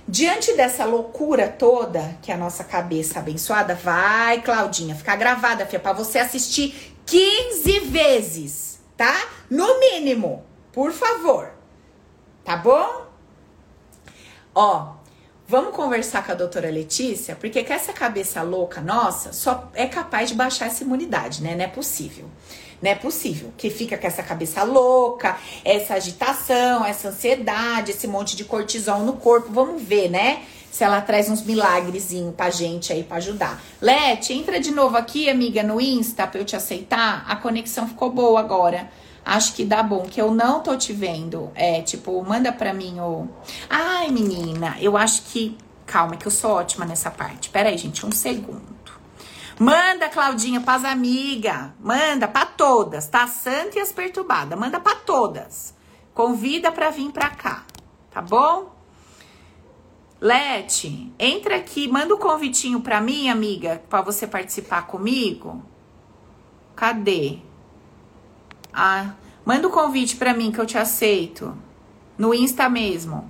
Diante 0.07 0.53
dessa 0.53 0.85
loucura 0.85 1.47
toda 1.47 2.17
que 2.21 2.31
a 2.31 2.37
nossa 2.37 2.63
cabeça 2.63 3.17
abençoada 3.19 3.73
vai, 3.73 4.41
Claudinha, 4.41 4.95
ficar 4.95 5.15
gravada, 5.15 5.65
filha, 5.65 5.79
para 5.79 5.93
você 5.93 6.19
assistir 6.19 6.95
15 7.07 7.79
vezes, 7.79 8.79
tá? 8.95 9.15
No 9.49 9.79
mínimo, 9.79 10.45
por 10.71 10.91
favor. 10.91 11.51
Tá 12.43 12.55
bom? 12.55 13.07
Ó, 14.53 14.93
vamos 15.47 15.75
conversar 15.75 16.23
com 16.23 16.31
a 16.31 16.35
doutora 16.35 16.69
Letícia, 16.69 17.35
porque 17.35 17.63
com 17.63 17.73
essa 17.73 17.91
cabeça 17.91 18.43
louca 18.43 18.81
nossa 18.81 19.33
só 19.33 19.71
é 19.73 19.87
capaz 19.87 20.29
de 20.29 20.35
baixar 20.35 20.67
essa 20.67 20.83
imunidade, 20.83 21.41
né? 21.41 21.55
Não 21.55 21.65
é 21.65 21.67
possível. 21.67 22.29
Não 22.85 22.91
é 22.91 22.95
possível 22.95 23.51
que 23.57 23.71
fica 23.71 23.97
com 23.97 24.05
essa 24.05 24.21
cabeça 24.21 24.61
louca, 24.61 25.39
essa 25.63 25.95
agitação, 25.95 26.85
essa 26.85 27.07
ansiedade, 27.07 27.89
esse 27.89 28.05
monte 28.05 28.35
de 28.35 28.45
cortisol 28.45 28.99
no 28.99 29.13
corpo. 29.13 29.51
Vamos 29.51 29.81
ver, 29.81 30.07
né? 30.07 30.43
Se 30.71 30.83
ela 30.83 31.01
traz 31.01 31.27
uns 31.27 31.41
milagrezinhos 31.41 32.35
pra 32.35 32.51
gente 32.51 32.93
aí 32.93 33.01
pra 33.01 33.17
ajudar. 33.17 33.59
Lete, 33.81 34.33
entra 34.33 34.59
de 34.59 34.69
novo 34.69 34.95
aqui, 34.95 35.27
amiga, 35.27 35.63
no 35.63 35.81
Insta 35.81 36.27
pra 36.27 36.39
eu 36.39 36.45
te 36.45 36.55
aceitar. 36.55 37.25
A 37.27 37.35
conexão 37.35 37.87
ficou 37.87 38.11
boa 38.11 38.39
agora. 38.39 38.87
Acho 39.25 39.55
que 39.55 39.65
dá 39.65 39.81
bom, 39.81 40.03
que 40.03 40.21
eu 40.21 40.31
não 40.31 40.61
tô 40.61 40.77
te 40.77 40.93
vendo. 40.93 41.49
É, 41.55 41.81
tipo, 41.81 42.23
manda 42.23 42.51
pra 42.51 42.71
mim 42.71 42.99
o. 42.99 43.27
Ai, 43.67 44.11
menina, 44.11 44.77
eu 44.79 44.95
acho 44.95 45.23
que. 45.23 45.57
Calma, 45.87 46.17
que 46.17 46.27
eu 46.27 46.31
sou 46.31 46.51
ótima 46.51 46.85
nessa 46.85 47.09
parte. 47.09 47.49
Pera 47.49 47.69
aí, 47.69 47.77
gente, 47.79 48.05
um 48.05 48.11
segundo. 48.11 48.74
Manda, 49.59 50.09
Claudinha, 50.09 50.59
pras 50.59 50.83
amigas. 50.83 51.69
Manda 51.79 52.27
para 52.27 52.45
todas, 52.45 53.07
tá? 53.07 53.25
Santa 53.27 53.77
e 53.77 53.81
as 53.81 53.91
perturbadas. 53.91 54.59
Manda 54.59 54.79
para 54.79 54.95
todas. 54.95 55.73
Convida 56.13 56.71
para 56.71 56.89
vir 56.89 57.11
pra 57.11 57.29
cá, 57.29 57.65
tá 58.09 58.21
bom? 58.21 58.73
Lete, 60.19 61.13
entra 61.19 61.57
aqui, 61.57 61.89
manda 61.89 62.13
o 62.13 62.17
um 62.17 62.19
convitinho 62.19 62.79
pra 62.79 63.01
mim, 63.01 63.29
amiga, 63.29 63.83
para 63.89 64.01
você 64.01 64.25
participar 64.25 64.87
comigo. 64.87 65.61
Cadê? 66.73 67.39
Ah, 68.73 69.13
manda 69.45 69.67
o 69.67 69.69
um 69.69 69.73
convite 69.73 70.15
pra 70.15 70.33
mim 70.33 70.51
que 70.51 70.59
eu 70.59 70.65
te 70.65 70.77
aceito. 70.77 71.55
No 72.17 72.33
Insta 72.33 72.69
mesmo. 72.69 73.29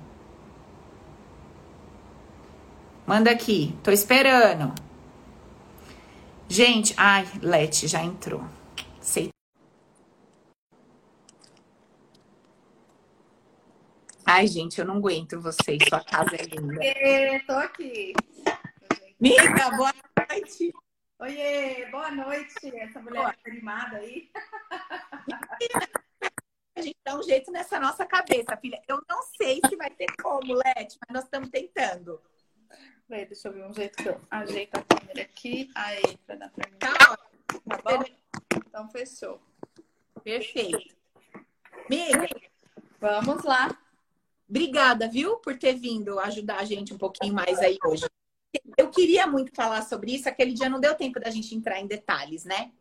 Manda 3.04 3.30
aqui, 3.30 3.76
tô 3.82 3.90
esperando. 3.90 4.85
Gente, 6.48 6.94
ai, 6.96 7.24
Lete 7.42 7.88
já 7.88 8.02
entrou. 8.02 8.40
Sei. 9.00 9.30
Ai, 14.24 14.46
gente, 14.46 14.78
eu 14.78 14.84
não 14.84 14.98
aguento 14.98 15.40
vocês. 15.40 15.78
Sua 15.88 16.02
casa 16.04 16.36
é 16.36 16.42
linda. 16.44 16.84
É, 16.84 17.38
tô 17.40 17.52
aqui. 17.52 18.12
Miga, 19.20 19.70
boa 19.76 19.92
noite. 20.30 20.72
Oiê, 21.18 21.86
boa 21.90 22.10
noite. 22.12 22.76
Essa 22.76 23.00
mulher 23.00 23.22
boa. 23.22 23.34
animada 23.46 23.96
aí. 23.96 24.30
A 26.76 26.82
gente 26.82 26.96
dá 27.04 27.18
um 27.18 27.22
jeito 27.22 27.50
nessa 27.50 27.80
nossa 27.80 28.06
cabeça, 28.06 28.56
filha. 28.58 28.80
Eu 28.86 29.02
não 29.08 29.22
sei 29.36 29.60
se 29.68 29.76
vai 29.76 29.90
ter 29.90 30.06
como, 30.22 30.54
Leti, 30.54 30.96
mas 31.00 31.14
nós 31.14 31.24
estamos 31.24 31.48
tentando. 31.48 32.20
Peraí, 33.08 33.24
deixa 33.26 33.48
eu 33.48 33.52
ver 33.52 33.64
um 33.64 33.72
jeito 33.72 34.02
que 34.02 34.08
eu 34.08 34.20
ajeito 34.30 34.74
a 34.76 34.82
câmera 34.82 35.22
aqui. 35.22 35.70
Aí, 35.74 36.16
pra 36.26 36.34
dar 36.34 36.50
pra 36.50 36.68
mim. 36.68 36.76
Tá, 36.78 37.16
tá 37.68 37.82
bom? 37.84 38.04
Então, 38.56 38.88
fechou. 38.90 39.40
Perfeito. 40.24 40.96
Miga, 41.88 42.28
vamos 43.00 43.44
lá. 43.44 43.78
Obrigada, 44.48 45.08
viu, 45.08 45.36
por 45.36 45.56
ter 45.56 45.74
vindo 45.74 46.18
ajudar 46.18 46.58
a 46.58 46.64
gente 46.64 46.92
um 46.92 46.98
pouquinho 46.98 47.32
mais 47.32 47.58
aí 47.58 47.78
hoje. 47.84 48.06
Eu 48.76 48.90
queria 48.90 49.26
muito 49.26 49.54
falar 49.54 49.82
sobre 49.82 50.14
isso, 50.14 50.28
aquele 50.28 50.52
dia 50.52 50.68
não 50.68 50.80
deu 50.80 50.94
tempo 50.94 51.20
da 51.20 51.30
gente 51.30 51.54
entrar 51.54 51.80
em 51.80 51.86
detalhes, 51.86 52.44
né? 52.44 52.72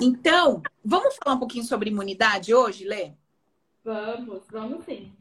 Então, 0.00 0.62
vamos 0.84 1.16
falar 1.16 1.36
um 1.36 1.38
pouquinho 1.38 1.64
sobre 1.64 1.90
imunidade 1.90 2.54
hoje, 2.54 2.84
Lê? 2.84 3.12
Vamos, 3.82 4.46
vamos 4.50 4.84
sim. 4.84 5.12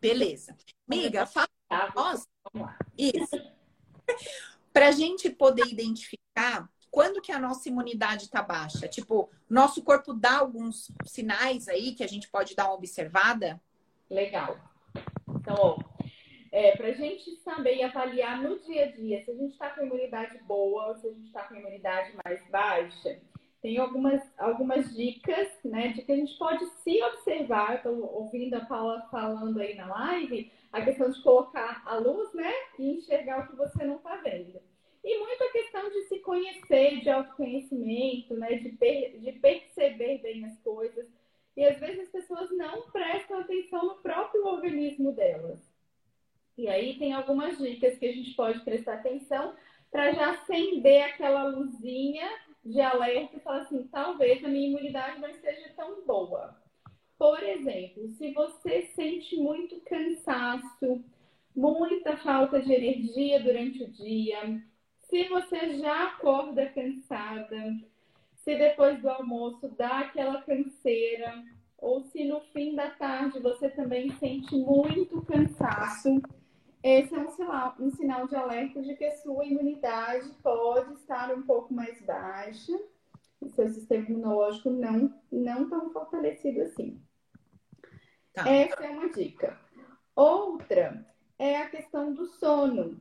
Beleza. 0.00 0.56
Miga, 0.88 1.26
fala 1.26 1.48
nós. 1.94 2.26
Isso. 2.96 3.57
Para 4.72 4.88
a 4.88 4.92
gente 4.92 5.30
poder 5.30 5.66
identificar 5.66 6.68
quando 6.90 7.20
que 7.20 7.32
a 7.32 7.38
nossa 7.38 7.68
imunidade 7.68 8.24
está 8.24 8.42
baixa. 8.42 8.88
Tipo, 8.88 9.30
nosso 9.48 9.82
corpo 9.82 10.12
dá 10.12 10.38
alguns 10.38 10.90
sinais 11.04 11.68
aí 11.68 11.94
que 11.94 12.02
a 12.02 12.06
gente 12.06 12.28
pode 12.28 12.54
dar 12.54 12.66
uma 12.66 12.74
observada? 12.74 13.60
Legal. 14.10 14.56
Então, 15.28 15.78
é, 16.50 16.76
para 16.76 16.88
a 16.88 16.92
gente 16.92 17.36
saber 17.36 17.76
e 17.76 17.82
avaliar 17.82 18.42
no 18.42 18.58
dia 18.60 18.86
a 18.86 18.90
dia 18.90 19.22
se 19.22 19.30
a 19.30 19.34
gente 19.34 19.52
está 19.52 19.70
com 19.70 19.84
imunidade 19.84 20.38
boa 20.44 20.88
ou 20.88 20.96
se 20.96 21.06
a 21.06 21.10
gente 21.10 21.26
está 21.26 21.42
com 21.44 21.54
imunidade 21.54 22.12
mais 22.24 22.42
baixa, 22.50 23.20
tem 23.60 23.76
algumas, 23.78 24.22
algumas 24.38 24.94
dicas, 24.94 25.48
né, 25.64 25.88
de 25.88 26.02
que 26.02 26.12
a 26.12 26.16
gente 26.16 26.38
pode 26.38 26.64
se 26.82 27.02
observar. 27.02 27.76
Estou 27.76 28.14
ouvindo 28.14 28.54
a 28.54 28.64
Paula 28.64 29.06
falando 29.10 29.60
aí 29.60 29.74
na 29.74 29.86
live, 29.86 30.50
a 30.72 30.82
questão 30.82 31.10
de 31.10 31.22
colocar 31.22 31.82
a 31.86 31.96
luz, 31.96 32.32
né, 32.34 32.52
e 32.78 32.98
enxergar 32.98 33.44
o 33.44 33.48
que 33.48 33.56
você 33.56 33.84
não 33.84 33.96
está 33.96 34.16
vendo. 34.16 34.60
E 35.02 35.18
muito 35.18 35.44
a 35.44 35.52
questão 35.52 35.90
de 35.90 36.02
se 36.02 36.18
conhecer, 36.20 37.00
de 37.00 37.08
autoconhecimento, 37.08 38.34
né, 38.34 38.54
de, 38.56 38.70
per 38.70 39.18
de 39.18 39.32
perceber 39.32 40.18
bem 40.18 40.44
as 40.44 40.58
coisas. 40.60 41.06
E 41.56 41.64
às 41.64 41.78
vezes 41.78 42.00
as 42.00 42.08
pessoas 42.10 42.50
não 42.56 42.90
prestam 42.90 43.40
atenção 43.40 43.86
no 43.86 44.02
próprio 44.02 44.46
organismo 44.46 45.12
delas. 45.12 45.58
E 46.56 46.68
aí 46.68 46.98
tem 46.98 47.12
algumas 47.12 47.56
dicas 47.58 47.98
que 47.98 48.06
a 48.06 48.12
gente 48.12 48.34
pode 48.34 48.60
prestar 48.60 48.94
atenção 48.94 49.54
para 49.90 50.12
já 50.12 50.32
acender 50.32 51.02
aquela 51.02 51.44
luzinha 51.44 52.28
de 52.64 52.80
alerta 52.80 53.36
e 53.36 53.40
falar 53.40 53.62
assim, 53.62 53.86
talvez 53.88 54.44
a 54.44 54.48
minha 54.48 54.68
imunidade 54.68 55.20
não 55.20 55.28
esteja 55.28 55.72
tão 55.76 56.04
boa. 56.04 56.60
Por 57.18 57.42
exemplo, 57.42 58.08
se 58.10 58.32
você 58.32 58.82
sente 58.94 59.36
muito 59.36 59.80
cansaço, 59.80 61.04
muita 61.54 62.16
falta 62.18 62.60
de 62.60 62.72
energia 62.72 63.42
durante 63.42 63.82
o 63.82 63.90
dia, 63.90 64.62
se 65.10 65.24
você 65.24 65.78
já 65.78 66.04
acorda 66.04 66.70
cansada, 66.70 67.76
se 68.36 68.56
depois 68.56 69.00
do 69.02 69.08
almoço 69.08 69.68
dá 69.76 70.00
aquela 70.00 70.42
canseira, 70.42 71.42
ou 71.76 72.04
se 72.04 72.24
no 72.24 72.40
fim 72.52 72.76
da 72.76 72.90
tarde 72.90 73.40
você 73.40 73.68
também 73.68 74.10
sente 74.18 74.54
muito 74.54 75.20
cansaço, 75.22 76.22
esse 76.84 77.12
é 77.12 77.18
um 77.18 77.30
sinal, 77.30 77.74
um 77.80 77.90
sinal 77.90 78.28
de 78.28 78.36
alerta 78.36 78.80
de 78.80 78.94
que 78.94 79.04
a 79.04 79.16
sua 79.16 79.44
imunidade 79.44 80.30
pode 80.40 80.92
estar 80.94 81.34
um 81.34 81.42
pouco 81.42 81.74
mais 81.74 82.00
baixa 82.02 82.78
seu 83.58 83.68
sistema 83.68 84.06
imunológico 84.08 84.70
não, 84.70 85.12
não 85.32 85.68
tão 85.68 85.90
fortalecido 85.92 86.62
assim. 86.62 87.00
Tá. 88.38 88.48
Essa 88.48 88.84
é 88.84 88.90
uma 88.90 89.08
dica. 89.08 89.58
Outra 90.14 91.04
é 91.38 91.56
a 91.56 91.68
questão 91.68 92.12
do 92.12 92.26
sono. 92.26 93.00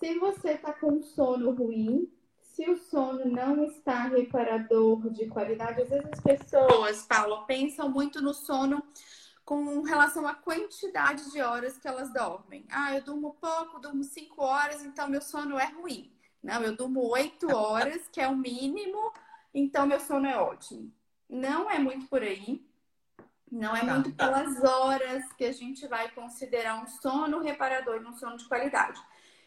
Se 0.00 0.18
você 0.18 0.52
está 0.52 0.72
com 0.72 1.00
sono 1.00 1.52
ruim, 1.52 2.12
se 2.42 2.68
o 2.68 2.76
sono 2.76 3.24
não 3.24 3.64
está 3.64 4.08
reparador 4.08 5.10
de 5.10 5.26
qualidade, 5.26 5.82
às 5.82 5.88
vezes 5.88 6.06
as 6.12 6.20
pessoas, 6.20 7.02
Paulo, 7.06 7.46
pensam 7.46 7.88
muito 7.88 8.20
no 8.20 8.34
sono 8.34 8.82
com 9.44 9.82
relação 9.82 10.26
à 10.26 10.34
quantidade 10.34 11.30
de 11.30 11.40
horas 11.40 11.78
que 11.78 11.86
elas 11.86 12.12
dormem. 12.12 12.66
Ah, 12.68 12.96
eu 12.96 13.04
durmo 13.04 13.36
pouco, 13.40 13.78
durmo 13.78 14.02
cinco 14.02 14.42
horas, 14.42 14.84
então 14.84 15.08
meu 15.08 15.22
sono 15.22 15.56
é 15.56 15.66
ruim. 15.66 16.12
Não, 16.42 16.62
eu 16.62 16.76
durmo 16.76 17.00
oito 17.10 17.54
horas, 17.54 18.08
que 18.08 18.20
é 18.20 18.26
o 18.26 18.36
mínimo, 18.36 19.12
então 19.52 19.86
meu 19.86 20.00
sono 20.00 20.26
é 20.26 20.36
ótimo. 20.36 20.92
Não 21.28 21.70
é 21.70 21.78
muito 21.78 22.06
por 22.08 22.22
aí. 22.22 22.64
Não 23.54 23.74
é 23.74 23.80
tá. 23.80 23.94
muito 23.94 24.12
pelas 24.12 24.62
horas 24.62 25.32
que 25.34 25.44
a 25.44 25.52
gente 25.52 25.86
vai 25.86 26.10
considerar 26.10 26.82
um 26.82 26.86
sono 26.86 27.40
reparador 27.40 28.02
e 28.02 28.04
um 28.04 28.12
sono 28.12 28.36
de 28.36 28.46
qualidade 28.46 29.00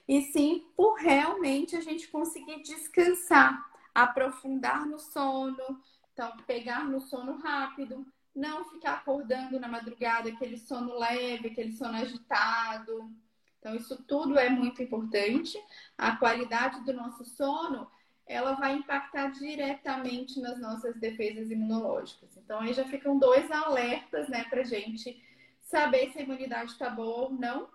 e 0.07 0.21
sim 0.21 0.65
por 0.75 0.95
realmente 0.95 1.75
a 1.75 1.81
gente 1.81 2.07
conseguir 2.07 2.61
descansar, 2.63 3.69
aprofundar 3.93 4.85
no 4.85 4.99
sono, 4.99 5.81
então 6.13 6.31
pegar 6.47 6.85
no 6.85 7.01
sono 7.01 7.37
rápido, 7.37 8.05
não 8.33 8.63
ficar 8.69 8.93
acordando 8.93 9.59
na 9.59 9.67
madrugada, 9.67 10.29
aquele 10.29 10.57
sono 10.57 10.97
leve, 10.97 11.49
aquele 11.49 11.73
sono 11.73 11.97
agitado. 11.97 13.11
Então 13.59 13.75
isso 13.75 14.01
tudo 14.03 14.39
é 14.39 14.49
muito 14.49 14.81
importante. 14.81 15.59
A 15.97 16.15
qualidade 16.15 16.85
do 16.85 16.93
nosso 16.93 17.25
sono, 17.25 17.89
ela 18.27 18.53
vai 18.53 18.73
impactar 18.73 19.31
diretamente 19.31 20.39
nas 20.39 20.59
nossas 20.59 20.95
defesas 20.99 21.49
imunológicas. 21.49 22.35
Então 22.37 22.59
aí 22.59 22.73
já 22.73 22.85
ficam 22.85 23.17
dois 23.17 23.49
alertas, 23.49 24.27
né, 24.27 24.45
pra 24.49 24.63
gente 24.63 25.21
saber 25.61 26.11
se 26.11 26.19
a 26.19 26.23
imunidade 26.23 26.71
está 26.71 26.89
boa 26.89 27.23
ou 27.23 27.31
não 27.31 27.69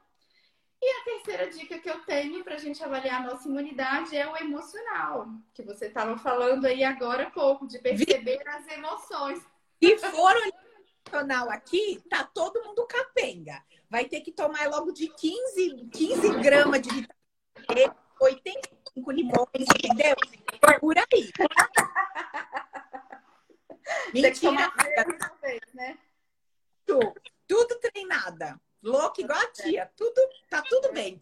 e 0.83 0.91
a 0.91 1.05
terceira 1.05 1.49
dica 1.49 1.79
que 1.79 1.89
eu 1.89 2.01
tenho 2.01 2.43
para 2.43 2.57
a 2.57 2.59
gente 2.59 2.83
avaliar 2.83 3.23
a 3.23 3.31
nossa 3.31 3.49
imunidade 3.49 4.17
é 4.17 4.29
o 4.29 4.37
emocional, 4.37 5.29
que 5.55 5.63
você 5.63 5.87
estava 5.87 6.19
falando 6.19 6.65
aí 6.65 6.83
agora 6.83 7.23
há 7.23 7.31
pouco, 7.31 7.69
de 7.69 7.79
perceber 7.79 8.43
as 8.49 8.67
emoções. 8.67 9.41
Se 9.81 9.97
for 9.99 10.35
emocional 11.07 11.49
aqui, 11.51 12.03
tá 12.11 12.25
todo 12.25 12.65
mundo 12.65 12.85
capenga. 12.89 13.63
Vai 13.89 14.07
ter 14.07 14.23
que 14.23 14.33
tomar 14.33 14.69
logo 14.71 14.91
de 14.91 15.07
15, 15.07 15.89
15 15.93 16.41
gramas 16.41 16.83
de 16.83 16.89
vitamina 16.89 17.95
E, 18.21 18.25
85 18.25 19.11
limões, 19.13 19.69
entendeu? 19.77 20.17
Por 20.81 20.97
aí. 20.97 21.33
Mentira. 24.15 24.73
Vez, 25.41 25.61
né? 25.75 25.99
Tudo, 26.87 27.13
tudo 27.49 27.81
treinada. 27.81 28.61
Louca 28.83 29.21
igual 29.21 29.41
a 29.41 29.53
tia. 29.53 29.91
Tudo, 29.97 30.21
tá 30.49 30.63
tudo 30.63 30.93
bem. 30.93 31.21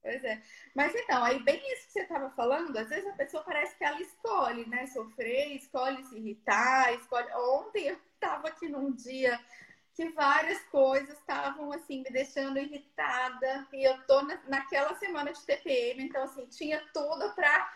Pois 0.00 0.24
é. 0.24 0.40
Mas 0.74 0.94
então, 0.94 1.24
aí 1.24 1.42
bem 1.42 1.60
isso 1.72 1.86
que 1.86 1.92
você 1.92 2.02
estava 2.02 2.30
falando, 2.30 2.76
às 2.76 2.88
vezes 2.88 3.08
a 3.08 3.12
pessoa 3.12 3.42
parece 3.42 3.76
que 3.76 3.84
ela 3.84 4.00
escolhe, 4.00 4.64
né? 4.66 4.86
Sofrer, 4.86 5.56
escolhe 5.56 6.04
se 6.04 6.16
irritar, 6.16 6.94
escolhe. 6.94 7.28
Ontem 7.34 7.88
eu 7.88 7.98
estava 8.14 8.48
aqui 8.48 8.68
num 8.68 8.92
dia 8.92 9.38
que 9.94 10.08
várias 10.10 10.62
coisas 10.66 11.18
estavam 11.18 11.72
assim 11.72 12.04
me 12.04 12.10
deixando 12.10 12.56
irritada 12.56 13.66
e 13.72 13.82
eu 13.82 14.00
tô 14.06 14.22
na, 14.22 14.40
naquela 14.46 14.94
semana 14.94 15.32
de 15.32 15.44
TPM, 15.44 16.04
então 16.04 16.22
assim, 16.22 16.46
tinha 16.46 16.80
tudo 16.94 17.34
para 17.34 17.68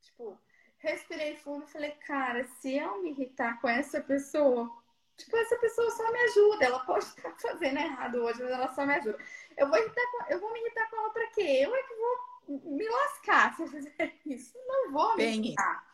Tipo, 0.00 0.38
respirei 0.78 1.36
fundo 1.36 1.64
e 1.64 1.72
falei, 1.72 1.90
cara, 1.92 2.44
se 2.44 2.76
eu 2.76 3.02
me 3.02 3.10
irritar 3.10 3.60
com 3.60 3.68
essa 3.68 4.00
pessoa, 4.00 4.70
Tipo, 5.18 5.36
essa 5.36 5.56
pessoa 5.56 5.90
só 5.90 6.12
me 6.12 6.18
ajuda. 6.20 6.64
Ela 6.64 6.78
pode 6.80 7.04
estar 7.04 7.34
fazendo 7.42 7.78
errado 7.78 8.22
hoje, 8.22 8.42
mas 8.42 8.52
ela 8.52 8.72
só 8.72 8.86
me 8.86 8.94
ajuda. 8.94 9.18
Eu 9.56 9.68
vou, 9.68 9.76
irritar 9.76 10.06
com... 10.12 10.32
eu 10.32 10.40
vou 10.40 10.52
me 10.52 10.60
irritar 10.60 10.88
com 10.88 10.96
ela 10.96 11.10
pra 11.10 11.26
quê? 11.28 11.60
Eu 11.60 11.74
é 11.74 11.82
que 11.82 11.94
vou 11.94 12.72
me 12.76 12.88
lascar 12.88 13.54
se 13.56 13.62
eu 13.62 13.68
fizer 13.68 14.14
isso. 14.24 14.56
Não 14.66 14.92
vou 14.92 15.10
me 15.10 15.24
Bem 15.24 15.44
irritar. 15.44 15.84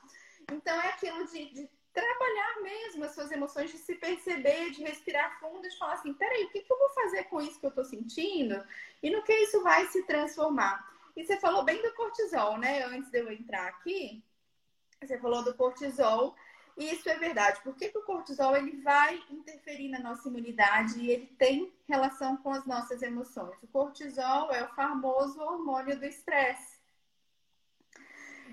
Então 0.52 0.78
é 0.78 0.88
aquilo 0.88 1.26
de, 1.26 1.50
de, 1.52 1.70
trabalhar 1.94 2.60
mesmo 2.60 3.04
as 3.04 3.14
suas 3.14 3.30
emoções, 3.30 3.70
de 3.70 3.78
se 3.78 3.94
perceber, 3.94 4.70
de 4.70 4.82
respirar 4.82 5.38
fundo, 5.40 5.62
de 5.62 5.78
falar 5.78 5.94
assim, 5.94 6.12
peraí, 6.12 6.44
o 6.44 6.50
que, 6.50 6.60
que 6.60 6.72
eu 6.72 6.78
vou 6.78 6.88
fazer 6.90 7.24
com 7.24 7.40
isso 7.40 7.58
que 7.58 7.66
eu 7.66 7.70
tô 7.70 7.84
sentindo? 7.84 8.62
E 9.02 9.10
no 9.10 9.22
que 9.22 9.32
isso 9.32 9.62
vai 9.62 9.86
se 9.86 10.02
transformar? 10.02 10.84
E 11.16 11.24
você 11.24 11.38
falou 11.38 11.64
bem 11.64 11.80
do 11.82 11.94
cortisol, 11.94 12.58
né? 12.58 12.82
Antes 12.84 13.10
de 13.10 13.18
eu 13.18 13.30
entrar 13.30 13.68
aqui, 13.68 14.24
você 15.00 15.18
falou 15.18 15.44
do 15.44 15.54
cortisol 15.54 16.34
isso 16.76 17.08
é 17.08 17.16
verdade. 17.16 17.60
Por 17.62 17.76
que, 17.76 17.88
que, 17.88 17.98
o 17.98 18.02
cortisol 18.02 18.56
ele 18.56 18.80
vai 18.82 19.22
interferir 19.30 19.88
na 19.88 20.00
nossa 20.00 20.28
imunidade 20.28 20.98
e 20.98 21.10
ele 21.10 21.26
tem 21.38 21.72
relação 21.88 22.36
com 22.38 22.50
as 22.50 22.66
nossas 22.66 23.00
emoções? 23.00 23.62
O 23.62 23.68
cortisol 23.68 24.50
é 24.50 24.64
o 24.64 24.74
famoso 24.74 25.40
hormônio 25.40 25.98
do 25.98 26.04
estresse. 26.04 26.82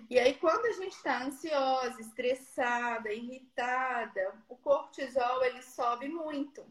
E 0.08 0.20
aí, 0.20 0.36
quando 0.36 0.66
a 0.66 0.72
gente 0.74 0.94
está 0.94 1.24
ansiosa, 1.24 2.00
estressada, 2.00 3.12
irritada, 3.12 4.36
o 4.48 4.56
cortisol 4.56 5.44
ele 5.44 5.64
sobe 5.64 6.08
muito. 6.08 6.64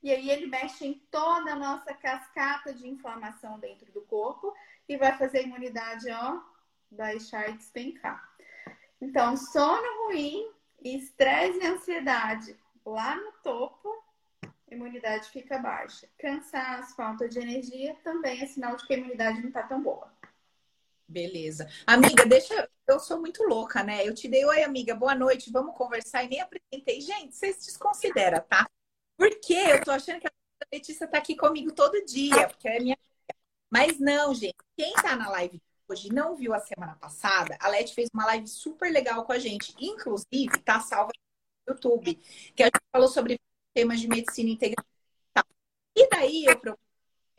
e 0.00 0.12
aí 0.12 0.30
ele 0.30 0.46
mexe 0.46 0.86
em 0.86 0.94
toda 1.10 1.52
a 1.52 1.56
nossa 1.56 1.92
cascata 1.92 2.72
de 2.72 2.88
inflamação 2.88 3.58
dentro 3.58 3.90
do 3.92 4.00
corpo 4.02 4.54
e 4.88 4.96
vai 4.96 5.16
fazer 5.18 5.38
a 5.38 5.42
imunidade, 5.42 6.10
ó, 6.10 6.40
baixar 6.90 7.50
e 7.50 7.56
despencar. 7.56 8.26
Então, 9.00 9.36
sono 9.36 10.06
ruim, 10.06 10.50
estresse 10.82 11.58
e 11.58 11.66
ansiedade 11.66 12.56
lá 12.84 13.16
no 13.16 13.32
topo, 13.42 13.88
imunidade 14.70 15.28
fica 15.30 15.58
baixa. 15.58 16.08
Cansaço, 16.18 16.96
falta 16.96 17.28
de 17.28 17.38
energia 17.38 17.94
também 18.02 18.42
é 18.42 18.46
sinal 18.46 18.76
de 18.76 18.86
que 18.86 18.94
a 18.94 18.96
imunidade 18.96 19.40
não 19.40 19.48
está 19.48 19.62
tão 19.62 19.82
boa. 19.82 20.10
Beleza. 21.06 21.68
Amiga, 21.86 22.26
deixa. 22.26 22.68
Eu 22.86 22.98
sou 22.98 23.18
muito 23.18 23.42
louca, 23.44 23.82
né? 23.82 24.06
Eu 24.06 24.14
te 24.14 24.28
dei, 24.28 24.44
oi, 24.44 24.62
amiga, 24.62 24.94
boa 24.94 25.14
noite, 25.14 25.50
vamos 25.50 25.76
conversar 25.76 26.24
e 26.24 26.28
nem 26.28 26.40
apresentei. 26.40 27.00
Gente, 27.00 27.34
vocês 27.34 27.64
desconsideram, 27.64 28.40
tá? 28.48 28.66
Porque 29.16 29.54
eu 29.54 29.82
tô 29.82 29.90
achando 29.90 30.20
que 30.20 30.26
a 30.26 30.30
Letícia 30.72 31.06
tá 31.06 31.18
aqui 31.18 31.34
comigo 31.34 31.72
todo 31.72 32.04
dia, 32.04 32.48
porque 32.48 32.68
é 32.68 32.80
minha. 32.80 32.98
Mas 33.70 33.98
não, 33.98 34.34
gente. 34.34 34.56
Quem 34.76 34.92
tá 34.94 35.14
na 35.16 35.28
live 35.30 35.60
hoje 35.88 36.12
não 36.12 36.36
viu 36.36 36.52
a 36.54 36.60
semana 36.60 36.94
passada, 36.96 37.56
a 37.60 37.68
Leti 37.68 37.94
fez 37.94 38.10
uma 38.12 38.26
live 38.26 38.46
super 38.46 38.92
legal 38.92 39.24
com 39.24 39.32
a 39.32 39.38
gente. 39.38 39.74
Inclusive, 39.78 40.58
tá 40.64 40.80
salva 40.80 41.10
no 41.66 41.74
YouTube, 41.74 42.14
que 42.54 42.62
a 42.62 42.66
gente 42.66 42.80
falou 42.92 43.08
sobre 43.08 43.40
temas 43.72 44.00
de 44.00 44.08
medicina 44.08 44.50
integrativa. 44.50 44.86
E 45.96 46.08
daí 46.08 46.44
eu 46.44 46.58
procurei 46.58 46.86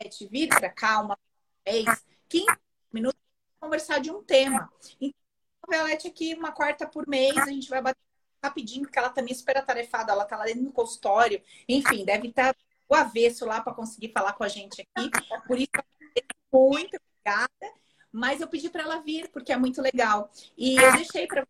a 0.00 0.04
Leti 0.04 0.26
vir 0.26 0.48
pra 0.48 0.70
cá 0.70 1.00
uma 1.00 1.18
vez, 1.64 2.04
15 2.28 2.46
minutos, 2.92 3.20
conversar 3.60 4.00
de 4.00 4.10
um 4.10 4.22
tema. 4.22 4.70
Então, 5.00 5.80
a 5.80 5.82
Leti 5.84 6.08
aqui 6.08 6.34
uma 6.34 6.52
quarta 6.52 6.86
por 6.86 7.06
mês, 7.06 7.36
a 7.38 7.46
gente 7.46 7.68
vai 7.68 7.80
bater 7.80 8.00
rapidinho, 8.42 8.82
porque 8.82 8.98
ela 8.98 9.10
também 9.10 9.32
é 9.32 9.36
super 9.36 9.56
atarefada, 9.58 10.12
ela 10.12 10.24
tá 10.24 10.36
lá 10.36 10.44
dentro 10.44 10.64
do 10.64 10.72
consultório. 10.72 11.42
Enfim, 11.68 12.04
deve 12.04 12.28
estar 12.28 12.56
o 12.88 12.94
avesso 12.94 13.46
lá 13.46 13.60
para 13.60 13.74
conseguir 13.74 14.12
falar 14.12 14.32
com 14.32 14.42
a 14.42 14.48
gente 14.48 14.80
aqui. 14.80 15.10
Por 15.46 15.58
isso, 15.58 15.70
muito 16.52 16.96
obrigada. 16.96 17.80
Mas 18.12 18.40
eu 18.40 18.48
pedi 18.48 18.68
para 18.68 18.82
ela 18.82 19.00
vir, 19.00 19.28
porque 19.30 19.52
é 19.52 19.56
muito 19.56 19.80
legal. 19.80 20.30
E 20.56 20.76
eu 20.76 20.92
deixei 20.92 21.26
para 21.26 21.46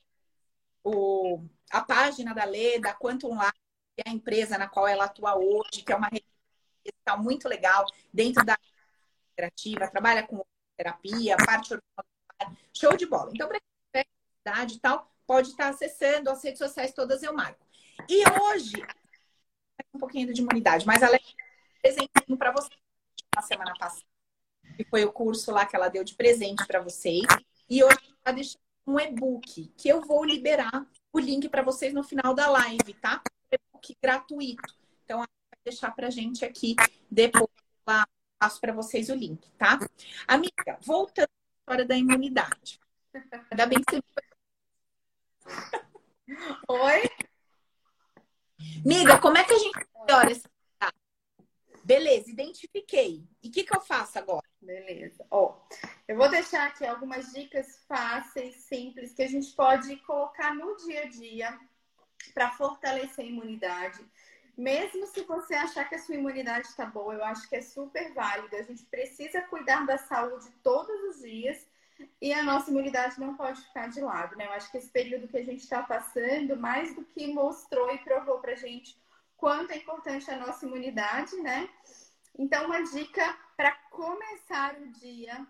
o 0.84 1.42
a 1.70 1.82
página 1.82 2.34
da 2.34 2.44
Lê, 2.44 2.78
da 2.78 2.92
Quantum 2.92 3.32
Life, 3.32 3.52
que 3.96 4.02
é 4.04 4.10
a 4.10 4.12
empresa 4.12 4.58
na 4.58 4.68
qual 4.68 4.86
ela 4.88 5.04
atua 5.04 5.36
hoje, 5.36 5.82
que 5.84 5.92
é 5.92 5.96
uma 5.96 6.08
rede 6.08 6.24
está 6.84 7.16
muito 7.16 7.48
legal 7.48 7.84
dentro 8.12 8.44
da 8.44 8.56
integrativa, 9.32 9.90
trabalha 9.90 10.26
com 10.26 10.44
terapia, 10.76 11.36
parte 11.36 11.76
show 12.74 12.96
de 12.96 13.06
bola. 13.06 13.30
Então, 13.32 13.48
para 13.48 13.60
quem 13.60 14.04
tiver 14.04 14.74
e 14.74 14.78
tal, 14.80 15.10
pode 15.26 15.48
estar 15.48 15.68
acessando 15.68 16.30
as 16.30 16.42
redes 16.42 16.58
sociais 16.58 16.92
todas, 16.92 17.22
eu 17.22 17.34
marco. 17.34 17.64
E 18.08 18.22
hoje, 18.40 18.76
um 19.94 19.98
pouquinho 19.98 20.32
de 20.32 20.40
imunidade, 20.40 20.86
mas 20.86 21.02
ela 21.02 21.16
é 21.16 21.20
presentinho 21.82 22.38
para 22.38 22.52
vocês 22.52 22.80
na 23.34 23.42
semana 23.42 23.74
passada, 23.78 24.04
que 24.82 24.88
foi 24.88 25.04
o 25.04 25.12
curso 25.12 25.52
lá 25.52 25.66
que 25.66 25.76
ela 25.76 25.90
deu 25.90 26.02
de 26.02 26.14
presente 26.14 26.66
para 26.66 26.80
vocês. 26.80 27.26
E 27.68 27.84
hoje 27.84 27.98
ela 28.24 28.34
deixou 28.34 28.58
um 28.86 28.98
e-book 28.98 29.70
que 29.76 29.88
eu 29.90 30.00
vou 30.00 30.24
liberar 30.24 30.86
o 31.12 31.18
link 31.18 31.50
para 31.50 31.62
vocês 31.62 31.92
no 31.92 32.02
final 32.02 32.32
da 32.32 32.48
live, 32.48 32.94
tá? 32.94 33.22
E-book 33.52 33.94
gratuito. 34.02 34.74
Então, 35.04 35.18
ela 35.18 35.28
vai 35.50 35.58
deixar 35.62 35.90
para 35.94 36.08
gente 36.08 36.46
aqui 36.46 36.74
depois 37.10 37.50
lá 37.86 38.06
passo 38.38 38.58
para 38.58 38.72
vocês 38.72 39.10
o 39.10 39.14
link, 39.14 39.50
tá? 39.58 39.78
Amiga, 40.26 40.78
voltando 40.80 41.28
à 41.28 41.60
história 41.60 41.84
da 41.84 41.94
imunidade. 41.94 42.80
Ainda 43.50 43.66
bem 43.66 43.82
que 43.82 43.96
você 43.96 44.02
Oi? 46.68 47.10
Amiga, 48.82 49.18
como 49.18 49.36
é 49.36 49.44
que 49.44 49.52
a 49.52 49.58
gente 49.58 49.86
melhora 49.94 50.32
esse 50.32 50.48
Beleza, 51.84 52.30
identifiquei. 52.30 53.24
E 53.42 53.48
o 53.48 53.50
que, 53.50 53.64
que 53.64 53.74
eu 53.74 53.80
faço 53.80 54.18
agora? 54.18 54.46
Beleza. 54.60 55.26
Ó, 55.30 55.56
eu 56.06 56.16
vou 56.16 56.28
deixar 56.28 56.66
aqui 56.66 56.86
algumas 56.86 57.32
dicas 57.32 57.78
fáceis, 57.88 58.56
simples, 58.56 59.12
que 59.12 59.22
a 59.22 59.28
gente 59.28 59.52
pode 59.52 59.96
colocar 59.98 60.54
no 60.54 60.76
dia 60.76 61.02
a 61.02 61.08
dia 61.08 61.58
para 62.34 62.50
fortalecer 62.52 63.24
a 63.24 63.28
imunidade. 63.28 64.04
Mesmo 64.56 65.06
se 65.06 65.22
você 65.22 65.54
achar 65.54 65.88
que 65.88 65.94
a 65.94 65.98
sua 65.98 66.16
imunidade 66.16 66.66
está 66.66 66.84
boa, 66.84 67.14
eu 67.14 67.24
acho 67.24 67.48
que 67.48 67.56
é 67.56 67.62
super 67.62 68.12
válido. 68.12 68.54
A 68.54 68.62
gente 68.62 68.84
precisa 68.84 69.40
cuidar 69.42 69.86
da 69.86 69.96
saúde 69.96 70.50
todos 70.62 71.00
os 71.08 71.22
dias 71.22 71.66
e 72.20 72.32
a 72.32 72.42
nossa 72.42 72.70
imunidade 72.70 73.18
não 73.18 73.34
pode 73.34 73.60
ficar 73.62 73.88
de 73.88 74.00
lado, 74.00 74.36
né? 74.36 74.46
Eu 74.46 74.52
acho 74.52 74.70
que 74.70 74.78
esse 74.78 74.90
período 74.90 75.28
que 75.28 75.38
a 75.38 75.44
gente 75.44 75.60
está 75.60 75.82
passando, 75.82 76.56
mais 76.56 76.94
do 76.94 77.04
que 77.04 77.26
mostrou 77.32 77.90
e 77.90 77.98
provou 77.98 78.38
pra 78.38 78.54
gente 78.54 78.96
quanto 79.40 79.72
é 79.72 79.78
importante 79.78 80.30
a 80.30 80.36
nossa 80.36 80.66
imunidade, 80.66 81.34
né? 81.36 81.68
Então, 82.38 82.66
uma 82.66 82.82
dica 82.82 83.36
para 83.56 83.72
começar 83.90 84.74
o 84.74 84.86
dia 84.92 85.46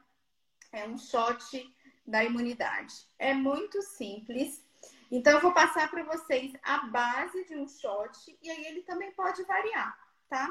é 0.72 0.86
um 0.86 0.97
shot 0.97 1.76
da 2.07 2.24
imunidade. 2.24 2.95
É 3.18 3.34
muito 3.34 3.82
simples. 3.82 4.64
Então, 5.11 5.32
eu 5.32 5.41
vou 5.41 5.53
passar 5.53 5.91
para 5.91 6.05
vocês 6.05 6.53
a 6.62 6.78
base 6.86 7.45
de 7.47 7.57
um 7.57 7.66
shot 7.66 8.38
e 8.41 8.49
aí 8.49 8.64
ele 8.66 8.82
também 8.82 9.11
pode 9.12 9.43
variar, 9.43 9.99
tá? 10.28 10.49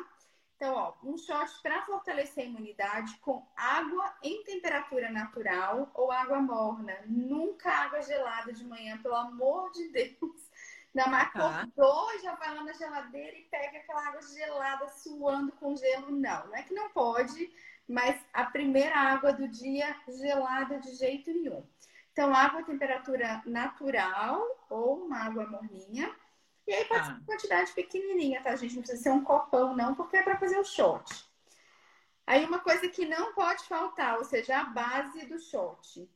Então, 0.57 0.75
ó, 0.75 0.93
um 1.01 1.17
shot 1.17 1.61
para 1.63 1.85
fortalecer 1.85 2.43
a 2.43 2.47
imunidade 2.47 3.17
com 3.19 3.47
água 3.55 4.13
em 4.21 4.43
temperatura 4.43 5.09
natural 5.09 5.89
ou 5.93 6.11
água 6.11 6.41
morna. 6.41 6.93
Nunca 7.07 7.71
água 7.71 8.01
gelada 8.01 8.51
de 8.51 8.65
manhã, 8.65 9.01
pelo 9.01 9.15
amor 9.15 9.71
de 9.71 9.87
Deus. 9.87 10.48
Mas 10.93 11.31
tá. 11.31 11.61
acordou, 11.61 12.19
já 12.19 12.35
vai 12.35 12.53
lá 12.53 12.63
na 12.63 12.73
geladeira 12.73 13.37
e 13.37 13.43
pega 13.43 13.77
aquela 13.77 14.07
água 14.07 14.21
gelada 14.21 14.87
suando 14.89 15.51
com 15.53 15.75
gelo. 15.75 16.11
Não, 16.11 16.47
não 16.47 16.55
é 16.55 16.63
que 16.63 16.73
não 16.73 16.89
pode, 16.89 17.51
mas 17.87 18.19
a 18.33 18.45
primeira 18.45 18.95
água 18.95 19.31
do 19.31 19.47
dia 19.47 19.95
gelada 20.07 20.79
de 20.79 20.95
jeito 20.95 21.31
nenhum. 21.31 21.65
Então, 22.11 22.33
água 22.33 22.61
em 22.61 22.65
temperatura 22.65 23.41
natural 23.45 24.41
ou 24.69 25.05
uma 25.05 25.19
água 25.19 25.47
morninha 25.47 26.13
e 26.69 26.73
aí 26.73 26.85
pode 26.85 27.01
ah. 27.01 27.05
ser 27.05 27.11
uma 27.13 27.25
quantidade 27.25 27.71
pequenininha, 27.71 28.43
tá, 28.43 28.55
gente? 28.55 28.75
Não 28.75 28.83
precisa 28.83 29.01
ser 29.01 29.09
um 29.09 29.23
copão, 29.23 29.75
não, 29.75 29.95
porque 29.95 30.17
é 30.17 30.21
para 30.21 30.37
fazer 30.37 30.59
o 30.59 30.63
shot. 30.63 31.27
Aí 32.27 32.45
uma 32.45 32.59
coisa 32.59 32.87
que 32.87 33.07
não 33.07 33.33
pode 33.33 33.63
faltar, 33.63 34.19
ou 34.19 34.23
seja, 34.23 34.59
a 34.59 34.65
base 34.65 35.25
do 35.25 35.39
shot. 35.39 36.07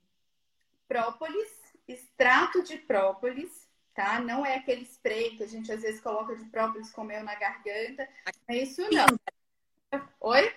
Própolis, 0.88 1.74
extrato 1.88 2.61
de 2.61 2.78
própolis, 2.78 3.62
tá? 3.93 4.19
Não 4.19 4.45
é 4.45 4.55
aquele 4.55 4.83
spray 4.83 5.37
que 5.37 5.43
a 5.43 5.47
gente 5.47 5.71
às 5.71 5.81
vezes 5.81 6.01
coloca 6.01 6.35
de 6.35 6.45
própolis 6.45 6.91
com 6.91 7.03
mel 7.03 7.23
na 7.23 7.35
garganta. 7.35 8.07
É 8.47 8.57
isso 8.57 8.81
não. 8.91 9.05
Oi? 10.21 10.53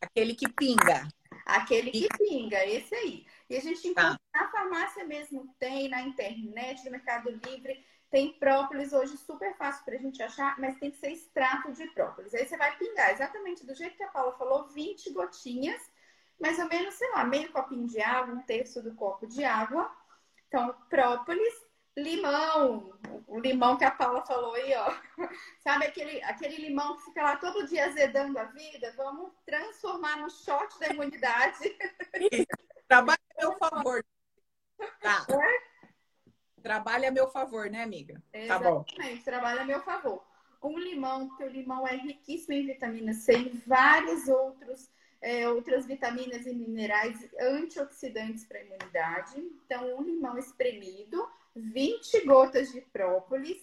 Aquele 0.00 0.34
que 0.34 0.48
pinga. 0.48 1.08
Aquele 1.44 1.90
que 1.90 2.08
pinga, 2.16 2.64
esse 2.64 2.94
aí. 2.94 3.26
E 3.48 3.56
a 3.56 3.60
gente 3.60 3.86
encontra 3.88 4.18
tá. 4.32 4.40
na 4.40 4.50
farmácia 4.50 5.04
mesmo, 5.04 5.52
tem 5.58 5.88
na 5.88 6.02
internet, 6.02 6.84
no 6.84 6.92
Mercado 6.92 7.30
Livre. 7.30 7.84
Tem 8.10 8.32
própolis 8.32 8.92
hoje 8.92 9.16
super 9.16 9.56
fácil 9.56 9.84
para 9.84 9.94
a 9.94 9.98
gente 9.98 10.20
achar, 10.22 10.58
mas 10.58 10.78
tem 10.78 10.90
que 10.90 10.98
ser 10.98 11.12
extrato 11.12 11.72
de 11.72 11.86
própolis. 11.88 12.34
Aí 12.34 12.46
você 12.46 12.56
vai 12.56 12.76
pingar 12.76 13.12
exatamente 13.12 13.64
do 13.64 13.74
jeito 13.74 13.96
que 13.96 14.02
a 14.02 14.08
Paula 14.08 14.32
falou, 14.36 14.68
20 14.68 15.12
gotinhas, 15.12 15.80
mais 16.40 16.58
ou 16.58 16.68
menos, 16.68 16.94
sei 16.94 17.08
lá, 17.10 17.24
meio 17.24 17.52
copinho 17.52 17.86
de 17.86 18.00
água, 18.00 18.34
um 18.34 18.42
terço 18.42 18.82
do 18.82 18.94
copo 18.94 19.26
de 19.26 19.44
água. 19.44 19.90
Então, 20.48 20.74
própolis, 20.88 21.54
limão, 21.96 22.98
o 23.26 23.38
limão 23.38 23.76
que 23.76 23.84
a 23.84 23.90
Paula 23.90 24.24
falou 24.24 24.54
aí, 24.54 24.74
ó. 24.74 24.94
Sabe 25.60 25.86
aquele, 25.86 26.22
aquele 26.24 26.56
limão 26.56 26.96
que 26.96 27.04
fica 27.04 27.22
lá 27.22 27.36
todo 27.36 27.66
dia 27.66 27.86
azedando 27.86 28.38
a 28.38 28.44
vida? 28.44 28.92
Vamos 28.96 29.32
transformar 29.44 30.16
no 30.16 30.30
shot 30.30 30.78
da 30.78 30.88
imunidade. 30.88 31.76
Trabalha 32.88 33.20
a 33.36 33.40
meu 33.40 33.56
favor. 33.58 34.04
Tá. 35.00 35.26
É? 35.28 35.70
Trabalha 36.62 37.08
a 37.08 37.12
meu 37.12 37.28
favor, 37.28 37.70
né, 37.70 37.82
amiga? 37.82 38.22
Exatamente, 38.32 38.96
tá 38.96 39.02
bom. 39.02 39.22
trabalha 39.24 39.62
a 39.62 39.64
meu 39.64 39.80
favor. 39.80 40.24
Um 40.62 40.78
limão, 40.78 41.28
porque 41.28 41.44
o 41.44 41.48
limão 41.48 41.88
é 41.88 41.96
riquíssimo 41.96 42.52
em 42.52 42.66
vitamina 42.66 43.14
C 43.14 43.32
e 43.32 43.62
vários 43.66 44.28
outros, 44.28 44.90
é, 45.22 45.48
outras 45.48 45.86
vitaminas 45.86 46.46
e 46.46 46.54
minerais 46.54 47.16
antioxidantes 47.40 48.44
para 48.44 48.58
a 48.58 48.62
imunidade. 48.62 49.38
Então, 49.38 49.96
um 49.96 50.02
limão 50.02 50.36
espremido, 50.36 51.09
20 51.72 52.26
gotas 52.26 52.72
de 52.72 52.80
própolis 52.80 53.58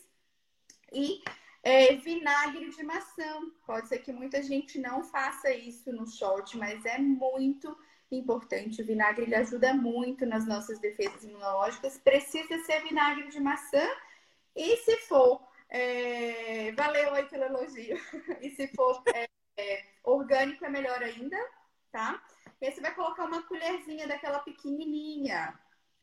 e 0.92 1.22
é, 1.64 1.96
vinagre 1.96 2.70
de 2.70 2.84
maçã. 2.84 3.52
Pode 3.66 3.90
ser 3.90 4.00
que 4.00 4.12
muita 4.12 4.42
gente 4.42 4.80
não 4.80 5.04
faça 5.04 5.52
isso 5.52 5.92
no 5.92 6.08
shot, 6.08 6.58
mas 6.58 6.86
é 6.86 6.98
muito 6.98 7.78
importante. 8.10 8.82
O 8.82 8.86
vinagre 8.86 9.26
ele 9.26 9.36
ajuda 9.36 9.74
muito 9.74 10.26
nas 10.26 10.48
nossas 10.48 10.80
defesas 10.80 11.24
imunológicas. 11.24 11.98
Precisa 11.98 12.58
ser 12.60 12.84
vinagre 12.84 13.28
de 13.28 13.40
maçã. 13.40 13.86
E 14.56 14.78
se 14.78 14.98
for, 15.08 15.46
é... 15.70 16.72
valeu 16.72 17.14
aí 17.14 17.26
pelo 17.26 17.44
elogio. 17.44 17.98
e 18.42 18.50
se 18.52 18.68
for 18.70 19.04
é, 19.14 19.28
é, 19.58 19.84
orgânico, 20.04 20.64
é 20.66 20.70
melhor 20.70 21.04
ainda, 21.04 21.38
tá? 21.92 22.24
E 22.62 22.66
aí 22.66 22.72
você 22.72 22.82
vai 22.82 22.96
colocar 22.96 23.26
uma 23.26 23.44
colherzinha 23.44 24.08
daquela 24.08 24.40
pequenininha, 24.40 25.54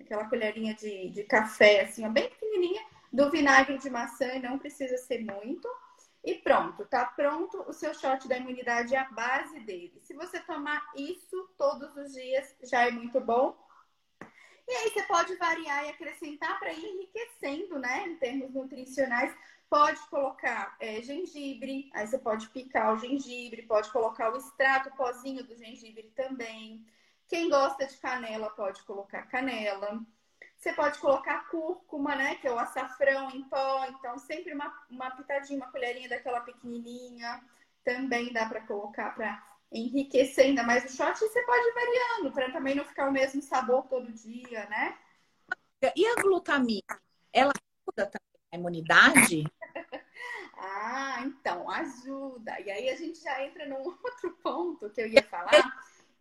aquela 0.00 0.28
colherinha 0.28 0.74
de, 0.74 1.10
de 1.10 1.24
café, 1.24 1.82
assim, 1.82 2.06
ó, 2.06 2.10
bem 2.10 2.28
pequenininha, 2.28 2.82
do 3.12 3.30
vinagre 3.30 3.78
de 3.78 3.90
maçã. 3.90 4.38
Não 4.38 4.58
precisa 4.58 4.96
ser 4.98 5.24
muito. 5.24 5.68
E 6.24 6.36
pronto, 6.36 6.86
tá 6.86 7.04
pronto 7.04 7.62
o 7.68 7.72
seu 7.72 7.92
shot 7.94 8.26
da 8.26 8.38
imunidade, 8.38 8.94
é 8.94 8.98
a 8.98 9.10
base 9.10 9.60
dele. 9.60 10.00
Se 10.02 10.14
você 10.14 10.40
tomar 10.40 10.82
isso 10.96 11.50
todos 11.58 11.94
os 11.96 12.12
dias, 12.14 12.56
já 12.62 12.86
é 12.86 12.90
muito 12.90 13.20
bom. 13.20 13.54
E 14.66 14.72
aí 14.72 14.90
você 14.90 15.02
pode 15.02 15.36
variar 15.36 15.84
e 15.84 15.90
acrescentar 15.90 16.58
para 16.58 16.72
ir 16.72 16.82
enriquecendo, 16.82 17.78
né? 17.78 18.08
Em 18.08 18.16
termos 18.16 18.54
nutricionais. 18.54 19.36
Pode 19.68 20.00
colocar 20.08 20.76
é, 20.80 21.02
gengibre, 21.02 21.90
aí 21.92 22.06
você 22.06 22.18
pode 22.18 22.48
picar 22.50 22.94
o 22.94 22.98
gengibre, 22.98 23.62
pode 23.62 23.90
colocar 23.90 24.32
o 24.32 24.38
extrato, 24.38 24.88
o 24.88 24.96
pozinho 24.96 25.44
do 25.44 25.56
gengibre 25.56 26.10
também. 26.14 26.86
Quem 27.28 27.48
gosta 27.48 27.86
de 27.86 27.96
canela 27.96 28.50
pode 28.50 28.82
colocar 28.84 29.22
canela. 29.24 30.00
Você 30.56 30.72
pode 30.72 30.98
colocar 30.98 31.48
cúrcuma, 31.50 32.14
né? 32.14 32.36
Que 32.36 32.48
é 32.48 32.52
o 32.52 32.58
açafrão 32.58 33.30
em 33.30 33.42
pó. 33.44 33.84
Então, 33.86 34.18
sempre 34.18 34.54
uma, 34.54 34.72
uma 34.88 35.10
pitadinha, 35.10 35.58
uma 35.58 35.70
colherinha 35.70 36.08
daquela 36.08 36.40
pequenininha. 36.40 37.42
Também 37.84 38.32
dá 38.32 38.46
para 38.46 38.66
colocar 38.66 39.14
para 39.14 39.42
enriquecer 39.70 40.46
ainda 40.46 40.62
mais 40.62 40.84
o 40.84 40.96
shot. 40.96 41.16
E 41.16 41.28
você 41.28 41.42
pode 41.42 41.68
ir 41.68 41.74
variando, 41.74 42.32
para 42.32 42.52
também 42.52 42.74
não 42.74 42.84
ficar 42.84 43.08
o 43.08 43.12
mesmo 43.12 43.42
sabor 43.42 43.86
todo 43.88 44.12
dia, 44.12 44.66
né? 44.66 44.96
E 45.94 46.06
a 46.06 46.14
glutamina? 46.14 47.00
Ela 47.32 47.52
ajuda 47.52 48.10
também 48.10 48.40
a 48.52 48.56
imunidade? 48.56 49.44
ah, 50.56 51.22
então, 51.26 51.68
ajuda. 51.68 52.58
E 52.60 52.70
aí 52.70 52.88
a 52.88 52.96
gente 52.96 53.20
já 53.20 53.44
entra 53.44 53.66
num 53.66 53.82
outro 54.02 54.30
ponto 54.42 54.88
que 54.90 55.02
eu 55.02 55.08
ia 55.08 55.22
falar. 55.24 55.50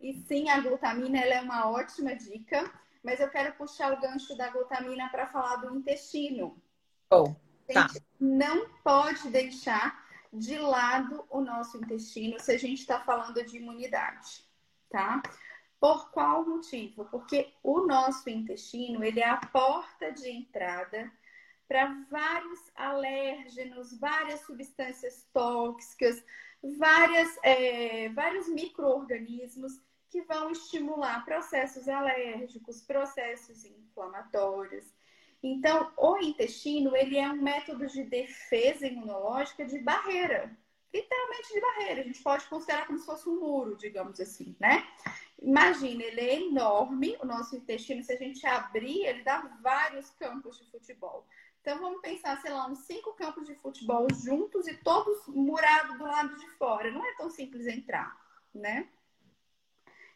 E 0.04 0.12
sim, 0.12 0.48
a 0.50 0.60
glutamina 0.60 1.18
ela 1.18 1.34
é 1.34 1.40
uma 1.40 1.68
ótima 1.70 2.14
dica 2.14 2.70
mas 3.04 3.20
eu 3.20 3.28
quero 3.28 3.54
puxar 3.54 3.92
o 3.92 4.00
gancho 4.00 4.34
da 4.34 4.48
glutamina 4.48 5.10
para 5.10 5.26
falar 5.26 5.56
do 5.56 5.76
intestino. 5.76 6.56
Oh, 7.10 7.34
tá. 7.72 7.86
não 8.18 8.66
pode 8.82 9.28
deixar 9.28 10.02
de 10.32 10.58
lado 10.58 11.24
o 11.28 11.42
nosso 11.42 11.76
intestino 11.76 12.40
se 12.40 12.50
a 12.50 12.58
gente 12.58 12.80
está 12.80 12.98
falando 13.00 13.44
de 13.44 13.58
imunidade, 13.58 14.42
tá? 14.88 15.22
Por 15.78 16.10
qual 16.10 16.46
motivo? 16.46 17.04
Porque 17.04 17.52
o 17.62 17.86
nosso 17.86 18.28
intestino 18.30 19.04
ele 19.04 19.20
é 19.20 19.28
a 19.28 19.36
porta 19.36 20.10
de 20.10 20.30
entrada 20.30 21.12
para 21.68 21.94
vários 22.10 22.58
alérgenos, 22.74 23.98
várias 23.98 24.40
substâncias 24.40 25.28
tóxicas, 25.32 26.24
várias, 26.78 27.36
é, 27.42 28.08
vários 28.08 28.48
micro-organismos 28.48 29.78
que 30.14 30.22
vão 30.22 30.48
estimular 30.52 31.24
processos 31.24 31.88
alérgicos, 31.88 32.80
processos 32.80 33.64
inflamatórios. 33.64 34.94
Então, 35.42 35.92
o 35.96 36.18
intestino, 36.18 36.94
ele 36.94 37.18
é 37.18 37.28
um 37.28 37.42
método 37.42 37.88
de 37.88 38.04
defesa 38.04 38.86
imunológica 38.86 39.66
de 39.66 39.80
barreira, 39.80 40.56
literalmente 40.94 41.52
de 41.52 41.60
barreira. 41.60 42.00
A 42.00 42.04
gente 42.04 42.22
pode 42.22 42.46
considerar 42.46 42.86
como 42.86 43.00
se 43.00 43.04
fosse 43.04 43.28
um 43.28 43.40
muro, 43.40 43.76
digamos 43.76 44.20
assim, 44.20 44.54
né? 44.60 44.86
Imagina, 45.42 46.04
ele 46.04 46.20
é 46.20 46.42
enorme, 46.42 47.18
o 47.20 47.26
nosso 47.26 47.56
intestino, 47.56 48.00
se 48.04 48.12
a 48.12 48.16
gente 48.16 48.46
abrir, 48.46 49.04
ele 49.04 49.24
dá 49.24 49.40
vários 49.60 50.10
campos 50.10 50.56
de 50.60 50.70
futebol. 50.70 51.26
Então 51.60 51.80
vamos 51.80 52.00
pensar, 52.02 52.40
sei 52.40 52.52
lá, 52.52 52.68
uns 52.68 52.86
cinco 52.86 53.14
campos 53.14 53.48
de 53.48 53.56
futebol 53.56 54.06
juntos 54.14 54.68
e 54.68 54.76
todos 54.76 55.26
murados 55.26 55.98
do 55.98 56.04
lado 56.04 56.36
de 56.36 56.48
fora. 56.50 56.92
Não 56.92 57.04
é 57.04 57.16
tão 57.16 57.28
simples 57.28 57.66
entrar, 57.66 58.16
né? 58.54 58.88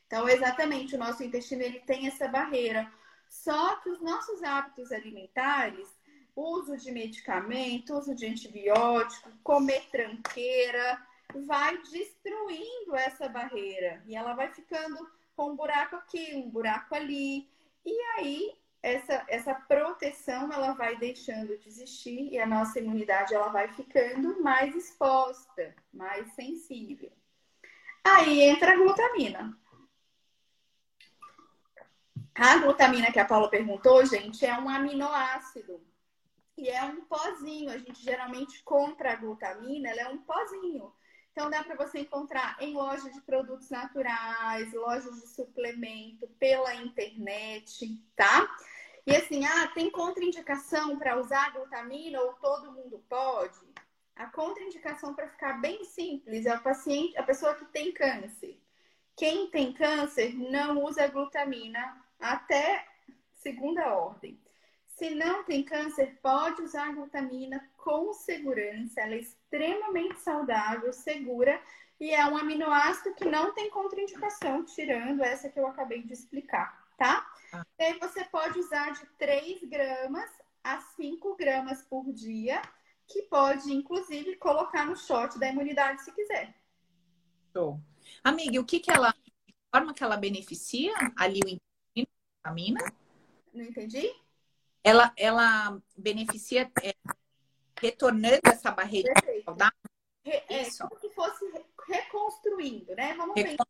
Então, 0.08 0.26
exatamente, 0.26 0.96
o 0.96 0.98
nosso 0.98 1.22
intestino 1.22 1.62
ele 1.62 1.80
tem 1.80 2.06
essa 2.06 2.26
barreira. 2.26 2.90
Só 3.28 3.76
que 3.76 3.90
os 3.90 4.00
nossos 4.00 4.42
hábitos 4.42 4.90
alimentares, 4.90 5.86
uso 6.34 6.78
de 6.78 6.90
medicamento, 6.90 7.94
uso 7.94 8.14
de 8.14 8.26
antibiótico, 8.26 9.30
comer 9.44 9.86
tranqueira, 9.90 10.98
vai 11.46 11.76
destruindo 11.82 12.96
essa 12.96 13.28
barreira. 13.28 14.02
E 14.06 14.16
ela 14.16 14.32
vai 14.32 14.50
ficando 14.50 14.96
com 15.36 15.50
um 15.50 15.56
buraco 15.56 15.96
aqui, 15.96 16.34
um 16.34 16.48
buraco 16.48 16.94
ali. 16.94 17.46
E 17.84 18.00
aí, 18.16 18.54
essa, 18.82 19.26
essa 19.28 19.54
proteção, 19.54 20.50
ela 20.50 20.72
vai 20.72 20.96
deixando 20.96 21.58
de 21.58 21.68
existir 21.68 22.32
e 22.32 22.38
a 22.38 22.46
nossa 22.46 22.78
imunidade, 22.78 23.34
ela 23.34 23.48
vai 23.48 23.68
ficando 23.74 24.42
mais 24.42 24.74
exposta, 24.74 25.74
mais 25.92 26.32
sensível. 26.32 27.12
Aí 28.02 28.40
entra 28.40 28.72
a 28.72 28.76
glutamina. 28.76 29.54
A 32.40 32.56
glutamina 32.58 33.10
que 33.10 33.18
a 33.18 33.24
Paula 33.24 33.50
perguntou, 33.50 34.06
gente, 34.06 34.46
é 34.46 34.56
um 34.56 34.68
aminoácido. 34.68 35.84
E 36.56 36.68
é 36.68 36.84
um 36.84 37.00
pozinho. 37.00 37.68
A 37.68 37.78
gente 37.78 38.00
geralmente 38.00 38.62
compra 38.62 39.12
a 39.12 39.16
glutamina, 39.16 39.88
ela 39.88 40.02
é 40.02 40.08
um 40.08 40.18
pozinho. 40.18 40.92
Então 41.32 41.50
dá 41.50 41.64
para 41.64 41.74
você 41.74 41.98
encontrar 41.98 42.56
em 42.60 42.74
lojas 42.74 43.12
de 43.12 43.20
produtos 43.22 43.70
naturais, 43.70 44.72
lojas 44.72 45.20
de 45.20 45.26
suplemento, 45.26 46.28
pela 46.38 46.76
internet, 46.76 48.00
tá? 48.14 48.48
E 49.04 49.16
assim, 49.16 49.44
ah, 49.44 49.66
tem 49.74 49.90
contraindicação 49.90 50.96
para 50.96 51.18
usar 51.18 51.52
glutamina 51.52 52.20
ou 52.20 52.34
todo 52.34 52.70
mundo 52.70 53.04
pode? 53.08 53.58
A 54.14 54.26
contraindicação 54.26 55.12
para 55.12 55.28
ficar 55.28 55.60
bem 55.60 55.84
simples 55.84 56.46
é 56.46 56.54
o 56.54 56.62
paciente, 56.62 57.18
a 57.18 57.22
pessoa 57.24 57.56
que 57.56 57.64
tem 57.64 57.90
câncer. 57.92 58.60
Quem 59.16 59.50
tem 59.50 59.72
câncer 59.72 60.34
não 60.36 60.84
usa 60.84 61.08
glutamina 61.08 62.06
até 62.18 62.86
segunda 63.34 63.94
ordem. 63.94 64.40
Se 64.88 65.10
não 65.10 65.44
tem 65.44 65.62
câncer, 65.62 66.18
pode 66.20 66.60
usar 66.62 66.92
glutamina 66.92 67.64
com 67.76 68.12
segurança. 68.12 69.00
Ela 69.00 69.14
é 69.14 69.18
extremamente 69.18 70.18
saudável, 70.20 70.92
segura 70.92 71.60
e 72.00 72.10
é 72.10 72.26
um 72.26 72.36
aminoácido 72.36 73.14
que 73.14 73.24
não 73.24 73.52
tem 73.54 73.70
contraindicação, 73.70 74.64
tirando 74.64 75.22
essa 75.22 75.48
que 75.48 75.58
eu 75.58 75.66
acabei 75.66 76.02
de 76.02 76.12
explicar, 76.12 76.86
tá? 76.96 77.28
Ah. 77.52 77.64
E 77.78 77.84
aí 77.84 77.98
você 77.98 78.24
pode 78.24 78.58
usar 78.58 78.92
de 78.92 79.04
3 79.18 79.62
gramas 79.64 80.30
a 80.62 80.80
5 80.80 81.36
gramas 81.36 81.82
por 81.82 82.12
dia, 82.12 82.62
que 83.06 83.22
pode, 83.22 83.72
inclusive, 83.72 84.36
colocar 84.36 84.84
no 84.84 84.96
shot 84.96 85.38
da 85.38 85.48
imunidade 85.48 86.02
se 86.02 86.12
quiser. 86.12 86.54
Show. 87.52 87.80
Amiga, 88.22 88.60
o 88.60 88.64
que 88.64 88.78
que 88.78 88.90
ela, 88.90 89.08
a 89.08 89.76
forma 89.76 89.94
que 89.94 90.04
ela 90.04 90.16
beneficia 90.16 90.92
ali 91.16 91.40
o 91.44 91.67
vitamina. 92.38 92.80
Não 93.52 93.64
entendi? 93.64 94.10
Ela, 94.82 95.12
ela 95.16 95.80
beneficia 95.96 96.70
é, 96.82 96.94
retornando 97.80 98.40
essa 98.44 98.70
barreira 98.70 99.12
saudável? 99.44 99.72
É, 100.24 100.62
Isso. 100.62 100.86
como 100.86 101.00
se 101.00 101.10
fosse 101.10 101.44
reconstruindo, 101.86 102.94
né? 102.94 103.14
Vamos 103.14 103.34
Recon... 103.34 103.50
pensar 103.50 103.66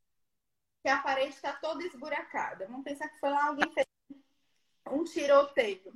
que 0.83 0.89
a 0.89 0.99
parede 0.99 1.35
está 1.35 1.53
toda 1.55 1.85
esburacada. 1.85 2.67
Vamos 2.67 2.85
pensar 2.85 3.09
que 3.09 3.19
foi 3.19 3.31
lá 3.31 3.47
alguém 3.47 3.73
fez 3.73 3.87
um 4.91 5.05
tiroteio. 5.05 5.93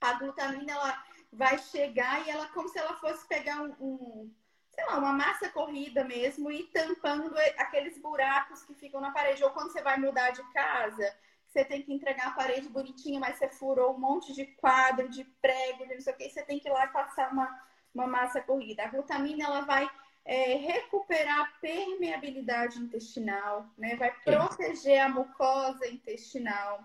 A 0.00 0.14
glutamina 0.14 0.72
ela 0.72 1.04
vai 1.32 1.58
chegar 1.58 2.26
e 2.26 2.30
ela 2.30 2.46
como 2.48 2.68
se 2.68 2.78
ela 2.78 2.94
fosse 2.96 3.26
pegar 3.26 3.62
um, 3.62 3.74
um 3.80 4.34
sei 4.70 4.84
lá, 4.86 4.98
uma 4.98 5.12
massa 5.12 5.48
corrida 5.50 6.04
mesmo 6.04 6.50
e 6.50 6.64
tampando 6.68 7.36
aqueles 7.58 7.98
buracos 7.98 8.64
que 8.64 8.74
ficam 8.74 9.00
na 9.00 9.10
parede. 9.10 9.44
Ou 9.44 9.50
quando 9.50 9.72
você 9.72 9.82
vai 9.82 9.98
mudar 9.98 10.30
de 10.30 10.42
casa, 10.52 11.14
você 11.52 11.64
tem 11.64 11.82
que 11.82 11.92
entregar 11.92 12.28
a 12.28 12.32
parede 12.32 12.68
bonitinha, 12.68 13.20
mas 13.20 13.36
você 13.36 13.46
furou 13.48 13.94
um 13.94 13.98
monte 13.98 14.32
de 14.32 14.46
quadro, 14.46 15.08
de 15.08 15.24
prego, 15.40 15.86
de 15.86 15.94
não 15.94 16.00
sei 16.00 16.14
o 16.14 16.16
que, 16.16 16.30
você 16.30 16.42
tem 16.42 16.58
que 16.58 16.68
ir 16.68 16.72
lá 16.72 16.86
passar 16.86 17.30
uma, 17.30 17.62
uma 17.94 18.06
massa 18.06 18.40
corrida. 18.40 18.84
A 18.84 18.88
glutamina 18.88 19.44
ela 19.44 19.60
vai 19.60 19.88
é, 20.24 20.54
recuperar 20.54 21.40
a 21.40 21.60
permeabilidade 21.60 22.78
intestinal, 22.78 23.66
né? 23.76 23.96
vai 23.96 24.10
proteger 24.24 25.00
a 25.00 25.10
mucosa 25.10 25.86
intestinal, 25.86 26.82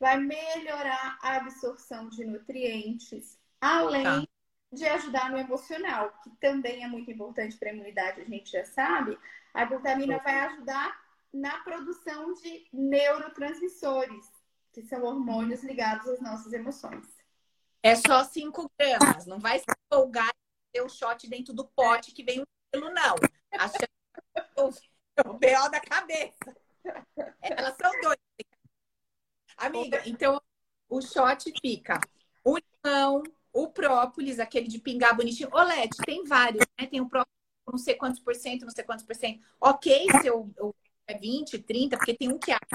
vai 0.00 0.18
melhorar 0.18 1.16
a 1.22 1.36
absorção 1.36 2.08
de 2.08 2.24
nutrientes, 2.24 3.38
além 3.60 4.02
tá. 4.02 4.26
de 4.72 4.84
ajudar 4.84 5.30
no 5.30 5.38
emocional, 5.38 6.12
que 6.24 6.30
também 6.40 6.82
é 6.82 6.88
muito 6.88 7.08
importante 7.10 7.56
para 7.56 7.70
a 7.70 7.72
imunidade, 7.72 8.20
a 8.20 8.24
gente 8.24 8.50
já 8.50 8.64
sabe. 8.64 9.16
A 9.54 9.64
glutamina 9.64 10.18
vai 10.18 10.40
ajudar 10.40 11.07
na 11.32 11.58
produção 11.62 12.32
de 12.34 12.68
neurotransmissores, 12.72 14.26
que 14.72 14.82
são 14.82 15.02
hormônios 15.04 15.62
ligados 15.62 16.08
às 16.08 16.20
nossas 16.20 16.52
emoções. 16.52 17.06
É 17.82 17.94
só 17.94 18.24
5 18.24 18.70
gramas, 18.78 19.26
não 19.26 19.38
vai 19.38 19.58
se 19.58 19.66
empolgar 19.86 20.28
e 20.28 20.72
ter 20.72 20.82
o 20.82 20.88
shot 20.88 21.28
dentro 21.28 21.54
do 21.54 21.64
pote 21.64 22.12
que 22.12 22.24
vem 22.24 22.40
o 22.40 22.46
quilo, 22.72 22.90
não. 22.92 23.16
Achando 23.52 23.88
o 25.26 25.34
B.O. 25.34 25.68
da 25.68 25.80
cabeça. 25.80 26.56
Elas 27.40 27.76
são 27.76 27.90
doidas. 28.00 28.18
Amiga, 29.56 30.02
então 30.06 30.40
o 30.88 31.00
shot 31.00 31.52
fica 31.60 32.00
o 32.44 32.56
limão, 32.56 33.22
o 33.52 33.68
própolis, 33.68 34.38
aquele 34.38 34.68
de 34.68 34.78
pingar 34.78 35.16
bonitinho. 35.16 35.50
Olete, 35.52 35.96
tem 36.04 36.24
vários, 36.24 36.64
né? 36.78 36.86
Tem 36.86 37.00
o 37.00 37.08
própolis 37.08 37.38
não 37.70 37.78
sei 37.78 37.94
quantos 37.94 38.20
por 38.20 38.34
cento, 38.34 38.62
não 38.62 38.70
sei 38.70 38.84
quantos 38.84 39.04
por 39.04 39.14
cento. 39.14 39.44
Ok, 39.60 40.06
se 40.20 40.26
eu, 40.26 40.50
eu 40.56 40.74
é 40.84 40.87
20, 41.16 41.58
30, 41.58 41.96
porque 41.96 42.14
tem 42.14 42.32
um 42.32 42.38
que 42.38 42.52
arde. 42.52 42.66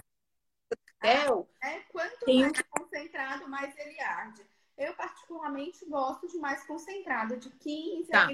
É, 1.61 1.79
quanto 1.91 2.25
tem 2.25 2.41
mais 2.41 2.59
um... 2.59 2.81
concentrado, 2.81 3.49
mais 3.49 3.77
ele 3.77 3.99
arde. 3.99 4.45
Eu, 4.77 4.95
particularmente, 4.95 5.85
gosto 5.85 6.27
de 6.27 6.37
mais 6.37 6.65
concentrado, 6.65 7.37
de 7.37 7.49
15 7.49 8.09
tá. 8.09 8.27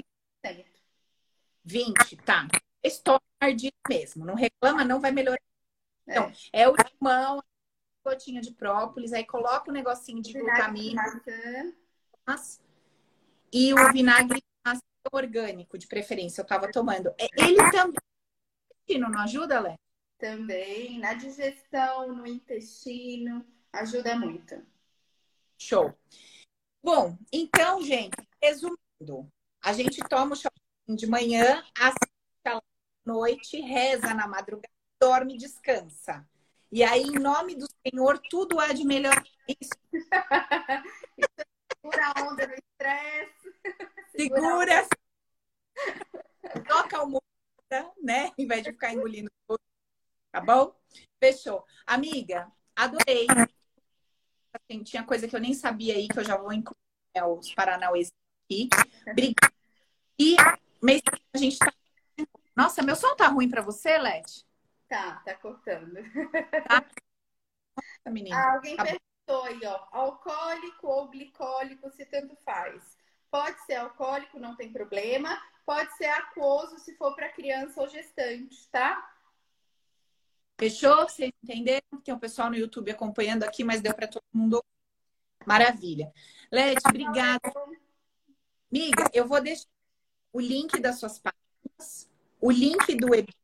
a 0.44 0.48
20%. 0.54 0.64
20, 1.64 2.16
tá. 2.18 2.48
Estou 2.82 3.20
ardido 3.38 3.76
mesmo. 3.88 4.24
Não 4.24 4.34
reclama, 4.34 4.84
não 4.84 5.00
vai 5.00 5.10
melhorar. 5.10 5.40
Então, 6.06 6.32
é, 6.52 6.62
é 6.62 6.68
o 6.68 6.74
limão, 6.74 7.42
gotinha 8.04 8.40
de 8.40 8.52
própolis, 8.52 9.12
aí 9.12 9.26
coloca 9.26 9.70
um 9.70 9.74
negocinho 9.74 10.22
de 10.22 10.32
glutamina. 10.32 11.02
E 13.52 13.74
o 13.74 13.92
vinagre 13.92 14.42
orgânico, 15.12 15.78
de 15.78 15.86
preferência, 15.86 16.40
eu 16.40 16.46
tava 16.46 16.70
tomando. 16.70 17.08
É, 17.18 17.26
ele 17.36 17.58
também 17.70 19.00
não 19.00 19.18
ajuda, 19.20 19.60
Lé? 19.60 19.78
Também, 20.20 20.98
na 20.98 21.14
digestão, 21.14 22.14
no 22.14 22.26
intestino, 22.26 23.42
ajuda 23.72 24.14
muito. 24.14 24.54
Show. 25.58 25.94
Bom, 26.82 27.16
então, 27.32 27.82
gente, 27.82 28.16
resumindo, 28.42 29.26
a 29.64 29.72
gente 29.72 29.98
toma 30.10 30.34
o 30.34 30.36
chá 30.36 30.50
de 30.86 31.06
manhã, 31.06 31.64
assiste 31.74 32.46
à 32.46 32.60
noite, 33.04 33.60
reza 33.60 34.12
na 34.12 34.28
madrugada, 34.28 34.68
dorme 35.00 35.36
e 35.36 35.38
descansa. 35.38 36.28
E 36.70 36.84
aí, 36.84 37.02
em 37.02 37.18
nome 37.18 37.54
do 37.54 37.66
Senhor, 37.86 38.20
tudo 38.28 38.60
há 38.60 38.74
de 38.74 38.84
melhor. 38.84 39.22
Isso. 39.48 39.72
Segura 41.72 42.12
a 42.14 42.22
onda 42.28 42.46
do 42.46 42.52
estresse. 42.52 43.54
Segura. 44.14 44.86
Toca 46.68 47.02
o 47.02 47.06
mundo, 47.06 47.22
né? 48.02 48.30
Em 48.36 48.46
vez 48.46 48.62
de 48.62 48.72
ficar 48.72 48.92
engolindo 48.92 49.30
tudo. 49.48 49.69
Tá 50.32 50.40
bom? 50.40 50.74
Fechou. 51.18 51.64
Amiga, 51.86 52.50
adorei. 52.76 53.26
Assim, 54.52 54.82
tinha 54.82 55.04
coisa 55.04 55.26
que 55.26 55.34
eu 55.34 55.40
nem 55.40 55.54
sabia 55.54 55.94
aí, 55.94 56.08
que 56.08 56.18
eu 56.18 56.24
já 56.24 56.36
vou 56.36 56.52
incluir 56.52 56.76
né, 57.14 57.24
os 57.24 57.52
Paranauês 57.54 58.12
aqui. 58.44 58.68
Obrigada. 59.10 59.52
E 60.18 60.36
mês 60.82 61.02
a 61.34 61.38
gente 61.38 61.58
tá. 61.58 61.72
Nossa, 62.56 62.82
meu 62.82 62.94
som 62.94 63.14
tá 63.16 63.28
ruim 63.28 63.48
para 63.48 63.62
você, 63.62 63.96
Leti? 63.98 64.44
Tá, 64.88 65.22
tá 65.24 65.34
cortando. 65.34 65.94
Tá? 66.68 66.84
Nossa, 67.76 68.10
menina. 68.10 68.36
Ah, 68.36 68.52
alguém 68.54 68.76
tá 68.76 68.84
perguntou 68.84 69.44
aí, 69.44 69.60
ó. 69.64 69.86
Alcoólico 69.92 70.86
ou 70.86 71.08
glicólico, 71.08 71.90
se 71.90 72.04
tanto 72.06 72.36
faz. 72.44 72.98
Pode 73.30 73.60
ser 73.64 73.76
alcoólico, 73.76 74.38
não 74.38 74.56
tem 74.56 74.72
problema. 74.72 75.40
Pode 75.64 75.96
ser 75.96 76.06
aquoso 76.06 76.78
se 76.78 76.96
for 76.96 77.14
para 77.14 77.32
criança 77.32 77.80
ou 77.80 77.88
gestante, 77.88 78.68
tá? 78.70 79.08
Fechou? 80.60 81.08
Vocês 81.08 81.32
entenderam? 81.42 82.02
Tem 82.04 82.12
um 82.12 82.18
pessoal 82.18 82.50
no 82.50 82.56
YouTube 82.56 82.90
acompanhando 82.90 83.44
aqui, 83.44 83.64
mas 83.64 83.80
deu 83.80 83.94
para 83.94 84.06
todo 84.06 84.22
mundo. 84.30 84.62
Maravilha. 85.46 86.12
Leti, 86.52 86.82
obrigada. 86.86 87.40
Amiga, 88.70 89.10
eu 89.14 89.26
vou 89.26 89.40
deixar 89.40 89.66
o 90.30 90.38
link 90.38 90.78
das 90.78 90.98
suas 91.00 91.18
páginas, 91.18 92.10
o 92.38 92.50
link 92.50 92.94
do 92.94 93.14
e-book. 93.14 93.34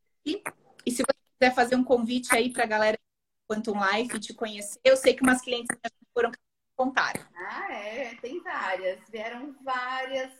E 0.84 0.90
se 0.90 1.02
você 1.02 1.18
quiser 1.38 1.54
fazer 1.54 1.74
um 1.74 1.82
convite 1.82 2.36
aí 2.36 2.52
para 2.52 2.64
a 2.64 2.66
galera 2.66 2.98
do 2.98 3.54
Quantum 3.54 3.82
Life 3.82 4.20
te 4.20 4.34
conhecer, 4.34 4.78
eu 4.84 4.94
sei 4.94 5.14
que 5.14 5.22
umas 5.22 5.40
clientes 5.40 5.74
foram 6.12 6.30
contar. 6.76 7.14
Ah, 7.34 7.72
é, 7.72 8.14
tem 8.16 8.42
várias. 8.42 9.00
Vieram 9.08 9.56
várias 9.64 10.30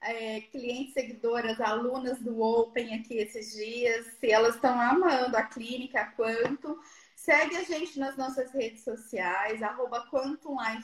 é, 0.00 0.40
clientes, 0.42 0.94
seguidoras, 0.94 1.60
alunas 1.60 2.18
do 2.20 2.40
Open 2.40 2.94
aqui 2.94 3.18
esses 3.18 3.52
dias, 3.52 4.06
e 4.22 4.30
elas 4.30 4.54
estão 4.54 4.80
amando 4.80 5.36
a 5.36 5.42
clínica, 5.42 6.00
a 6.00 6.12
Quantum. 6.12 6.76
Segue 7.14 7.56
a 7.56 7.62
gente 7.62 7.98
nas 7.98 8.16
nossas 8.16 8.52
redes 8.52 8.84
sociais, 8.84 9.62
arroba 9.62 10.06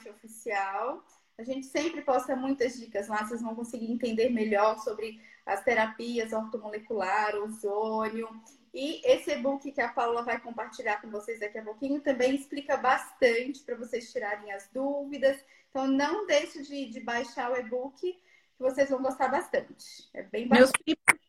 Oficial. 0.09 1.03
A 1.37 1.43
gente 1.43 1.65
sempre 1.65 2.01
posta 2.01 2.35
muitas 2.35 2.79
dicas 2.79 3.07
lá, 3.07 3.25
vocês 3.25 3.41
vão 3.41 3.55
conseguir 3.55 3.91
entender 3.91 4.29
melhor 4.29 4.77
sobre 4.79 5.19
as 5.45 5.63
terapias 5.63 6.31
ortomolecular, 6.31 7.35
ozônio. 7.35 8.29
E 8.73 9.01
esse 9.05 9.31
e-book 9.31 9.71
que 9.71 9.81
a 9.81 9.89
Paula 9.89 10.23
vai 10.23 10.39
compartilhar 10.39 10.99
com 11.01 11.09
vocês 11.09 11.39
daqui 11.39 11.59
a 11.59 11.63
pouquinho 11.63 12.01
também 12.01 12.35
explica 12.35 12.75
bastante 12.75 13.61
para 13.63 13.75
vocês 13.75 14.11
tirarem 14.11 14.51
as 14.51 14.67
dúvidas. 14.73 15.43
Então, 15.69 15.87
não 15.87 16.25
deixe 16.25 16.61
de, 16.63 16.87
de 16.87 16.99
baixar 16.99 17.51
o 17.51 17.57
e-book 17.57 18.15
vocês 18.63 18.89
vão 18.89 19.01
gostar 19.01 19.27
bastante. 19.27 20.09
É 20.13 20.23
bem 20.23 20.47
bacana. 20.47 20.65
Meus 20.65 20.71
primos. 20.71 21.23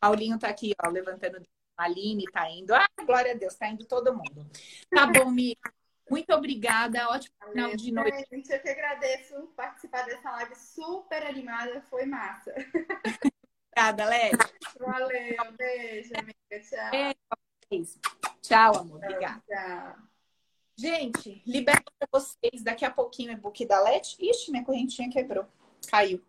Paulinho 0.00 0.38
tá 0.38 0.48
aqui, 0.48 0.74
ó, 0.82 0.88
levantando. 0.88 1.46
Aline 1.76 2.24
tá 2.32 2.48
indo. 2.50 2.74
Ah, 2.74 2.88
glória 3.04 3.32
a 3.32 3.34
Deus, 3.34 3.54
tá 3.54 3.68
indo 3.68 3.84
todo 3.84 4.14
mundo. 4.14 4.46
Tá 4.90 5.06
bom, 5.06 5.30
Mica. 5.30 5.72
Muito 6.10 6.32
obrigada. 6.32 7.08
Ótimo 7.10 7.34
final 7.50 7.76
de 7.76 7.92
noite. 7.92 8.26
Gente, 8.30 8.50
eu 8.50 8.60
que 8.60 8.68
agradeço 8.68 9.34
participar 9.54 10.06
dessa 10.06 10.30
live 10.30 10.54
super 10.54 11.26
animada. 11.26 11.82
Foi 11.90 12.06
massa. 12.06 12.54
Obrigada, 13.72 14.04
Léo. 14.06 14.38
Valeu. 14.78 15.52
Beijo, 15.58 16.12
amiga. 16.16 16.34
Tchau. 16.62 17.14
Beijo. 17.68 18.00
Tchau, 18.40 18.76
amor. 18.78 18.96
Obrigada. 18.96 19.42
Tchau. 19.46 19.96
Gente, 20.78 21.42
libero 21.46 21.82
para 21.98 22.08
vocês 22.10 22.62
daqui 22.62 22.84
a 22.84 22.90
pouquinho 22.90 23.30
o 23.30 23.32
e-book 23.34 23.66
da 23.66 23.80
Let. 23.80 24.16
Ixi, 24.18 24.50
minha 24.50 24.64
correntinha 24.64 25.10
quebrou 25.10 25.46
caiu. 25.86 26.22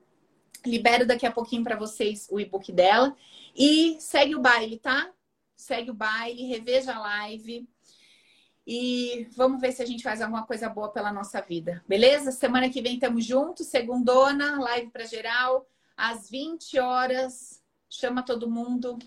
Libero 0.67 1.05
daqui 1.05 1.25
a 1.25 1.31
pouquinho 1.31 1.63
para 1.63 1.75
vocês 1.75 2.27
o 2.29 2.39
e-book 2.39 2.71
dela. 2.71 3.15
E 3.55 3.97
segue 3.99 4.35
o 4.35 4.39
baile, 4.39 4.77
tá? 4.77 5.11
Segue 5.55 5.91
o 5.91 5.93
baile, 5.93 6.47
reveja 6.47 6.93
a 6.93 6.99
live. 6.99 7.67
E 8.65 9.27
vamos 9.35 9.61
ver 9.61 9.71
se 9.71 9.81
a 9.81 9.85
gente 9.85 10.03
faz 10.03 10.21
alguma 10.21 10.45
coisa 10.45 10.67
boa 10.67 10.89
pela 10.89 11.11
nossa 11.11 11.39
vida. 11.41 11.83
Beleza? 11.87 12.31
Semana 12.31 12.69
que 12.69 12.81
vem 12.81 12.95
estamos 12.95 13.25
juntos, 13.25 13.67
segundona, 13.67 14.59
live 14.59 14.91
para 14.91 15.05
geral, 15.05 15.65
às 15.95 16.29
20 16.29 16.77
horas. 16.79 17.63
Chama 17.89 18.23
todo 18.23 18.49
mundo. 18.49 18.99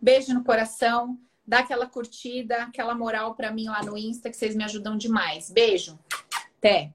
Beijo 0.00 0.32
no 0.32 0.42
coração. 0.42 1.18
Dá 1.46 1.58
aquela 1.58 1.86
curtida, 1.86 2.62
aquela 2.62 2.94
moral 2.94 3.34
para 3.34 3.52
mim 3.52 3.66
lá 3.66 3.82
no 3.82 3.98
Insta, 3.98 4.30
que 4.30 4.36
vocês 4.36 4.56
me 4.56 4.64
ajudam 4.64 4.96
demais. 4.96 5.50
Beijo. 5.50 5.98
Até. 6.58 6.94